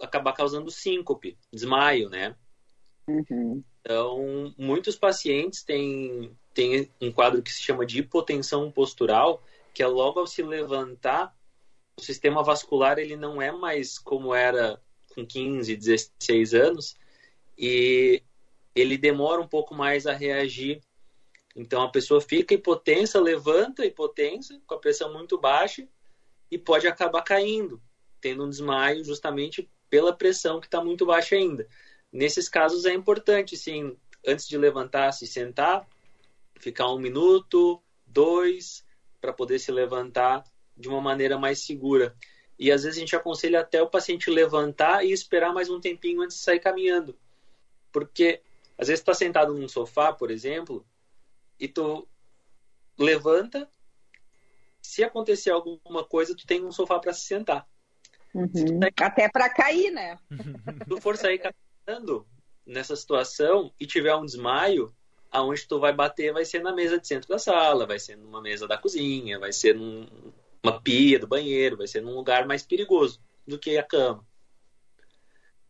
acabar 0.00 0.32
causando 0.32 0.70
síncope, 0.70 1.36
desmaio, 1.52 2.08
né? 2.08 2.34
Uhum. 3.06 3.62
Então, 3.80 4.54
muitos 4.58 4.96
pacientes 4.96 5.62
têm, 5.62 6.36
têm 6.52 6.90
um 7.00 7.10
quadro 7.10 7.42
que 7.42 7.52
se 7.52 7.62
chama 7.62 7.86
de 7.86 8.00
hipotensão 8.00 8.70
postural, 8.70 9.42
que 9.72 9.82
é 9.82 9.86
logo 9.86 10.20
ao 10.20 10.26
se 10.26 10.42
levantar, 10.42 11.34
o 11.96 12.02
sistema 12.02 12.44
vascular 12.44 12.98
ele 12.98 13.16
não 13.16 13.40
é 13.40 13.50
mais 13.50 13.98
como 13.98 14.34
era 14.34 14.80
com 15.14 15.26
15, 15.26 15.74
16 15.74 16.54
anos, 16.54 16.96
e 17.56 18.22
ele 18.74 18.96
demora 18.96 19.40
um 19.40 19.48
pouco 19.48 19.74
mais 19.74 20.06
a 20.06 20.12
reagir. 20.12 20.80
Então 21.56 21.82
a 21.82 21.90
pessoa 21.90 22.20
fica 22.20 22.54
hipotensa, 22.54 23.20
levanta 23.20 23.84
hipotensa, 23.84 24.60
com 24.66 24.74
a 24.74 24.78
pressão 24.78 25.12
muito 25.12 25.38
baixa, 25.38 25.88
e 26.50 26.56
pode 26.56 26.86
acabar 26.86 27.22
caindo 27.22 27.82
tendo 28.20 28.44
um 28.44 28.50
desmaio 28.50 29.04
justamente 29.04 29.68
pela 29.88 30.12
pressão 30.12 30.60
que 30.60 30.66
está 30.66 30.82
muito 30.82 31.06
baixa 31.06 31.34
ainda. 31.34 31.66
Nesses 32.12 32.48
casos 32.48 32.84
é 32.84 32.92
importante, 32.92 33.56
sim, 33.56 33.96
antes 34.26 34.48
de 34.48 34.56
levantar, 34.56 35.12
se 35.12 35.26
sentar, 35.26 35.86
ficar 36.58 36.92
um 36.92 36.98
minuto, 36.98 37.82
dois, 38.06 38.84
para 39.20 39.32
poder 39.32 39.58
se 39.58 39.70
levantar 39.70 40.44
de 40.76 40.88
uma 40.88 41.00
maneira 41.00 41.38
mais 41.38 41.60
segura. 41.60 42.14
E 42.58 42.72
às 42.72 42.82
vezes 42.82 42.96
a 42.96 43.00
gente 43.00 43.16
aconselha 43.16 43.60
até 43.60 43.82
o 43.82 43.88
paciente 43.88 44.30
levantar 44.30 45.04
e 45.04 45.12
esperar 45.12 45.52
mais 45.52 45.70
um 45.70 45.80
tempinho 45.80 46.22
antes 46.22 46.36
de 46.36 46.42
sair 46.42 46.60
caminhando. 46.60 47.16
Porque 47.92 48.42
às 48.76 48.88
vezes 48.88 49.00
está 49.00 49.14
sentado 49.14 49.54
num 49.54 49.68
sofá, 49.68 50.12
por 50.12 50.30
exemplo, 50.30 50.84
e 51.58 51.68
tu 51.68 52.06
levanta, 52.98 53.68
se 54.80 55.04
acontecer 55.04 55.50
alguma 55.50 56.04
coisa, 56.04 56.34
tu 56.34 56.46
tem 56.46 56.64
um 56.64 56.72
sofá 56.72 56.98
para 56.98 57.12
se 57.12 57.26
sentar. 57.26 57.68
Uhum. 58.34 58.80
Até 59.00 59.28
para 59.28 59.48
cair, 59.48 59.90
né? 59.90 60.18
Se 60.30 60.88
tu 60.88 61.00
for 61.00 61.16
sair 61.16 61.38
caminhando 61.38 62.26
nessa 62.66 62.94
situação 62.94 63.72
e 63.80 63.86
tiver 63.86 64.14
um 64.14 64.24
desmaio, 64.24 64.92
aonde 65.30 65.66
tu 65.66 65.80
vai 65.80 65.92
bater 65.92 66.32
vai 66.32 66.44
ser 66.44 66.62
na 66.62 66.72
mesa 66.72 67.00
de 67.00 67.06
centro 67.06 67.28
da 67.28 67.38
sala, 67.38 67.86
vai 67.86 67.98
ser 67.98 68.16
numa 68.16 68.42
mesa 68.42 68.68
da 68.68 68.76
cozinha, 68.76 69.38
vai 69.38 69.52
ser 69.52 69.74
numa 69.74 70.80
pia 70.82 71.18
do 71.18 71.26
banheiro, 71.26 71.76
vai 71.76 71.86
ser 71.86 72.02
num 72.02 72.14
lugar 72.14 72.46
mais 72.46 72.62
perigoso 72.62 73.20
do 73.46 73.58
que 73.58 73.78
a 73.78 73.82
cama. 73.82 74.26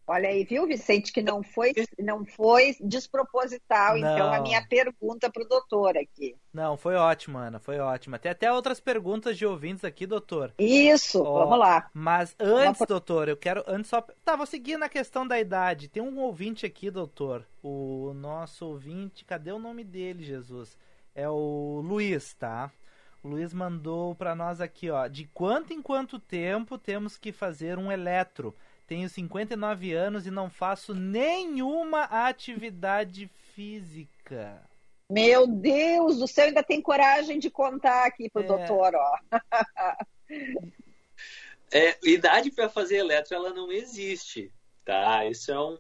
Olha 0.09 0.31
aí, 0.31 0.43
viu, 0.43 0.67
Vicente, 0.67 1.13
que 1.13 1.21
não 1.21 1.43
foi, 1.43 1.75
não 1.99 2.25
foi 2.25 2.75
desproposital, 2.81 3.99
Não. 3.99 4.15
então, 4.15 4.33
a 4.33 4.41
minha 4.41 4.67
pergunta 4.67 5.31
para 5.31 5.43
o 5.43 5.47
doutor 5.47 5.99
aqui. 5.99 6.35
Não, 6.51 6.79
foi 6.79 6.95
ótimo, 6.95 7.37
Ana, 7.37 7.59
foi 7.59 7.79
ótimo. 7.79 8.19
Tem 8.19 8.33
até 8.33 8.51
outras 8.51 8.81
perguntas 8.81 9.37
de 9.37 9.45
ouvintes 9.45 9.85
aqui, 9.85 10.07
doutor. 10.07 10.55
Isso, 10.59 11.23
Ó, 11.23 11.41
vamos 11.45 11.59
lá. 11.59 11.91
Mas 11.93 12.35
antes, 12.41 12.87
doutor, 12.87 13.29
eu 13.29 13.37
quero. 13.37 13.63
Antes 13.67 13.91
só. 13.91 14.01
Tá, 14.25 14.35
vou 14.35 14.47
seguir 14.47 14.79
na 14.79 14.89
questão 14.89 15.27
da 15.27 15.39
idade. 15.39 15.89
Tem 15.89 16.03
um 16.03 16.19
ouvinte 16.21 16.65
aqui, 16.65 16.91
doutor. 16.91 17.45
O 17.63 18.13
nosso 18.15 18.65
ouvinte. 18.65 19.27
Cadê 19.27 19.53
o 19.53 19.59
nome 19.59 19.85
dele, 19.85 20.25
Jesus? 20.25 20.75
É 21.15 21.29
o 21.29 21.83
Luiz, 21.85 22.33
tá? 22.33 22.71
O 23.23 23.29
Luiz 23.29 23.53
mandou 23.53 24.15
pra 24.15 24.35
nós 24.35 24.61
aqui, 24.61 24.89
ó. 24.89 25.07
De 25.07 25.27
quanto 25.35 25.73
em 25.75 25.83
quanto 25.83 26.19
tempo 26.19 26.79
temos 26.79 27.19
que 27.19 27.31
fazer 27.31 27.77
um 27.77 27.93
eletro? 27.93 28.55
Tenho 28.89 29.07
59 29.07 29.93
anos 29.93 30.27
e 30.27 30.31
não 30.31 30.49
faço 30.49 30.95
nenhuma 30.95 32.05
atividade 32.05 33.31
física. 33.55 34.63
Meu 35.11 35.47
Deus 35.47 36.17
do 36.19 36.27
céu, 36.27 36.47
ainda 36.47 36.63
tem 36.63 36.81
coragem 36.81 37.39
de 37.39 37.51
contar 37.51 38.07
aqui 38.07 38.31
pro 38.31 38.43
É. 38.43 38.47
doutor, 38.47 38.95
ó. 38.95 39.19
É, 41.71 41.99
idade 42.03 42.51
para 42.51 42.67
fazer 42.67 42.97
eletro 42.97 43.35
ela 43.35 43.53
não 43.53 43.71
existe, 43.71 44.51
tá? 44.87 45.27
Isso 45.27 45.53
é 45.53 45.61
um 45.61 45.77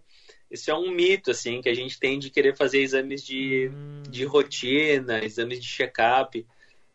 isso 0.50 0.70
é 0.70 0.74
um 0.74 0.90
mito 0.90 1.30
assim 1.30 1.62
que 1.62 1.68
a 1.70 1.74
gente 1.74 1.98
tem 1.98 2.18
de 2.18 2.28
querer 2.28 2.54
fazer 2.54 2.80
exames 2.80 3.24
de, 3.24 3.70
de 4.10 4.24
rotina, 4.24 5.24
exames 5.24 5.60
de 5.60 5.66
check-up, 5.66 6.46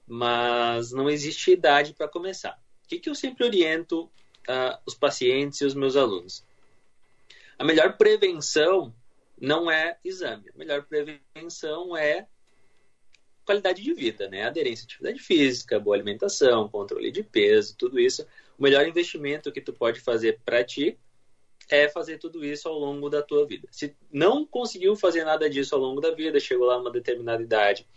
mas 0.08 0.92
não 0.92 1.10
existe 1.10 1.52
idade 1.52 1.94
para 1.94 2.08
começar. 2.08 2.60
O 2.84 2.88
que, 2.88 3.00
que 3.00 3.10
eu 3.10 3.16
sempre 3.16 3.44
oriento 3.44 4.12
ah, 4.48 4.80
os 4.86 4.96
pacientes 4.96 5.62
e 5.62 5.66
os 5.66 5.74
meus 5.74 5.96
alunos? 5.96 6.44
A 7.58 7.64
melhor 7.64 7.98
prevenção 7.98 8.94
não 9.40 9.70
é 9.70 9.98
exame. 10.04 10.50
A 10.54 10.58
melhor 10.58 10.84
prevenção 10.84 11.96
é 11.96 12.28
qualidade 13.46 13.82
de 13.82 13.94
vida, 13.94 14.28
né? 14.30 14.44
Aderência 14.44 14.84
à 14.84 14.86
atividade 14.86 15.20
física, 15.20 15.80
boa 15.80 15.96
alimentação, 15.96 16.70
controle 16.70 17.12
de 17.12 17.24
peso, 17.24 17.76
tudo 17.78 18.00
isso. 18.00 18.26
O 18.58 18.64
melhor 18.64 18.88
investimento 18.88 19.52
que 19.52 19.62
tu 19.62 19.74
pode 19.74 20.00
fazer 20.00 20.40
para 20.46 20.64
ti 20.64 20.98
é 21.70 21.88
fazer 21.90 22.18
tudo 22.18 22.44
isso 22.44 22.68
ao 22.68 22.78
longo 22.78 23.10
da 23.10 23.22
tua 23.22 23.46
vida. 23.46 23.68
Se 23.72 23.96
não 24.12 24.46
conseguiu 24.46 24.96
fazer 24.96 25.24
nada 25.24 25.50
disso 25.50 25.76
ao 25.76 25.82
longo 25.82 26.02
da 26.02 26.12
vida, 26.12 26.40
chegou 26.40 26.68
lá 26.68 26.78
numa 26.78 26.92
determinada 26.92 27.42
idade, 27.42 27.88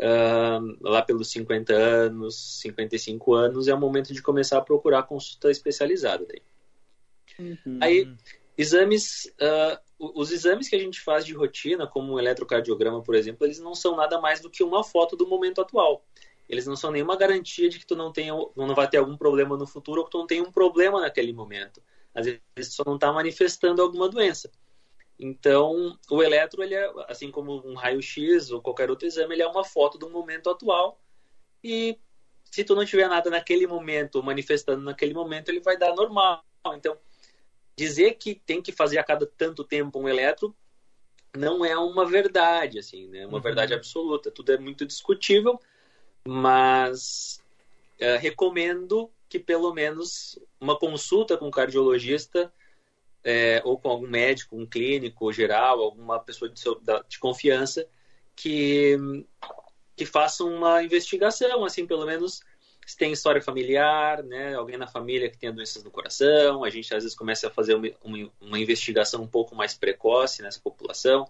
ahn, 0.00 0.76
lá 0.80 1.02
pelos 1.02 1.30
50 1.30 1.72
anos, 1.74 2.60
55 2.60 3.34
anos, 3.34 3.68
é 3.68 3.74
o 3.74 3.78
momento 3.78 4.12
de 4.12 4.22
começar 4.22 4.58
a 4.58 4.62
procurar 4.62 5.02
consulta 5.04 5.50
especializada. 5.50 6.24
Daí. 6.26 6.42
Aí, 7.80 8.08
exames, 8.56 9.32
o- 9.98 10.20
os 10.20 10.30
exames 10.30 10.68
que 10.68 10.76
a 10.76 10.78
gente 10.78 11.00
faz 11.00 11.24
de 11.24 11.32
rotina, 11.34 11.86
como 11.86 12.14
um 12.14 12.18
eletrocardiograma, 12.18 13.02
por 13.02 13.14
exemplo, 13.14 13.46
eles 13.46 13.58
não 13.58 13.74
são 13.74 13.96
nada 13.96 14.20
mais 14.20 14.40
do 14.40 14.50
que 14.50 14.62
uma 14.62 14.82
foto 14.82 15.16
do 15.16 15.26
momento 15.26 15.60
atual. 15.60 16.04
Eles 16.48 16.66
não 16.66 16.74
são 16.74 16.90
nenhuma 16.90 17.16
garantia 17.16 17.68
de 17.68 17.78
que 17.78 17.86
tu 17.86 17.94
não 17.94 18.12
tenha, 18.12 18.32
não 18.56 18.74
vai 18.74 18.88
ter 18.88 18.96
algum 18.96 19.16
problema 19.16 19.56
no 19.56 19.66
futuro 19.66 20.00
ou 20.00 20.04
que 20.06 20.10
tu 20.10 20.18
não 20.18 20.26
tenha 20.26 20.42
um 20.42 20.50
problema 20.50 21.00
naquele 21.00 21.32
momento. 21.32 21.80
Às 22.12 22.26
vezes 22.26 22.74
só 22.74 22.82
não 22.84 22.96
está 22.96 23.12
manifestando 23.12 23.80
alguma 23.80 24.08
doença. 24.08 24.50
Então, 25.22 25.98
o 26.10 26.22
eletro, 26.22 26.62
ele 26.62 26.74
é, 26.74 26.90
assim 27.06 27.30
como 27.30 27.60
um 27.68 27.74
raio-x 27.74 28.50
ou 28.50 28.62
qualquer 28.62 28.88
outro 28.88 29.06
exame, 29.06 29.34
ele 29.34 29.42
é 29.42 29.46
uma 29.46 29.62
foto 29.62 29.98
do 29.98 30.08
momento 30.08 30.48
atual. 30.48 30.98
E 31.62 31.98
se 32.50 32.64
tu 32.64 32.74
não 32.74 32.86
tiver 32.86 33.06
nada 33.06 33.28
naquele 33.28 33.66
momento, 33.66 34.22
manifestando 34.22 34.82
naquele 34.82 35.12
momento, 35.12 35.50
ele 35.50 35.60
vai 35.60 35.76
dar 35.76 35.94
normal. 35.94 36.42
Então, 36.74 36.96
dizer 37.76 38.14
que 38.14 38.34
tem 38.34 38.62
que 38.62 38.72
fazer 38.72 38.96
a 38.96 39.04
cada 39.04 39.26
tanto 39.26 39.62
tempo 39.62 39.98
um 40.00 40.08
eletro 40.08 40.56
não 41.36 41.64
é 41.64 41.76
uma 41.76 42.06
verdade, 42.06 42.78
assim, 42.78 43.06
né? 43.06 43.26
Uma 43.26 43.36
Uhum. 43.36 43.42
verdade 43.42 43.74
absoluta. 43.74 44.30
Tudo 44.30 44.52
é 44.52 44.58
muito 44.58 44.86
discutível, 44.86 45.60
mas 46.26 47.42
eh, 47.98 48.16
recomendo 48.16 49.10
que 49.28 49.38
pelo 49.38 49.72
menos 49.72 50.38
uma 50.58 50.76
consulta 50.78 51.36
com 51.36 51.46
um 51.46 51.50
cardiologista 51.50 52.52
é, 53.24 53.60
ou 53.64 53.78
com 53.78 53.88
algum 53.88 54.08
médico, 54.08 54.56
um 54.56 54.66
clínico 54.66 55.32
geral, 55.32 55.80
alguma 55.80 56.18
pessoa 56.18 56.50
de, 56.50 56.58
seu, 56.58 56.80
de 57.08 57.18
confiança 57.18 57.86
que, 58.34 58.96
que 59.96 60.06
faça 60.06 60.44
uma 60.44 60.82
investigação, 60.82 61.64
assim, 61.64 61.86
pelo 61.86 62.06
menos 62.06 62.40
se 62.86 62.96
tem 62.96 63.12
história 63.12 63.40
familiar, 63.40 64.22
né, 64.22 64.54
alguém 64.54 64.76
na 64.76 64.86
família 64.86 65.30
que 65.30 65.38
tenha 65.38 65.52
doenças 65.52 65.84
no 65.84 65.90
coração, 65.90 66.64
a 66.64 66.70
gente 66.70 66.92
às 66.94 67.04
vezes 67.04 67.16
começa 67.16 67.46
a 67.46 67.50
fazer 67.50 67.74
uma, 67.74 67.88
uma, 68.02 68.32
uma 68.40 68.58
investigação 68.58 69.22
um 69.22 69.28
pouco 69.28 69.54
mais 69.54 69.74
precoce 69.74 70.42
nessa 70.42 70.58
população, 70.60 71.28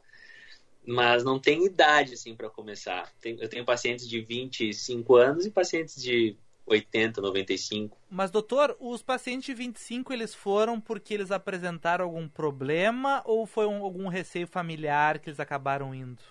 mas 0.86 1.22
não 1.22 1.38
tem 1.38 1.66
idade 1.66 2.14
assim 2.14 2.34
para 2.34 2.48
começar. 2.48 3.12
Tem, 3.20 3.36
eu 3.38 3.48
tenho 3.48 3.64
pacientes 3.64 4.08
de 4.08 4.20
25 4.20 5.16
anos 5.16 5.44
e 5.44 5.50
pacientes 5.50 6.00
de 6.00 6.36
80, 6.72 7.20
95. 7.20 7.98
Mas, 8.08 8.30
doutor, 8.30 8.76
os 8.78 9.02
pacientes 9.02 9.46
de 9.46 9.54
25 9.54 10.12
eles 10.12 10.34
foram 10.34 10.80
porque 10.80 11.14
eles 11.14 11.30
apresentaram 11.30 12.04
algum 12.04 12.28
problema 12.28 13.22
ou 13.24 13.46
foi 13.46 13.66
um, 13.66 13.82
algum 13.82 14.08
receio 14.08 14.46
familiar 14.46 15.18
que 15.18 15.28
eles 15.28 15.40
acabaram 15.40 15.94
indo? 15.94 16.22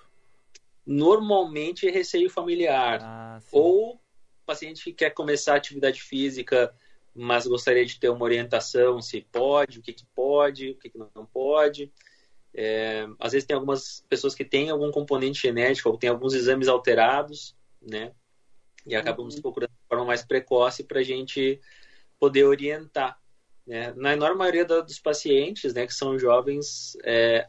Normalmente 0.86 1.88
é 1.88 1.92
receio 1.92 2.30
familiar. 2.30 3.00
Ah, 3.04 3.40
ou 3.52 4.02
paciente 4.46 4.84
que 4.84 4.94
quer 4.94 5.12
começar 5.12 5.56
atividade 5.56 6.02
física, 6.02 6.74
mas 7.14 7.46
gostaria 7.46 7.86
de 7.86 8.00
ter 8.00 8.10
uma 8.10 8.24
orientação 8.24 9.00
se 9.00 9.22
pode, 9.32 9.78
o 9.78 9.82
que, 9.82 9.94
que 9.94 10.06
pode, 10.16 10.72
o 10.72 10.76
que, 10.76 10.90
que 10.90 10.98
não 10.98 11.26
pode. 11.26 11.92
É, 12.52 13.08
às 13.20 13.34
vezes 13.34 13.46
tem 13.46 13.54
algumas 13.54 14.04
pessoas 14.10 14.34
que 14.34 14.44
têm 14.44 14.72
algum 14.72 14.90
componente 14.90 15.42
genético 15.42 15.90
ou 15.90 15.98
têm 15.98 16.10
alguns 16.10 16.34
exames 16.34 16.68
alterados, 16.68 17.56
né? 17.80 18.12
E 18.90 18.96
acabamos 18.96 19.36
uhum. 19.36 19.42
procurando 19.42 19.70
de 19.70 19.88
forma 19.88 20.06
mais 20.06 20.24
precoce 20.24 20.84
para 20.84 21.00
a 21.00 21.04
gente 21.04 21.60
poder 22.20 22.44
orientar. 22.44 23.20
Né? 23.66 23.94
Na 23.96 24.14
enorme 24.14 24.38
maioria 24.38 24.66
dos 24.66 25.00
pacientes, 25.00 25.74
né, 25.74 25.86
que 25.86 25.94
são 25.94 26.18
jovens, 26.18 26.98
é, 27.04 27.48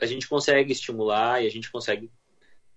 a 0.00 0.06
gente 0.06 0.28
consegue 0.28 0.72
estimular 0.72 1.42
e 1.42 1.46
a 1.46 1.50
gente 1.50 1.70
consegue 1.70 2.10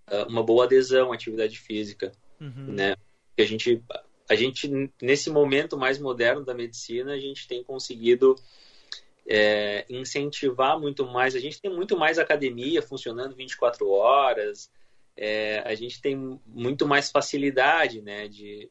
uh, 0.09 0.27
uma 0.27 0.43
boa 0.43 0.65
adesão 0.65 1.11
à 1.11 1.15
atividade 1.15 1.59
física, 1.59 2.11
uhum. 2.41 2.73
né? 2.73 2.95
que 3.35 3.41
a 3.43 3.45
gente, 3.45 3.83
a 4.27 4.35
gente, 4.35 4.91
nesse 5.01 5.29
momento 5.29 5.77
mais 5.77 5.99
moderno 5.99 6.43
da 6.43 6.53
medicina, 6.53 7.13
a 7.13 7.19
gente 7.19 7.47
tem 7.47 7.63
conseguido 7.63 8.35
é, 9.27 9.85
incentivar 9.89 10.79
muito 10.79 11.05
mais. 11.05 11.35
A 11.35 11.39
gente 11.39 11.61
tem 11.61 11.71
muito 11.71 11.97
mais 11.97 12.17
academia 12.17 12.81
funcionando 12.81 13.35
24 13.35 13.87
horas, 13.89 14.71
é, 15.17 15.63
a 15.65 15.75
gente 15.75 16.01
tem 16.01 16.39
muito 16.45 16.87
mais 16.87 17.11
facilidade, 17.11 18.01
né, 18.01 18.27
de 18.27 18.69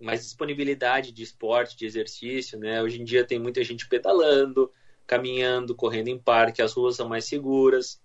mais 0.00 0.22
disponibilidade 0.22 1.12
de 1.12 1.22
esporte, 1.22 1.76
de 1.76 1.86
exercício, 1.86 2.58
né? 2.58 2.82
Hoje 2.82 3.00
em 3.00 3.04
dia 3.04 3.24
tem 3.24 3.38
muita 3.38 3.64
gente 3.64 3.88
pedalando, 3.88 4.70
caminhando, 5.06 5.74
correndo 5.74 6.08
em 6.08 6.18
parque, 6.18 6.60
as 6.60 6.74
ruas 6.74 6.96
são 6.96 7.08
mais 7.08 7.24
seguras. 7.24 8.00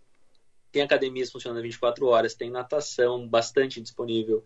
Tem 0.72 0.82
academias 0.82 1.30
funcionando 1.30 1.62
24 1.62 2.06
horas, 2.08 2.34
tem 2.34 2.50
natação 2.50 3.28
bastante 3.28 3.82
disponível 3.82 4.42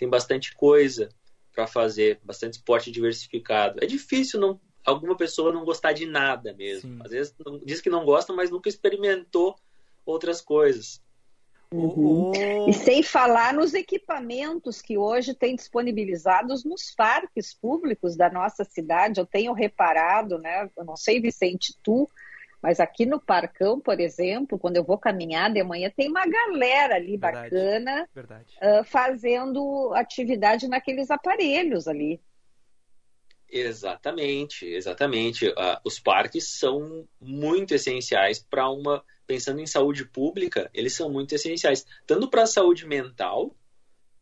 tem 0.00 0.08
bastante 0.08 0.54
coisa 0.54 1.10
para 1.52 1.66
fazer, 1.66 2.18
bastante 2.24 2.54
esporte 2.54 2.90
diversificado. 2.90 3.84
É 3.84 3.86
difícil 3.86 4.40
não 4.40 4.58
alguma 4.82 5.14
pessoa 5.14 5.52
não 5.52 5.62
gostar 5.62 5.92
de 5.92 6.06
nada 6.06 6.54
mesmo. 6.54 6.94
Sim. 6.94 7.00
Às 7.04 7.10
vezes 7.10 7.34
não, 7.44 7.58
diz 7.58 7.82
que 7.82 7.90
não 7.90 8.06
gosta, 8.06 8.32
mas 8.32 8.50
nunca 8.50 8.70
experimentou 8.70 9.54
outras 10.06 10.40
coisas. 10.40 11.02
Uhum. 11.72 12.32
E 12.68 12.72
sem 12.72 13.02
falar 13.02 13.54
nos 13.54 13.74
equipamentos 13.74 14.82
que 14.82 14.98
hoje 14.98 15.34
tem 15.34 15.54
disponibilizados 15.54 16.64
nos 16.64 16.92
parques 16.94 17.54
públicos 17.54 18.16
da 18.16 18.28
nossa 18.28 18.64
cidade. 18.64 19.20
Eu 19.20 19.26
tenho 19.26 19.52
reparado, 19.52 20.38
né? 20.38 20.68
Eu 20.76 20.84
não 20.84 20.96
sei, 20.96 21.20
Vicente, 21.20 21.76
tu, 21.82 22.08
mas 22.62 22.78
aqui 22.78 23.06
no 23.06 23.20
Parcão, 23.20 23.80
por 23.80 23.98
exemplo, 24.00 24.58
quando 24.58 24.76
eu 24.76 24.84
vou 24.84 24.98
caminhar 24.98 25.50
de 25.50 25.62
manhã, 25.62 25.90
tem 25.96 26.08
uma 26.08 26.26
galera 26.26 26.96
ali 26.96 27.16
verdade, 27.16 27.50
bacana 27.50 28.08
verdade. 28.14 28.56
Uh, 28.60 28.84
fazendo 28.84 29.92
atividade 29.94 30.68
naqueles 30.68 31.10
aparelhos 31.10 31.88
ali. 31.88 32.20
Exatamente, 33.48 34.66
exatamente. 34.66 35.48
Uh, 35.48 35.80
os 35.84 35.98
parques 35.98 36.58
são 36.58 37.08
muito 37.20 37.74
essenciais 37.74 38.38
para 38.38 38.68
uma. 38.68 39.02
Pensando 39.30 39.60
em 39.60 39.66
saúde 39.66 40.04
pública, 40.04 40.68
eles 40.74 40.92
são 40.92 41.08
muito 41.08 41.32
essenciais. 41.32 41.86
Tanto 42.04 42.28
para 42.28 42.42
a 42.42 42.48
saúde 42.48 42.84
mental, 42.84 43.54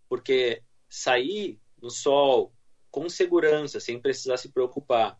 porque 0.06 0.62
sair 0.86 1.58
no 1.80 1.88
sol 1.88 2.52
com 2.90 3.08
segurança, 3.08 3.80
sem 3.80 3.98
precisar 3.98 4.36
se 4.36 4.50
preocupar, 4.50 5.18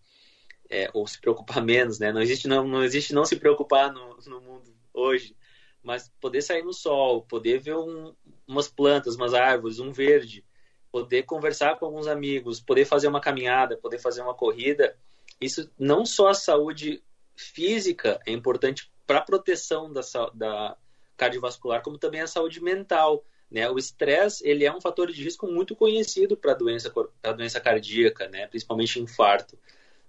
é, 0.69 0.91
ou 0.93 1.07
se 1.07 1.19
preocupar 1.19 1.65
menos, 1.65 1.99
né? 1.99 2.13
Não 2.13 2.21
existe 2.21 2.47
não, 2.47 2.69
não 2.69 2.85
existe 2.85 3.15
não 3.15 3.25
se 3.25 3.37
preocupar 3.37 3.91
no, 3.91 4.19
no 4.27 4.43
mundo 4.43 4.77
hoje, 4.93 5.35
mas 5.83 6.13
poder 6.21 6.43
sair 6.43 6.63
no 6.63 6.75
sol, 6.75 7.23
poder 7.23 7.59
ver 7.59 7.77
um, 7.77 8.15
umas 8.47 8.69
plantas, 8.69 9.17
umas 9.17 9.33
árvores, 9.33 9.79
um 9.79 9.91
verde, 9.91 10.45
poder 10.93 11.23
conversar 11.23 11.79
com 11.79 11.87
alguns 11.87 12.07
amigos, 12.07 12.61
poder 12.61 12.85
fazer 12.85 13.09
uma 13.09 13.23
caminhada, 13.23 13.79
poder 13.79 13.99
fazer 13.99 14.21
uma 14.21 14.35
corrida, 14.35 14.95
isso 15.41 15.71
não 15.79 16.05
só 16.05 16.29
a 16.29 16.35
saúde 16.35 17.03
física 17.35 18.21
é 18.27 18.33
importante 18.33 18.93
para 19.09 19.21
a 19.21 19.23
proteção 19.23 19.91
da, 19.91 20.03
da 20.35 20.77
cardiovascular, 21.17 21.83
como 21.83 21.97
também 21.97 22.21
a 22.21 22.27
saúde 22.27 22.63
mental. 22.63 23.25
Né? 23.51 23.69
O 23.71 23.79
estresse 23.79 24.47
ele 24.47 24.67
é 24.67 24.73
um 24.73 24.83
fator 24.83 25.11
de 25.11 25.25
risco 25.25 25.47
muito 25.47 25.75
conhecido 25.75 26.37
para 26.37 26.53
a 26.53 26.55
doença, 26.55 26.93
doença 27.35 27.59
cardíaca, 27.59 28.29
né? 28.29 28.47
principalmente 28.47 29.01
infarto. 29.01 29.59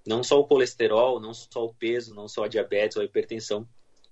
Não 0.05 0.21
só 0.21 0.37
o 0.37 0.45
colesterol, 0.45 1.17
não 1.19 1.33
só 1.33 1.65
o 1.65 1.73
peso, 1.73 2.13
não 2.13 2.27
só 2.27 2.43
a 2.43 2.47
diabetes 2.49 2.97
ou 2.97 3.01
a 3.01 3.05
hipertensão, 3.05 3.65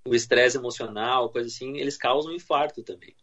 o 0.06 0.16
estresse 0.16 0.58
emocional, 0.58 1.30
coisa 1.30 1.50
assim, 1.50 1.78
eles 1.78 1.98
causam 1.98 2.32
infarto 2.32 2.82
também. 2.82 3.14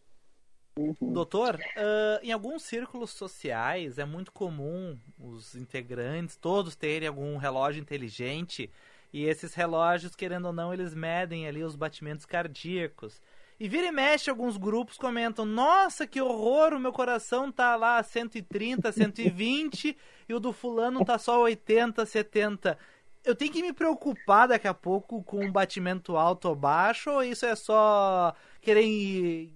Uhum. 0.76 1.12
Doutor, 1.12 1.54
uh, 1.54 2.22
em 2.22 2.30
alguns 2.32 2.62
círculos 2.64 3.10
sociais 3.10 3.98
é 3.98 4.04
muito 4.04 4.32
comum 4.32 4.98
os 5.18 5.54
integrantes 5.54 6.36
todos 6.36 6.76
terem 6.76 7.08
algum 7.08 7.38
relógio 7.38 7.80
inteligente 7.80 8.70
e 9.14 9.26
esses 9.26 9.54
relógios, 9.54 10.16
querendo 10.16 10.46
ou 10.46 10.52
não, 10.52 10.74
eles 10.74 10.92
medem 10.92 11.46
ali 11.46 11.62
os 11.62 11.76
batimentos 11.76 12.26
cardíacos. 12.26 13.22
E 13.60 13.68
vira 13.68 13.86
e 13.86 13.92
mexe, 13.92 14.28
alguns 14.28 14.56
grupos 14.56 14.98
comentam: 14.98 15.44
Nossa, 15.44 16.04
que 16.04 16.20
horror, 16.20 16.72
o 16.72 16.80
meu 16.80 16.92
coração 16.92 17.52
tá 17.52 17.76
lá 17.76 18.02
130, 18.02 18.90
120 18.90 19.96
e 20.28 20.34
o 20.34 20.40
do 20.40 20.52
fulano 20.52 21.04
tá 21.04 21.16
só 21.16 21.40
80, 21.42 22.04
70. 22.04 22.76
Eu 23.24 23.36
tenho 23.36 23.52
que 23.52 23.62
me 23.62 23.72
preocupar 23.72 24.48
daqui 24.48 24.66
a 24.66 24.74
pouco 24.74 25.22
com 25.22 25.44
um 25.44 25.52
batimento 25.52 26.16
alto 26.16 26.48
ou 26.48 26.56
baixo 26.56 27.12
ou 27.12 27.22
isso 27.22 27.46
é 27.46 27.54
só 27.54 28.34
querer 28.60 28.82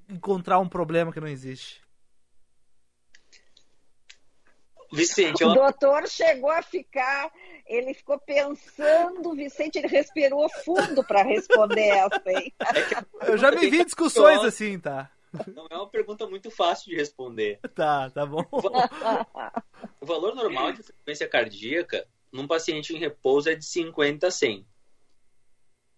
encontrar 0.09 0.61
um 0.61 0.69
problema 0.69 1.13
que 1.13 1.19
não 1.19 1.27
existe? 1.27 1.83
Vicente, 4.91 5.45
o 5.45 5.53
doutor 5.53 6.09
chegou 6.09 6.51
a 6.51 6.63
ficar, 6.63 7.31
ele 7.67 7.93
ficou 7.93 8.19
pensando, 8.19 9.35
Vicente, 9.35 9.77
ele 9.77 9.89
respirou 9.89 10.49
fundo 10.65 11.05
para 11.05 11.23
responder 11.23 11.89
essa, 11.89 12.23
hein? 12.27 12.53
É 13.21 13.31
Eu 13.31 13.37
já 13.37 13.51
me 13.51 13.69
vi 13.69 13.85
discussões 13.85 14.43
assim, 14.45 14.79
tá? 14.79 15.11
Não 15.55 15.67
é 15.69 15.77
uma 15.77 15.89
pergunta 15.89 16.27
muito 16.27 16.51
fácil 16.51 16.91
de 16.91 16.97
responder. 16.97 17.61
Tá, 17.75 18.11
tá 18.11 18.25
bom. 18.25 18.45
O 20.01 20.07
valor 20.07 20.35
normal 20.35 20.73
de 20.73 20.83
frequência 20.83 21.29
cardíaca 21.29 22.07
num 22.33 22.47
paciente 22.47 22.95
em 22.95 22.99
repouso 22.99 23.51
é 23.51 23.55
de 23.55 23.65
50 23.65 24.27
a 24.27 24.31
100. 24.31 24.67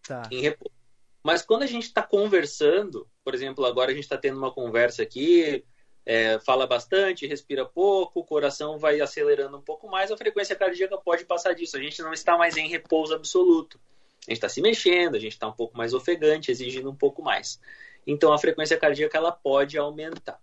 Tá. 0.02 0.22
Em 0.32 0.40
repouso. 0.40 0.74
Mas 1.22 1.42
quando 1.42 1.62
a 1.62 1.66
gente 1.66 1.84
está 1.84 2.02
conversando, 2.02 3.08
por 3.22 3.34
exemplo, 3.34 3.64
agora 3.66 3.90
a 3.90 3.94
gente 3.94 4.04
está 4.04 4.16
tendo 4.16 4.38
uma 4.38 4.52
conversa 4.52 5.02
aqui, 5.02 5.64
é, 6.04 6.38
fala 6.40 6.66
bastante, 6.66 7.26
respira 7.26 7.64
pouco, 7.64 8.20
o 8.20 8.24
coração 8.24 8.78
vai 8.78 9.00
acelerando 9.00 9.56
um 9.56 9.62
pouco 9.62 9.88
mais, 9.88 10.10
a 10.10 10.16
frequência 10.16 10.56
cardíaca 10.56 10.96
pode 10.98 11.24
passar 11.24 11.52
disso. 11.54 11.76
A 11.76 11.82
gente 11.82 12.02
não 12.02 12.12
está 12.12 12.36
mais 12.36 12.56
em 12.56 12.68
repouso 12.68 13.14
absoluto. 13.14 13.78
A 14.26 14.30
gente 14.30 14.38
está 14.38 14.48
se 14.48 14.60
mexendo, 14.60 15.14
a 15.14 15.18
gente 15.18 15.32
está 15.32 15.48
um 15.48 15.52
pouco 15.52 15.76
mais 15.76 15.94
ofegante, 15.94 16.50
exigindo 16.50 16.90
um 16.90 16.96
pouco 16.96 17.22
mais. 17.22 17.60
Então 18.06 18.32
a 18.32 18.38
frequência 18.38 18.76
cardíaca 18.76 19.16
ela 19.16 19.32
pode 19.32 19.78
aumentar. 19.78 20.40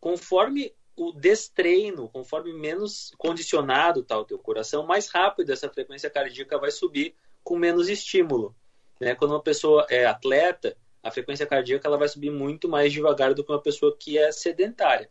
Conforme 0.00 0.72
o 0.96 1.12
destreino, 1.12 2.08
conforme 2.08 2.52
menos 2.52 3.12
condicionado 3.16 4.00
está 4.00 4.18
o 4.18 4.24
teu 4.24 4.38
coração, 4.38 4.86
mais 4.86 5.08
rápido 5.08 5.52
essa 5.52 5.68
frequência 5.68 6.10
cardíaca 6.10 6.58
vai 6.58 6.70
subir 6.70 7.14
com 7.42 7.56
menos 7.56 7.88
estímulo. 7.88 8.54
Né? 9.00 9.14
Quando 9.14 9.32
uma 9.32 9.42
pessoa 9.42 9.86
é 9.88 10.04
atleta, 10.06 10.76
a 11.02 11.10
frequência 11.10 11.46
cardíaca 11.46 11.86
ela 11.86 11.96
vai 11.96 12.08
subir 12.08 12.30
muito 12.30 12.68
mais 12.68 12.92
devagar 12.92 13.34
do 13.34 13.44
que 13.44 13.52
uma 13.52 13.62
pessoa 13.62 13.96
que 13.96 14.18
é 14.18 14.32
sedentária. 14.32 15.08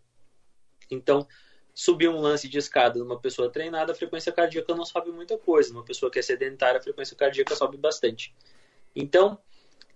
Então, 0.89 1.27
subir 1.73 2.09
um 2.09 2.19
lance 2.19 2.47
de 2.47 2.57
escada 2.57 2.99
numa 2.99 3.19
pessoa 3.19 3.51
treinada, 3.51 3.91
a 3.91 3.95
frequência 3.95 4.31
cardíaca 4.31 4.73
não 4.73 4.83
sobe 4.83 5.11
muita 5.11 5.38
coisa. 5.38 5.71
Numa 5.71 5.85
pessoa 5.85 6.11
que 6.11 6.19
é 6.19 6.21
sedentária, 6.21 6.79
a 6.79 6.83
frequência 6.83 7.15
cardíaca 7.15 7.55
sobe 7.55 7.77
bastante. 7.77 8.33
Então, 8.95 9.38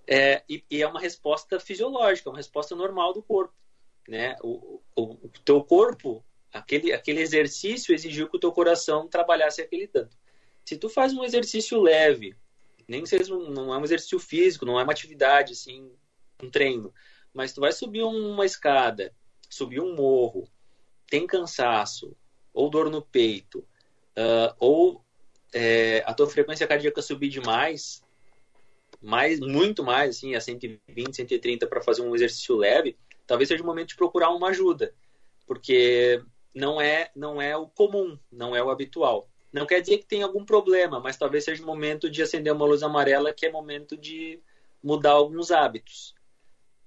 é, 0.08 0.44
e, 0.48 0.64
e, 0.70 0.82
é 0.82 0.88
uma 0.88 1.00
resposta 1.00 1.60
fisiológica, 1.60 2.30
uma 2.30 2.38
resposta 2.38 2.76
normal 2.76 3.14
do 3.14 3.24
corpo. 3.24 3.54
Né? 4.08 4.36
O, 4.42 4.82
o, 4.96 5.04
o 5.04 5.30
teu 5.44 5.64
corpo, 5.64 6.24
aquele, 6.54 6.94
aquele 6.94 7.22
exercício 7.22 7.94
exigiu 7.94 8.30
que 8.30 8.38
o 8.38 8.40
teu 8.40 8.52
coração 8.52 9.08
trabalhasse 9.08 9.62
aquele 9.62 9.88
tanto. 9.88 10.16
Se 10.64 10.78
tu 10.78 10.88
faz 10.88 11.14
um 11.14 11.24
exercício 11.24 11.82
leve, 11.82 12.36
Nem 12.88 13.06
seja 13.06 13.36
não 13.36 13.74
é 13.74 13.78
um 13.78 13.84
exercício 13.84 14.20
físico, 14.20 14.66
não 14.66 14.80
é 14.80 14.84
uma 14.84 14.92
atividade 14.92 15.54
assim, 15.54 15.92
um 16.42 16.50
treino, 16.50 16.94
mas 17.34 17.54
tu 17.54 17.62
vai 17.62 17.72
subir 17.72 18.04
uma 18.04 18.46
escada, 18.46 19.14
subir 19.50 19.80
um 19.80 19.96
morro, 19.96 20.48
tem 21.10 21.28
cansaço 21.28 22.16
ou 22.54 22.70
dor 22.70 22.90
no 22.90 23.02
peito, 23.02 23.60
uh, 23.60 24.56
ou 24.60 25.04
é, 25.54 26.04
a 26.06 26.14
tua 26.14 26.30
frequência 26.30 26.68
cardíaca 26.68 27.02
subir 27.02 27.30
demais, 27.30 28.04
mais, 29.02 29.40
muito 29.40 29.84
mais, 29.84 30.18
assim, 30.18 30.36
a 30.36 30.42
120, 30.42 31.16
130 31.16 31.68
para 31.68 31.82
fazer 31.82 32.02
um 32.02 32.16
exercício 32.16 32.56
leve, 32.56 32.98
talvez 33.26 33.48
seja 33.48 33.64
o 33.64 33.66
momento 33.66 33.90
de 33.90 33.96
procurar 33.96 34.30
uma 34.32 34.50
ajuda, 34.50 34.94
porque 35.48 36.22
não 36.54 36.80
é, 36.80 37.10
não 37.16 37.42
é 37.42 37.56
o 37.56 37.68
comum, 37.68 38.18
não 38.32 38.56
é 38.56 38.64
o 38.64 38.70
habitual. 38.70 39.31
Não 39.52 39.66
quer 39.66 39.82
dizer 39.82 39.98
que 39.98 40.06
tem 40.06 40.24
algum 40.24 40.46
problema, 40.46 41.00
mas 41.00 41.18
talvez 41.18 41.44
seja 41.44 41.62
o 41.62 41.66
momento 41.66 42.10
de 42.10 42.22
acender 42.22 42.54
uma 42.54 42.66
luz 42.66 42.84
amarela, 42.84 43.34
que 43.34 43.46
é 43.46 43.52
momento 43.52 43.98
de 43.98 44.40
mudar 44.82 45.12
alguns 45.12 45.52
hábitos, 45.52 46.16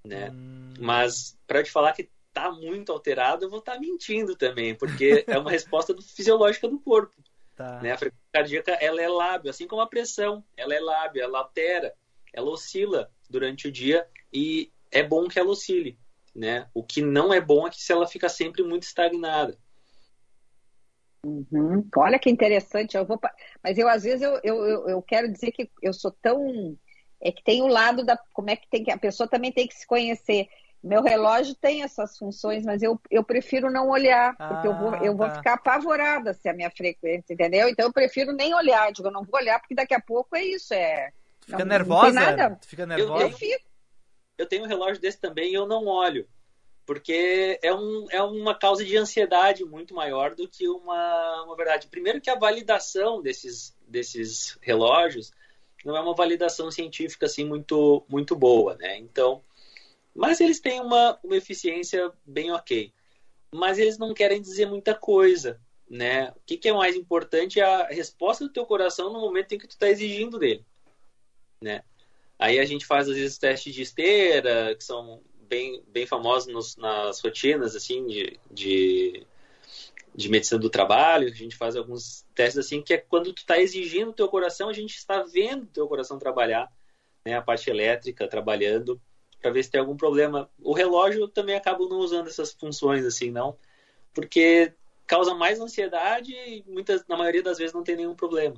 né? 0.05 0.31
Hum. 0.31 0.73
Mas 0.79 1.39
para 1.47 1.63
te 1.63 1.71
falar 1.71 1.93
que 1.93 2.11
tá 2.33 2.51
muito 2.51 2.91
alterado, 2.91 3.45
eu 3.45 3.51
vou 3.51 3.61
estar 3.61 3.75
tá 3.75 3.81
mentindo 3.81 4.35
também, 4.35 4.75
porque 4.75 5.25
é 5.29 5.39
uma 5.39 5.51
resposta 5.51 5.95
do, 5.95 6.03
fisiológica 6.03 6.69
do 6.69 6.81
corpo. 6.81 7.15
Tá. 7.55 7.81
Né? 7.81 7.93
A 7.93 7.99
frequência 7.99 8.29
cardíaca 8.33 8.73
ela 8.73 9.01
é 9.01 9.09
lábio, 9.09 9.51
assim 9.51 9.67
como 9.67 9.81
a 9.81 9.87
pressão, 9.87 10.45
ela 10.57 10.75
é 10.75 10.81
lábio, 10.81 11.23
ela 11.23 11.39
altera, 11.39 11.95
ela 12.33 12.51
oscila 12.51 13.11
durante 13.31 13.69
o 13.69 13.73
dia 13.73 14.07
e 14.33 14.73
é 14.91 15.03
bom 15.03 15.29
que 15.29 15.39
ela 15.39 15.51
oscile. 15.51 15.97
Né? 16.35 16.69
O 16.75 16.83
que 16.83 17.01
não 17.01 17.33
é 17.33 17.41
bom 17.41 17.67
é 17.67 17.71
que 17.71 17.81
se 17.81 17.93
ela 17.93 18.09
fica 18.09 18.29
sempre 18.29 18.65
muito 18.65 18.83
estagnada. 18.83 19.57
Uhum. 21.25 21.89
Olha 21.97 22.19
que 22.19 22.31
interessante. 22.31 22.97
Eu 22.97 23.05
vou, 23.05 23.19
mas 23.63 23.79
eu 23.79 23.89
às 23.89 24.03
vezes 24.03 24.23
eu, 24.23 24.39
eu, 24.43 24.89
eu 24.89 25.03
quero 25.03 25.31
dizer 25.31 25.51
que 25.53 25.71
eu 25.83 25.93
sou 25.93 26.11
tão 26.11 26.77
é 27.21 27.33
que 27.33 27.43
tem 27.43 27.63
o 27.63 27.67
lado 27.67 28.05
da 28.05 28.19
como 28.33 28.51
é 28.51 28.57
que 28.57 28.69
tem 28.69 28.85
que 28.85 28.91
a 28.91 28.99
pessoa 28.99 29.29
também 29.29 29.51
tem 29.51 29.67
que 29.67 29.75
se 29.75 29.87
conhecer. 29.87 30.47
Meu 30.83 31.03
relógio 31.03 31.55
tem 31.55 31.83
essas 31.83 32.19
funções, 32.19 32.63
mas 32.63 32.83
eu, 32.83 33.01
eu 33.11 33.25
prefiro 33.25 33.71
não 33.71 33.89
olhar, 33.89 34.37
porque 34.37 34.69
ah, 34.69 34.71
eu, 34.71 34.79
vou, 34.79 34.95
eu 34.97 35.17
tá. 35.17 35.27
vou 35.27 35.31
ficar 35.35 35.55
apavorada 35.55 36.35
se 36.35 36.47
a 36.47 36.53
minha 36.53 36.71
frequência, 36.71 37.33
entendeu? 37.33 37.71
Então 37.71 37.87
eu 37.87 37.93
prefiro 37.93 38.33
nem 38.33 38.55
olhar, 38.55 38.93
digo, 38.93 39.09
eu 39.09 39.13
não 39.13 39.25
vou 39.25 39.41
olhar, 39.41 39.59
porque 39.59 39.75
daqui 39.75 39.95
a 39.95 40.01
pouco 40.01 40.37
é 40.37 40.45
isso, 40.45 40.75
é. 40.75 41.11
Fica 41.41 41.61
não, 41.61 41.67
nervosa? 41.67 42.13
Não 42.13 42.27
nada. 42.27 42.59
Fica 42.67 42.85
nervosa? 42.85 43.25
Eu, 43.25 43.29
eu, 43.31 43.33
fico. 43.33 43.65
eu 44.37 44.47
tenho 44.47 44.65
um 44.65 44.69
relógio 44.69 45.01
desse 45.01 45.19
também 45.19 45.53
e 45.53 45.55
eu 45.55 45.67
não 45.67 45.87
olho 45.87 46.29
porque 46.87 47.59
é, 47.63 47.75
um, 47.75 48.07
é 48.11 48.23
uma 48.23 48.55
causa 48.55 48.85
de 48.85 48.97
ansiedade 48.97 49.65
muito 49.65 49.95
maior 49.95 50.35
do 50.35 50.47
que 50.47 50.69
uma, 50.69 51.43
uma 51.45 51.57
verdade. 51.57 51.89
Primeiro 51.89 52.21
que 52.21 52.31
a 52.31 52.39
validação 52.39 53.23
desses, 53.23 53.75
desses 53.87 54.59
relógios 54.61 55.33
não 55.85 55.97
é 55.97 56.01
uma 56.01 56.15
validação 56.15 56.71
científica 56.71 57.27
assim 57.27 57.45
muito, 57.45 58.05
muito 58.09 58.37
boa, 58.37 58.75
né? 58.77 58.99
Então, 58.99 59.43
mas 60.15 60.41
eles 60.41 60.61
têm 60.61 60.81
uma, 60.81 61.19
uma 61.23 61.37
eficiência 61.37 62.13
bem 62.25 62.53
ok. 62.53 62.93
Mas 63.53 63.79
eles 63.79 63.99
não 63.99 64.13
querem 64.13 64.41
dizer 64.41 64.67
muita 64.67 64.95
coisa, 64.95 65.61
né? 65.89 66.33
O 66.37 66.41
que, 66.45 66.57
que 66.57 66.69
é 66.69 66.73
mais 66.73 66.97
importante 66.97 67.61
é 67.61 67.65
a 67.65 67.87
resposta 67.87 68.45
do 68.45 68.53
teu 68.53 68.67
coração 68.67 69.13
no 69.13 69.21
momento 69.21 69.53
em 69.53 69.59
que 69.59 69.67
tu 69.67 69.73
está 69.73 69.89
exigindo 69.89 70.39
dele, 70.39 70.65
né? 71.61 71.83
Aí 72.39 72.59
a 72.59 72.65
gente 72.65 72.85
faz 72.85 73.09
às 73.09 73.17
vezes 73.17 73.39
testes 73.39 73.75
de 73.75 73.83
esteira, 73.83 74.75
que 74.75 74.85
são 74.85 75.23
bem, 75.55 75.83
bem 75.87 76.07
famosos 76.07 76.53
nos, 76.53 76.77
nas 76.77 77.21
rotinas, 77.21 77.77
assim, 77.77 78.07
de, 78.07 78.41
de, 78.51 79.25
de, 80.13 80.29
medicina 80.29 80.61
do 80.61 80.69
trabalho. 80.69 81.29
A 81.29 81.35
gente 81.35 81.57
faz 81.57 81.77
alguns 81.77 82.27
testes, 82.35 82.59
assim, 82.59 82.83
que 82.83 82.95
é 82.95 82.99
quando 82.99 83.33
tu 83.33 83.39
está 83.39 83.59
exigindo 83.59 84.11
o 84.11 84.15
teu 84.15 84.29
coração, 84.29 84.69
a 84.69 84.73
gente 84.73 84.97
está 84.97 85.23
vendo 85.23 85.63
o 85.63 85.69
teu 85.69 85.87
coração 85.87 86.19
trabalhar, 86.19 86.71
né, 87.25 87.35
a 87.35 87.43
parte 87.43 87.71
elétrica 87.71 88.27
trabalhando, 88.27 89.01
para 89.41 89.53
ver 89.53 89.63
se 89.63 89.71
tem 89.71 89.81
algum 89.81 89.97
problema. 89.97 90.51
O 90.61 90.73
relógio 90.73 91.29
também 91.29 91.55
acaba 91.55 91.87
não 91.87 91.99
usando 91.99 92.27
essas 92.27 92.53
funções, 92.53 93.05
assim, 93.05 93.31
não, 93.31 93.57
porque 94.13 94.73
causa 95.07 95.35
mais 95.35 95.61
ansiedade 95.61 96.33
e 96.33 96.65
muitas, 96.67 97.07
na 97.07 97.17
maioria 97.17 97.43
das 97.43 97.59
vezes 97.59 97.73
não 97.73 97.85
tem 97.85 97.95
nenhum 97.95 98.17
problema. 98.17 98.57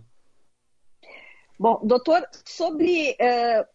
Bom, 1.58 1.80
doutor, 1.82 2.26
sobre 2.44 3.16
uh, 3.20 3.66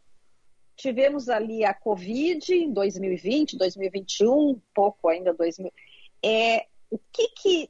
tivemos 0.82 1.30
ali 1.30 1.64
a 1.64 1.74
Covid 1.74 2.54
em 2.54 2.74
2020, 2.74 3.56
2021, 3.56 4.50
um 4.50 4.62
pouco 4.74 5.08
ainda 5.08 5.32
2000. 5.32 5.72
É, 6.24 6.66
o 6.90 6.98
que, 6.98 7.28
que 7.30 7.70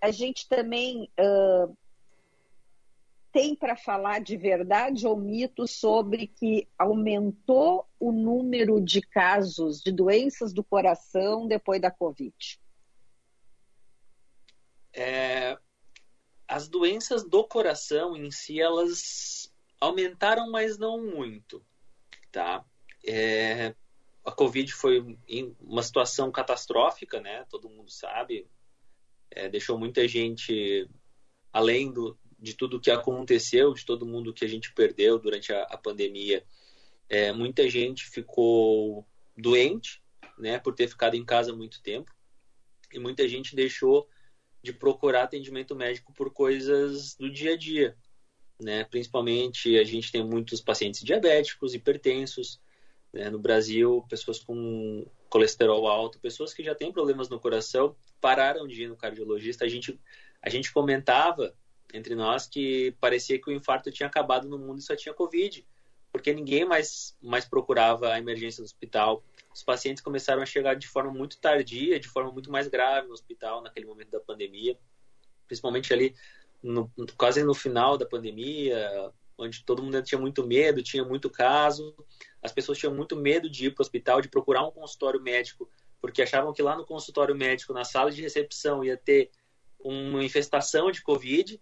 a 0.00 0.10
gente 0.10 0.48
também 0.48 1.10
uh, 1.20 1.76
tem 3.30 3.54
para 3.54 3.76
falar 3.76 4.20
de 4.20 4.38
verdade 4.38 5.06
ou 5.06 5.16
mito 5.16 5.68
sobre 5.68 6.28
que 6.28 6.66
aumentou 6.78 7.86
o 8.00 8.10
número 8.10 8.80
de 8.80 9.02
casos 9.02 9.82
de 9.82 9.92
doenças 9.92 10.54
do 10.54 10.64
coração 10.64 11.46
depois 11.46 11.78
da 11.78 11.90
Covid? 11.90 12.58
É, 14.94 15.58
as 16.48 16.68
doenças 16.68 17.22
do 17.22 17.46
coração 17.46 18.16
em 18.16 18.30
si, 18.30 18.58
elas 18.58 19.52
aumentaram, 19.78 20.50
mas 20.50 20.78
não 20.78 21.04
muito 21.04 21.62
tá? 22.36 22.62
É, 23.02 23.74
a 24.22 24.30
Covid 24.30 24.70
foi 24.70 25.16
uma 25.58 25.82
situação 25.82 26.30
catastrófica, 26.30 27.18
né? 27.18 27.46
Todo 27.48 27.70
mundo 27.70 27.90
sabe. 27.90 28.46
É, 29.30 29.48
deixou 29.48 29.78
muita 29.78 30.06
gente, 30.06 30.86
além 31.50 31.90
do, 31.90 32.18
de 32.38 32.52
tudo 32.52 32.78
que 32.78 32.90
aconteceu, 32.90 33.72
de 33.72 33.86
todo 33.86 34.04
mundo 34.04 34.34
que 34.34 34.44
a 34.44 34.48
gente 34.48 34.70
perdeu 34.74 35.18
durante 35.18 35.50
a, 35.50 35.62
a 35.62 35.78
pandemia, 35.78 36.44
é, 37.08 37.32
muita 37.32 37.70
gente 37.70 38.04
ficou 38.04 39.06
doente, 39.34 40.02
né? 40.38 40.58
Por 40.58 40.74
ter 40.74 40.88
ficado 40.88 41.14
em 41.14 41.24
casa 41.24 41.56
muito 41.56 41.80
tempo. 41.80 42.14
E 42.92 42.98
muita 42.98 43.26
gente 43.26 43.56
deixou 43.56 44.06
de 44.62 44.74
procurar 44.74 45.22
atendimento 45.22 45.74
médico 45.74 46.12
por 46.12 46.30
coisas 46.30 47.14
do 47.14 47.32
dia 47.32 47.54
a 47.54 47.56
dia, 47.56 47.96
né? 48.60 48.84
Principalmente 48.84 49.78
a 49.78 49.84
gente 49.84 50.10
tem 50.10 50.24
muitos 50.24 50.60
pacientes 50.60 51.02
diabéticos, 51.02 51.74
hipertensos, 51.74 52.60
né? 53.12 53.30
no 53.30 53.38
Brasil, 53.38 54.04
pessoas 54.08 54.38
com 54.38 55.06
colesterol 55.28 55.86
alto, 55.86 56.18
pessoas 56.18 56.54
que 56.54 56.62
já 56.62 56.74
têm 56.74 56.92
problemas 56.92 57.28
no 57.28 57.38
coração, 57.38 57.96
pararam 58.20 58.66
de 58.66 58.84
ir 58.84 58.88
no 58.88 58.96
cardiologista. 58.96 59.64
A 59.64 59.68
gente, 59.68 59.98
a 60.40 60.48
gente 60.48 60.72
comentava 60.72 61.54
entre 61.92 62.14
nós 62.14 62.46
que 62.46 62.94
parecia 63.00 63.40
que 63.40 63.48
o 63.48 63.52
infarto 63.52 63.90
tinha 63.90 64.06
acabado 64.06 64.48
no 64.48 64.58
mundo 64.58 64.78
e 64.78 64.82
só 64.82 64.96
tinha 64.96 65.14
Covid, 65.14 65.66
porque 66.10 66.32
ninguém 66.32 66.64
mais, 66.64 67.16
mais 67.20 67.44
procurava 67.44 68.12
a 68.12 68.18
emergência 68.18 68.62
do 68.62 68.66
hospital. 68.66 69.22
Os 69.54 69.62
pacientes 69.62 70.02
começaram 70.02 70.42
a 70.42 70.46
chegar 70.46 70.74
de 70.74 70.86
forma 70.86 71.12
muito 71.12 71.38
tardia, 71.38 72.00
de 72.00 72.08
forma 72.08 72.30
muito 72.32 72.50
mais 72.50 72.68
grave 72.68 73.06
no 73.06 73.14
hospital 73.14 73.62
naquele 73.62 73.86
momento 73.86 74.10
da 74.10 74.20
pandemia, 74.20 74.78
principalmente 75.46 75.92
ali 75.92 76.14
no, 76.62 76.90
quase 77.16 77.42
no 77.42 77.54
final 77.54 77.96
da 77.96 78.06
pandemia, 78.06 79.12
onde 79.38 79.64
todo 79.64 79.82
mundo 79.82 80.02
tinha 80.02 80.20
muito 80.20 80.46
medo, 80.46 80.82
tinha 80.82 81.04
muito 81.04 81.28
caso, 81.30 81.94
as 82.42 82.52
pessoas 82.52 82.78
tinham 82.78 82.94
muito 82.94 83.16
medo 83.16 83.50
de 83.50 83.66
ir 83.66 83.74
para 83.74 83.82
o 83.82 83.84
hospital, 83.84 84.20
de 84.20 84.28
procurar 84.28 84.66
um 84.66 84.70
consultório 84.70 85.20
médico, 85.20 85.68
porque 86.00 86.22
achavam 86.22 86.52
que 86.52 86.62
lá 86.62 86.76
no 86.76 86.86
consultório 86.86 87.34
médico, 87.34 87.72
na 87.72 87.84
sala 87.84 88.10
de 88.10 88.22
recepção, 88.22 88.84
ia 88.84 88.96
ter 88.96 89.30
uma 89.78 90.24
infestação 90.24 90.90
de 90.90 91.02
Covid, 91.02 91.60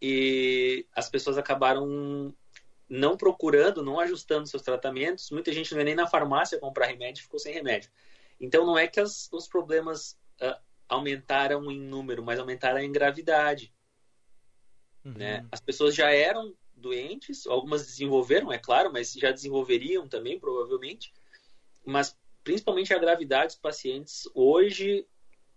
e 0.00 0.86
as 0.94 1.08
pessoas 1.08 1.38
acabaram 1.38 2.34
não 2.88 3.16
procurando, 3.16 3.82
não 3.82 3.98
ajustando 3.98 4.46
seus 4.46 4.62
tratamentos. 4.62 5.30
Muita 5.30 5.52
gente 5.52 5.72
não 5.72 5.80
ia 5.80 5.84
nem 5.84 5.94
na 5.94 6.06
farmácia 6.06 6.58
comprar 6.58 6.86
remédio, 6.86 7.22
ficou 7.22 7.40
sem 7.40 7.52
remédio. 7.52 7.90
Então 8.38 8.66
não 8.66 8.76
é 8.76 8.86
que 8.86 9.00
as, 9.00 9.28
os 9.32 9.48
problemas 9.48 10.18
uh, 10.42 10.60
aumentaram 10.88 11.70
em 11.70 11.80
número, 11.80 12.22
mas 12.22 12.38
aumentaram 12.38 12.80
em 12.80 12.92
gravidade. 12.92 13.73
Uhum. 15.04 15.12
Né? 15.12 15.46
As 15.52 15.60
pessoas 15.60 15.94
já 15.94 16.10
eram 16.10 16.54
doentes, 16.74 17.46
algumas 17.46 17.86
desenvolveram, 17.86 18.52
é 18.52 18.58
claro, 18.58 18.92
mas 18.92 19.12
já 19.12 19.30
desenvolveriam 19.30 20.08
também, 20.08 20.38
provavelmente. 20.38 21.12
Mas 21.84 22.16
principalmente 22.42 22.92
a 22.92 22.98
gravidade 22.98 23.54
dos 23.54 23.56
pacientes 23.56 24.28
hoje, 24.34 25.06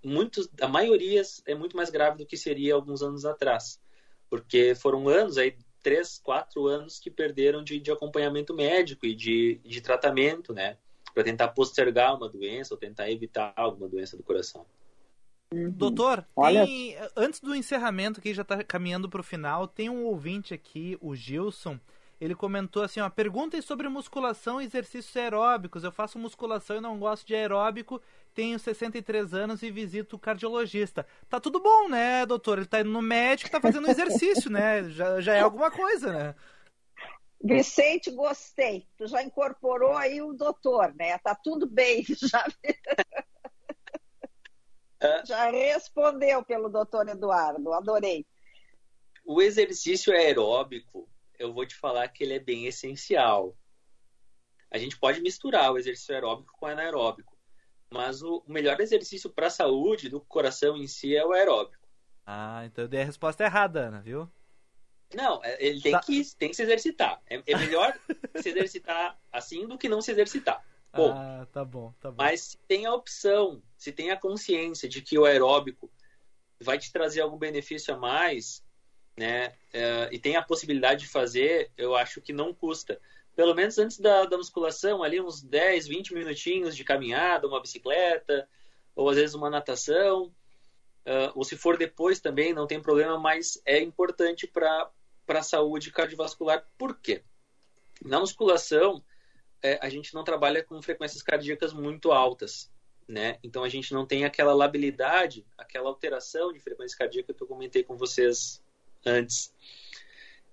muitos, 0.04 0.50
a 0.62 0.68
maioria 0.68 1.22
é 1.45 1.54
muito 1.54 1.76
mais 1.76 1.89
grave 1.89 2.18
do 2.18 2.26
que 2.26 2.38
seria 2.38 2.74
alguns 2.74 3.02
anos 3.02 3.26
atrás, 3.26 3.80
porque 4.30 4.74
foram 4.76 5.08
anos 5.08 5.38
aí 5.38 5.58
três, 5.84 6.18
quatro 6.18 6.68
anos 6.68 7.00
que 7.00 7.12
perderam 7.12 7.64
de, 7.64 7.80
de 7.80 7.91
acompanhamento 7.91 8.54
médico 8.54 9.06
e 9.06 9.14
de, 9.14 9.60
de 9.64 9.82
tratamento, 9.82 10.54
né, 10.54 10.78
para 11.14 11.24
tentar 11.24 11.50
postergar 11.50 12.16
uma 12.16 12.30
doença 12.30 12.74
ou 12.74 12.80
tentar 12.80 13.10
evitar 13.10 13.54
alguma 13.56 13.88
doença 13.88 14.18
do 14.18 14.24
coração. 14.24 14.66
Uhum. 15.54 15.72
Doutor, 15.72 16.26
Olha... 16.36 16.66
tem, 16.66 16.98
antes 17.16 17.39
do 17.39 17.56
encerramento, 17.56 18.22
que 18.22 18.34
já 18.34 18.41
está 18.41 18.64
caminhando 18.64 19.10
para 19.10 19.22
o 19.22 19.24
final, 19.24 19.68
tem 19.68 19.89
um 19.89 20.04
ouvinte 20.06 20.54
aqui, 20.54 20.98
o 21.02 21.16
Gilson. 21.16 21.80
Ele 22.20 22.36
comentou 22.36 22.84
assim: 22.84 23.00
ó, 23.00 23.10
perguntem 23.10 23.62
sobre 23.62 23.88
musculação 23.88 24.60
e 24.60 24.66
exercícios 24.66 25.16
aeróbicos. 25.16 25.84
Eu 25.84 25.91
faço 25.91 26.18
musculação 26.18 26.78
e 26.78 26.82
não 26.82 26.98
gosto 26.98 27.26
de 27.26 27.36
aeróbico. 27.36 28.02
Tenho 28.34 28.58
63 28.60 29.34
anos 29.34 29.64
e 29.64 29.72
visito 29.72 30.16
o 30.16 30.20
cardiologista. 30.20 31.06
Tá 31.30 31.39
tudo 31.39 31.60
bom, 31.60 31.88
né, 31.88 32.26
doutor? 32.26 32.58
Ele 32.58 32.68
tá 32.68 32.82
indo 32.82 32.89
no 32.89 33.02
médico, 33.02 33.52
tá 33.52 33.62
fazendo 33.62 33.89
exercício, 33.89 34.50
né? 34.50 34.89
Já, 34.89 35.22
já 35.22 35.34
é 35.36 35.41
alguma 35.41 35.72
coisa, 35.72 36.12
né? 36.12 36.36
Vicente, 37.41 38.10
gostei. 38.12 38.88
Tu 38.98 39.08
já 39.08 39.22
incorporou 39.22 39.95
aí 39.95 40.22
o 40.22 40.34
doutor, 40.34 40.93
né? 40.95 41.18
Tá 41.20 41.36
tudo 41.36 41.68
bem. 41.68 42.04
Já, 42.18 42.43
já 45.26 45.50
respondeu 45.50 46.43
pelo 46.43 46.70
doutor 46.70 47.08
Eduardo. 47.08 47.74
Adorei. 47.74 48.26
O 49.26 49.41
exercício 49.41 50.14
aeróbico, 50.14 51.10
eu 51.38 51.54
vou 51.54 51.66
te 51.66 51.76
falar 51.76 52.08
que 52.08 52.24
ele 52.24 52.34
é 52.34 52.39
bem 52.39 52.66
essencial. 52.66 53.56
A 54.72 54.78
gente 54.78 54.98
pode 54.98 55.22
misturar 55.22 55.72
o 55.72 55.78
exercício 55.78 56.14
aeróbico 56.14 56.54
com 56.58 56.66
o 56.66 56.70
anaeróbico, 56.70 57.38
mas 57.89 58.22
o 58.22 58.43
melhor 58.48 58.80
exercício 58.80 59.30
para 59.30 59.48
a 59.48 59.52
saúde 59.52 60.10
do 60.10 60.20
coração 60.22 60.76
em 60.78 60.88
si 60.88 61.16
é 61.16 61.26
o 61.26 61.32
aeróbico. 61.32 61.88
Ah, 62.26 62.64
então 62.66 62.84
eu 62.84 62.88
dei 62.89 63.02
a 63.02 63.06
resposta 63.06 63.43
errada, 63.43 63.88
Ana, 63.88 64.02
viu? 64.02 64.30
Não, 65.14 65.41
é, 65.43 65.66
ele 65.66 65.82
tem, 65.82 65.93
tá. 65.93 66.02
que, 66.02 66.36
tem 66.36 66.50
que 66.50 66.56
se 66.56 66.64
exercitar. 66.64 67.22
É, 67.30 67.41
é 67.45 67.58
melhor 67.58 67.98
se 68.36 68.50
exercitar 68.50 69.18
assim 69.32 69.66
do 69.66 69.78
que 69.78 69.88
não 69.88 70.02
se 70.02 70.12
exercitar. 70.12 70.64
Bom, 70.98 71.14
ah, 71.16 71.48
tá 71.52 71.64
bom, 71.64 71.93
tá 72.00 72.12
bom. 72.12 72.18
Mas 72.18 72.41
se 72.41 72.58
tem 72.68 72.86
a 72.86 72.93
opção, 72.93 73.62
se 73.78 73.91
tem 73.91 74.12
a 74.12 74.18
consciência 74.18 74.89
de 74.89 75.02
que 75.02 75.18
o 75.18 75.26
aeróbico 75.26 75.91
vai 76.60 76.78
te 76.78 76.91
trazer 76.91 77.22
algum 77.22 77.38
benefício 77.38 77.93
a 77.93 77.98
mais, 77.98 78.64
né? 79.16 79.54
É, 79.74 80.10
e 80.12 80.20
tem 80.20 80.36
a 80.36 80.41
possibilidade 80.41 81.02
de 81.02 81.08
fazer, 81.08 81.72
eu 81.78 81.95
acho 81.95 82.22
que 82.22 82.34
não 82.34 82.54
custa. 82.54 83.00
Pelo 83.36 83.54
menos 83.54 83.78
antes 83.78 84.00
da, 84.00 84.26
da 84.26 84.38
musculação, 84.38 85.04
ali 85.04 85.22
uns 85.22 85.41
10, 85.41 85.88
20 85.88 86.14
minutinhos 86.14 86.76
de 86.76 86.84
caminhada, 86.84 87.48
uma 87.48 87.62
bicicleta, 87.62 88.50
ou 88.95 89.10
às 89.10 89.16
vezes 89.16 89.36
uma 89.36 89.50
natação. 89.50 90.34
Uh, 91.06 91.32
ou 91.36 91.43
se 91.43 91.56
for 91.56 91.78
depois 91.78 92.20
também, 92.20 92.54
não 92.54 92.68
tem 92.68 92.82
problema, 92.82 93.18
mas 93.18 93.62
é 93.64 93.80
importante 93.80 94.45
para 94.48 94.91
a 95.28 95.43
saúde 95.43 95.91
cardiovascular. 95.91 96.68
Por 96.78 97.00
quê? 97.00 97.24
Na 98.04 98.20
musculação, 98.20 99.04
é, 99.62 99.80
a 99.82 99.89
gente 99.89 100.14
não 100.14 100.24
trabalha 100.24 100.64
com 100.64 100.82
frequências 100.82 101.22
cardíacas 101.22 101.74
muito 101.74 102.12
altas, 102.12 102.72
né? 103.08 103.38
Então 103.43 103.64
a 103.64 103.70
gente 103.70 103.93
não 103.93 104.05
tem 104.05 104.26
aquela 104.26 104.53
labilidade, 104.53 105.45
aquela 105.58 105.89
alteração 105.89 106.51
de 106.51 106.60
frequência 106.60 106.97
cardíaca 106.97 107.34
que 107.34 107.41
eu 107.41 107.47
comentei 107.47 107.84
com 107.84 107.95
vocês 107.95 108.62
antes. 109.05 109.53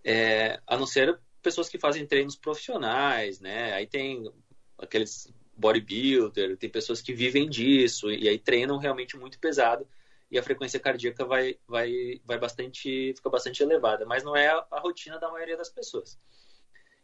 É, 0.05 0.61
a 0.66 0.76
não 0.76 0.86
ser 0.86 1.18
pessoas 1.42 1.68
que 1.68 1.78
fazem 1.78 2.07
treinos 2.07 2.36
profissionais, 2.36 3.40
né? 3.40 3.72
Aí 3.74 3.86
tem 3.86 4.32
aqueles 4.78 5.32
bodybuilder, 5.57 6.57
tem 6.57 6.68
pessoas 6.68 7.00
que 7.00 7.14
vivem 7.14 7.48
disso 7.48 8.11
e 8.11 8.28
aí 8.28 8.38
treinam 8.38 8.76
realmente 8.76 9.16
muito 9.16 9.38
pesado 9.38 9.86
e 10.30 10.38
a 10.38 10.42
frequência 10.42 10.80
cardíaca 10.80 11.24
vai, 11.24 11.57
vai, 11.66 12.20
vai 12.24 12.38
bastante, 12.38 13.14
fica 13.14 13.30
bastante 13.30 13.62
elevada, 13.62 14.05
mas 14.05 14.24
não 14.24 14.36
é 14.36 14.48
a, 14.48 14.66
a 14.70 14.80
rotina 14.80 15.18
da 15.18 15.30
maioria 15.30 15.57
das 15.57 15.68
pessoas. 15.68 16.18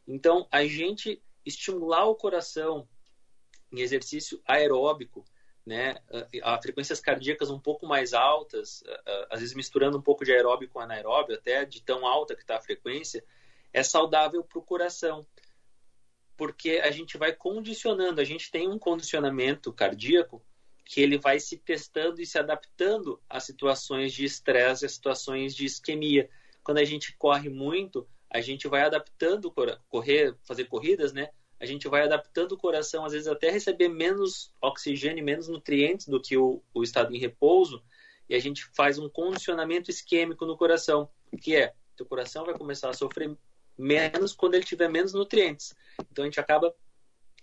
Então, 0.07 0.49
a 0.51 0.65
gente 0.65 1.23
estimular 1.45 2.07
o 2.07 2.15
coração 2.15 2.89
em 3.73 3.81
exercício 3.81 4.41
aeróbico, 4.45 5.25
né, 5.65 5.97
a, 6.43 6.61
frequências 6.61 7.01
cardíacas 7.01 7.51
um 7.51 7.61
pouco 7.61 7.87
mais 7.87 8.13
altas, 8.13 8.83
às 9.31 9.41
vezes 9.41 9.55
misturando 9.55 9.99
um 9.99 10.03
pouco 10.03 10.25
de 10.25 10.33
aeróbico 10.33 10.75
com 10.75 10.81
anaeróbio, 10.81 11.37
até 11.37 11.65
de 11.65 11.83
tão 11.83 12.07
alta 12.07 12.35
que 12.35 12.43
está 12.43 12.57
a 12.57 12.63
frequência, 12.63 13.25
é 13.73 13.83
saudável 13.83 14.43
para 14.43 14.59
o 14.59 14.63
coração. 14.63 15.27
Porque 16.37 16.81
a 16.83 16.91
gente 16.91 17.19
vai 17.19 17.33
condicionando, 17.33 18.21
a 18.21 18.25
gente 18.25 18.51
tem 18.51 18.69
um 18.69 18.79
condicionamento 18.79 19.73
cardíaco 19.73 20.43
que 20.85 21.01
ele 21.01 21.19
vai 21.19 21.39
se 21.39 21.57
testando 21.59 22.21
e 22.21 22.27
se 22.27 22.39
adaptando 22.39 23.23
a 23.29 23.39
situações 23.39 24.13
de 24.13 24.25
estresse, 24.25 24.85
a 24.85 24.89
situações 24.89 25.55
de 25.55 25.65
isquemia. 25.65 26.29
Quando 26.65 26.79
a 26.79 26.85
gente 26.85 27.15
corre 27.17 27.49
muito, 27.49 28.09
a 28.31 28.41
gente 28.41 28.69
vai 28.69 28.83
adaptando 28.83 29.53
correr, 29.89 30.37
fazer 30.43 30.65
corridas, 30.67 31.13
né? 31.13 31.31
A 31.59 31.67
gente 31.67 31.89
vai 31.89 32.03
adaptando 32.03 32.53
o 32.53 32.57
coração, 32.57 33.05
às 33.05 33.13
vezes 33.13 33.29
até 33.29 33.51
receber 33.51 33.89
menos 33.89 34.55
oxigênio, 34.63 35.25
menos 35.25 35.49
nutrientes 35.49 36.07
do 36.07 36.21
que 36.21 36.37
o, 36.37 36.63
o 36.73 36.83
estado 36.83 37.15
em 37.15 37.19
repouso, 37.19 37.83
e 38.29 38.35
a 38.35 38.39
gente 38.39 38.65
faz 38.75 38.99
um 38.99 39.09
condicionamento 39.09 39.91
isquêmico 39.91 40.47
no 40.47 40.57
coração, 40.57 41.11
que 41.43 41.57
é, 41.57 41.75
o 42.01 42.05
coração 42.05 42.47
vai 42.47 42.57
começar 42.57 42.89
a 42.89 42.95
sofrer 42.95 43.37
menos 43.77 44.33
quando 44.33 44.55
ele 44.55 44.65
tiver 44.65 44.89
menos 44.89 45.13
nutrientes. 45.13 45.75
Então 46.11 46.25
a 46.25 46.27
gente 46.27 46.41
acaba 46.41 46.75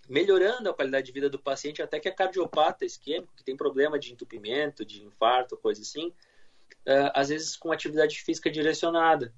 melhorando 0.08 0.70
a 0.70 0.74
qualidade 0.74 1.06
de 1.06 1.12
vida 1.12 1.28
do 1.28 1.38
paciente, 1.38 1.82
até 1.82 2.00
que 2.00 2.08
a 2.08 2.14
cardiopata 2.14 2.84
isquêmico, 2.84 3.34
que 3.36 3.44
tem 3.44 3.56
problema 3.56 3.98
de 3.98 4.12
entupimento, 4.12 4.84
de 4.84 5.04
infarto, 5.04 5.56
coisa 5.56 5.82
assim, 5.82 6.08
uh, 6.08 7.12
às 7.14 7.28
vezes 7.28 7.56
com 7.56 7.70
atividade 7.70 8.20
física 8.22 8.50
direcionada. 8.50 9.34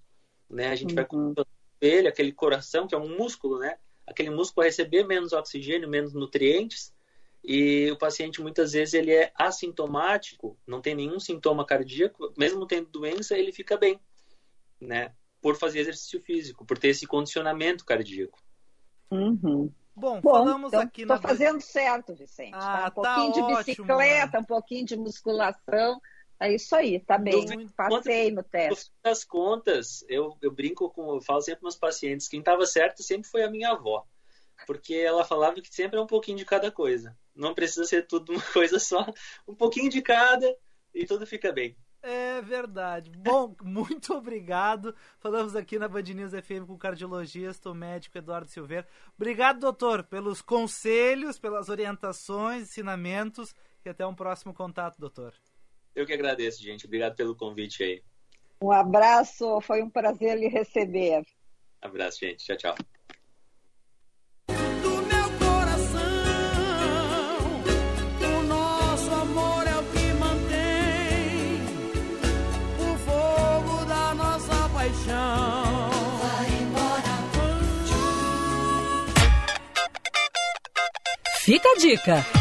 Né? 0.50 0.68
A 0.68 0.74
gente 0.74 0.90
uhum. 0.90 0.96
vai 0.96 1.04
com 1.04 1.34
ele, 1.80 2.08
aquele 2.08 2.32
coração, 2.32 2.86
que 2.86 2.94
é 2.94 2.98
um 2.98 3.16
músculo, 3.16 3.58
né? 3.58 3.78
Aquele 4.06 4.30
músculo 4.30 4.62
vai 4.62 4.66
receber 4.66 5.04
menos 5.04 5.32
oxigênio, 5.32 5.88
menos 5.88 6.12
nutrientes, 6.12 6.92
e 7.42 7.90
o 7.90 7.96
paciente 7.96 8.42
muitas 8.42 8.72
vezes 8.72 8.94
ele 8.94 9.12
é 9.12 9.32
assintomático, 9.34 10.58
não 10.66 10.80
tem 10.80 10.94
nenhum 10.94 11.18
sintoma 11.18 11.64
cardíaco, 11.64 12.32
mesmo 12.36 12.66
tendo 12.66 12.88
doença, 12.90 13.38
ele 13.38 13.52
fica 13.52 13.76
bem, 13.76 13.98
né? 14.80 15.12
Por 15.40 15.56
fazer 15.56 15.78
exercício 15.78 16.20
físico, 16.20 16.66
por 16.66 16.76
ter 16.76 16.88
esse 16.88 17.06
condicionamento 17.06 17.84
cardíaco. 17.84 18.38
Uhum. 19.10 19.72
Bom, 19.96 20.20
Bom, 20.20 20.32
falamos 20.32 20.68
então, 20.68 20.80
aqui 20.80 21.04
na. 21.04 21.16
Estou 21.16 21.30
fazendo 21.30 21.60
certo, 21.60 22.14
Vicente. 22.14 22.54
Ah, 22.54 22.90
tá? 22.90 22.90
Um 22.90 22.92
pouquinho 22.92 23.32
tá 23.32 23.40
de 23.40 23.64
bicicleta, 23.64 24.38
um 24.38 24.44
pouquinho 24.44 24.86
de 24.86 24.96
musculação. 24.96 26.00
É 26.40 26.54
isso 26.54 26.74
aí, 26.74 26.98
tá 26.98 27.18
bem. 27.18 27.44
No, 27.44 27.70
Passei 27.72 28.30
no 28.30 28.42
teste. 28.42 28.90
Das 29.04 29.22
contas, 29.24 30.02
eu, 30.08 30.38
eu 30.40 30.50
brinco 30.50 30.88
com, 30.90 31.16
eu 31.16 31.20
falo 31.20 31.42
sempre 31.42 31.60
para 31.60 31.66
meus 31.66 31.76
pacientes, 31.76 32.28
quem 32.28 32.40
estava 32.40 32.64
certo 32.64 33.02
sempre 33.02 33.28
foi 33.28 33.42
a 33.42 33.50
minha 33.50 33.72
avó. 33.72 34.06
Porque 34.66 34.94
ela 34.94 35.22
falava 35.22 35.60
que 35.60 35.74
sempre 35.74 35.98
é 35.98 36.02
um 36.02 36.06
pouquinho 36.06 36.38
de 36.38 36.46
cada 36.46 36.70
coisa. 36.72 37.14
Não 37.34 37.54
precisa 37.54 37.84
ser 37.84 38.06
tudo 38.06 38.32
uma 38.32 38.42
coisa 38.54 38.78
só, 38.78 39.06
um 39.46 39.54
pouquinho 39.54 39.90
de 39.90 40.00
cada 40.00 40.56
e 40.94 41.04
tudo 41.04 41.26
fica 41.26 41.52
bem. 41.52 41.76
É 42.02 42.40
verdade. 42.40 43.10
Bom, 43.18 43.54
muito 43.62 44.14
obrigado. 44.14 44.94
Falamos 45.18 45.54
aqui 45.54 45.78
na 45.78 45.88
Band 45.88 46.02
News 46.02 46.32
FM 46.32 46.66
com 46.66 46.72
o 46.72 46.78
cardiologista, 46.78 47.68
o 47.68 47.74
médico 47.74 48.16
Eduardo 48.16 48.50
Silveira. 48.50 48.88
Obrigado, 49.14 49.60
doutor, 49.60 50.04
pelos 50.04 50.40
conselhos, 50.40 51.38
pelas 51.38 51.68
orientações, 51.68 52.62
ensinamentos 52.62 53.54
e 53.84 53.90
até 53.90 54.06
um 54.06 54.14
próximo 54.14 54.54
contato, 54.54 54.98
doutor. 54.98 55.34
Eu 55.94 56.06
que 56.06 56.12
agradeço, 56.12 56.62
gente. 56.62 56.86
Obrigado 56.86 57.16
pelo 57.16 57.36
convite 57.36 57.82
aí. 57.82 58.02
Um 58.62 58.70
abraço, 58.70 59.60
foi 59.62 59.82
um 59.82 59.88
prazer 59.88 60.38
lhe 60.38 60.48
receber. 60.48 61.24
Abraço, 61.80 62.20
gente. 62.20 62.44
Tchau, 62.44 62.56
tchau. 62.56 62.74
Fica 81.42 81.68
a 81.68 81.74
dica. 81.78 82.39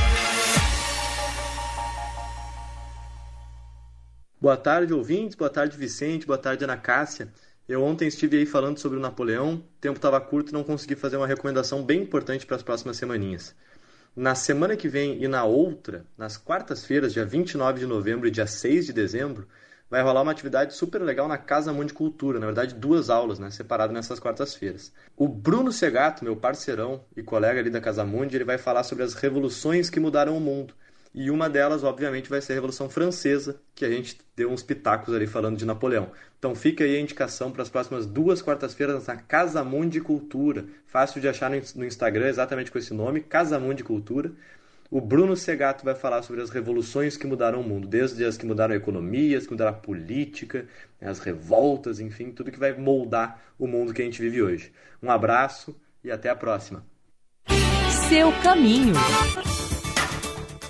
Boa 4.42 4.56
tarde, 4.56 4.94
ouvintes. 4.94 5.36
Boa 5.36 5.50
tarde, 5.50 5.76
Vicente. 5.76 6.26
Boa 6.26 6.38
tarde, 6.38 6.64
Ana 6.64 6.78
Cássia. 6.78 7.28
Eu 7.68 7.84
ontem 7.84 8.08
estive 8.08 8.38
aí 8.38 8.46
falando 8.46 8.78
sobre 8.78 8.98
o 8.98 9.02
Napoleão. 9.02 9.56
O 9.56 9.64
tempo 9.82 9.98
estava 9.98 10.22
curto 10.22 10.50
e 10.50 10.54
não 10.54 10.64
consegui 10.64 10.96
fazer 10.96 11.18
uma 11.18 11.28
recomendação 11.28 11.84
bem 11.84 12.04
importante 12.04 12.46
para 12.46 12.56
as 12.56 12.64
próximas 12.64 12.96
semaninhas. 12.96 13.54
Na 14.16 14.36
semana 14.36 14.78
que 14.78 14.88
vem 14.88 15.22
e 15.22 15.28
na 15.28 15.44
outra, 15.44 16.06
nas 16.18 16.38
quartas-feiras, 16.38 17.12
dia 17.12 17.26
29 17.26 17.82
de 17.82 17.86
novembro 17.86 18.30
e 18.30 18.32
dia 18.32 18.48
6 18.48 18.86
de 18.86 18.94
dezembro, 18.94 19.46
vai 19.90 20.02
rolar 20.02 20.22
uma 20.22 20.32
atividade 20.32 20.74
super 20.74 21.02
legal 21.02 21.28
na 21.28 21.38
Casa 21.38 21.74
Mundi 21.74 21.94
Cultura, 21.94 22.40
na 22.40 22.46
verdade 22.46 22.76
duas 22.76 23.10
aulas, 23.10 23.40
né, 23.40 23.52
separadas 23.52 23.94
nessas 23.94 24.20
quartas-feiras. 24.20 24.94
O 25.18 25.28
Bruno 25.28 25.74
Segato, 25.74 26.24
meu 26.24 26.38
parceirão 26.38 27.04
e 27.14 27.22
colega 27.22 27.60
ali 27.60 27.70
da 27.70 27.82
Casa 27.82 28.06
Mundi, 28.06 28.38
ele 28.38 28.46
vai 28.46 28.58
falar 28.58 28.84
sobre 28.84 29.04
as 29.04 29.16
revoluções 29.16 29.90
que 29.90 30.00
mudaram 30.00 30.38
o 30.38 30.40
mundo. 30.40 30.74
E 31.14 31.32
uma 31.32 31.50
delas, 31.50 31.84
obviamente, 31.84 32.30
vai 32.30 32.40
ser 32.40 32.54
a 32.54 32.56
Revolução 32.56 32.90
Francesa, 32.90 33.60
que 33.74 33.84
a 33.84 33.90
gente 33.90 34.18
deu 34.36 34.50
uns 34.52 34.62
pitacos 34.62 35.14
ali 35.14 35.26
falando 35.26 35.58
de 35.58 35.66
Napoleão. 35.66 36.12
Então 36.38 36.54
fica 36.54 36.84
aí 36.84 36.96
a 36.96 37.00
indicação 37.00 37.52
para 37.52 37.64
as 37.64 37.70
próximas 37.70 38.06
duas 38.06 38.42
quartas-feiras 38.42 39.08
na 39.08 39.18
Casa 39.18 39.64
Mundi 39.64 40.00
Cultura. 40.00 40.66
Fácil 40.86 41.20
de 41.20 41.28
achar 41.28 41.50
no 41.50 41.86
Instagram, 41.86 42.28
exatamente 42.28 42.72
com 42.72 42.78
esse 42.78 42.94
nome, 42.94 43.22
Casa 43.22 43.60
Mundi 43.60 43.84
Cultura. 43.84 44.32
O 44.92 45.00
Bruno 45.00 45.36
Segato 45.36 45.86
vai 45.86 45.94
falar 45.94 46.24
sobre 46.24 46.42
as 46.42 46.50
revoluções 46.50 47.16
que 47.16 47.28
mudaram 47.28 47.62
o 47.62 47.64
mundo, 47.64 47.88
desde 47.88 48.26
as 48.26 48.38
que 48.38 48.46
mudaram 48.46 48.74
a 48.74 48.78
economia, 48.78 49.38
as 49.38 49.46
que 49.46 49.52
mudaram 49.52 49.72
a 49.72 49.76
política, 49.80 50.66
né, 51.00 51.10
as 51.10 51.20
revoltas, 51.20 52.00
enfim, 52.00 52.32
tudo 52.32 52.52
que 52.52 52.58
vai 52.58 52.74
moldar 52.74 53.40
o 53.58 53.68
mundo 53.68 53.94
que 53.94 54.02
a 54.02 54.06
gente 54.06 54.22
vive 54.22 54.42
hoje. 54.42 54.72
Um 55.02 55.12
abraço 55.12 55.76
e 56.04 56.10
até 56.10 56.30
a 56.30 56.36
próxima. 56.36 56.84
Seu 58.10 58.32
caminho. 58.42 58.94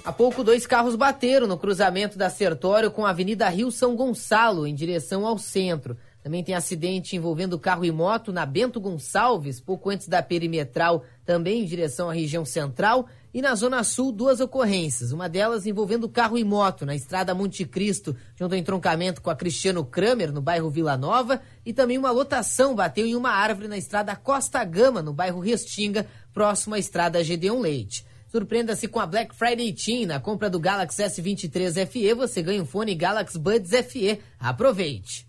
Há 0.10 0.12
pouco, 0.12 0.44
dois 0.44 0.66
carros 0.66 0.96
bateram 0.96 1.46
no 1.46 1.56
cruzamento 1.56 2.18
da 2.18 2.32
Sertório 2.32 2.90
com 2.90 3.06
a 3.06 3.12
Avenida 3.12 3.48
Rio 3.48 3.72
São 3.72 3.96
Gonçalo, 3.96 4.66
em 4.66 4.74
direção 4.74 5.24
ao 5.24 5.38
centro. 5.38 5.96
Também 6.24 6.44
tem 6.44 6.56
acidente 6.56 7.16
envolvendo 7.16 7.60
carro 7.60 7.86
e 7.86 7.92
moto 7.92 8.34
na 8.34 8.44
Bento 8.44 8.82
Gonçalves, 8.82 9.62
pouco 9.62 9.92
antes 9.92 10.08
da 10.08 10.24
perimetral, 10.24 11.04
também 11.24 11.62
em 11.62 11.66
direção 11.66 12.10
à 12.10 12.14
região 12.14 12.44
central. 12.44 13.06
E 13.32 13.40
na 13.40 13.54
Zona 13.54 13.84
Sul, 13.84 14.12
duas 14.12 14.40
ocorrências. 14.40 15.12
Uma 15.12 15.30
delas 15.30 15.68
envolvendo 15.68 16.10
carro 16.10 16.40
e 16.40 16.44
moto 16.44 16.88
na 16.88 16.96
estrada 16.96 17.36
Monte 17.36 17.64
Cristo, 17.64 18.16
junto 18.36 18.54
ao 18.54 18.60
entroncamento 18.60 19.22
com 19.22 19.30
a 19.30 19.36
Cristiano 19.36 19.86
Kramer, 19.86 20.34
no 20.34 20.42
bairro 20.42 20.72
Vila 20.72 20.98
Nova. 20.98 21.40
E 21.64 21.72
também 21.72 22.00
uma 22.00 22.10
lotação 22.10 22.74
bateu 22.74 23.06
em 23.06 23.16
uma 23.16 23.30
árvore 23.30 23.68
na 23.68 23.78
estrada 23.78 24.16
Costa 24.16 24.64
Gama, 24.64 25.04
no 25.04 25.14
bairro 25.14 25.40
Restinga, 25.40 26.08
próximo 26.34 26.74
à 26.74 26.80
estrada 26.80 27.24
Gedeon 27.24 27.60
Leite. 27.60 28.09
Surpreenda-se 28.30 28.88
com 28.88 29.00
a 29.00 29.06
Black 29.06 29.36
Friday 29.36 29.74
Team. 29.74 30.06
Na 30.06 30.20
compra 30.20 30.50
do 30.50 30.60
Galaxy 30.60 31.02
S23 31.04 31.86
FE, 31.88 32.14
você 32.14 32.42
ganha 32.42 32.62
um 32.62 32.66
fone 32.66 32.94
Galaxy 32.94 33.40
Buds 33.40 33.72
FE. 33.88 34.20
Aproveite! 34.40 35.28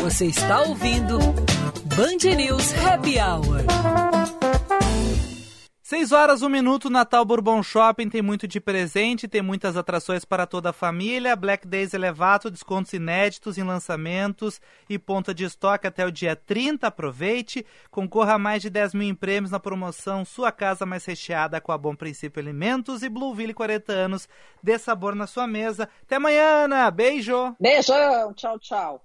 Você 0.00 0.26
está 0.26 0.62
ouvindo 0.62 1.18
Band 1.18 2.36
News 2.36 2.72
Happy 2.84 3.18
Hour. 3.18 4.15
6 5.86 6.10
horas, 6.10 6.42
1 6.42 6.48
minuto, 6.48 6.90
Natal 6.90 7.24
Bourbon 7.24 7.62
Shopping 7.62 8.08
tem 8.08 8.20
muito 8.20 8.48
de 8.48 8.58
presente, 8.58 9.28
tem 9.28 9.40
muitas 9.40 9.76
atrações 9.76 10.24
para 10.24 10.44
toda 10.44 10.70
a 10.70 10.72
família, 10.72 11.36
Black 11.36 11.64
Days 11.64 11.94
elevado, 11.94 12.50
descontos 12.50 12.92
inéditos 12.92 13.56
em 13.56 13.62
lançamentos 13.62 14.60
e 14.90 14.98
ponta 14.98 15.32
de 15.32 15.44
estoque 15.44 15.86
até 15.86 16.04
o 16.04 16.10
dia 16.10 16.34
30, 16.34 16.88
aproveite, 16.88 17.64
concorra 17.88 18.34
a 18.34 18.38
mais 18.38 18.62
de 18.62 18.68
10 18.68 18.94
mil 18.94 19.08
em 19.08 19.14
prêmios 19.14 19.52
na 19.52 19.60
promoção 19.60 20.24
Sua 20.24 20.50
Casa 20.50 20.84
Mais 20.84 21.04
Recheada 21.04 21.60
com 21.60 21.70
a 21.70 21.78
Bom 21.78 21.94
Princípio 21.94 22.42
Alimentos 22.42 23.04
e 23.04 23.08
Blueville 23.08 23.54
40 23.54 23.92
anos, 23.92 24.28
dê 24.60 24.76
sabor 24.80 25.14
na 25.14 25.28
sua 25.28 25.46
mesa. 25.46 25.88
Até 26.02 26.16
amanhã, 26.16 26.64
Ana, 26.64 26.90
beijo! 26.90 27.54
Beijão, 27.60 28.34
tchau, 28.34 28.58
tchau. 28.58 29.04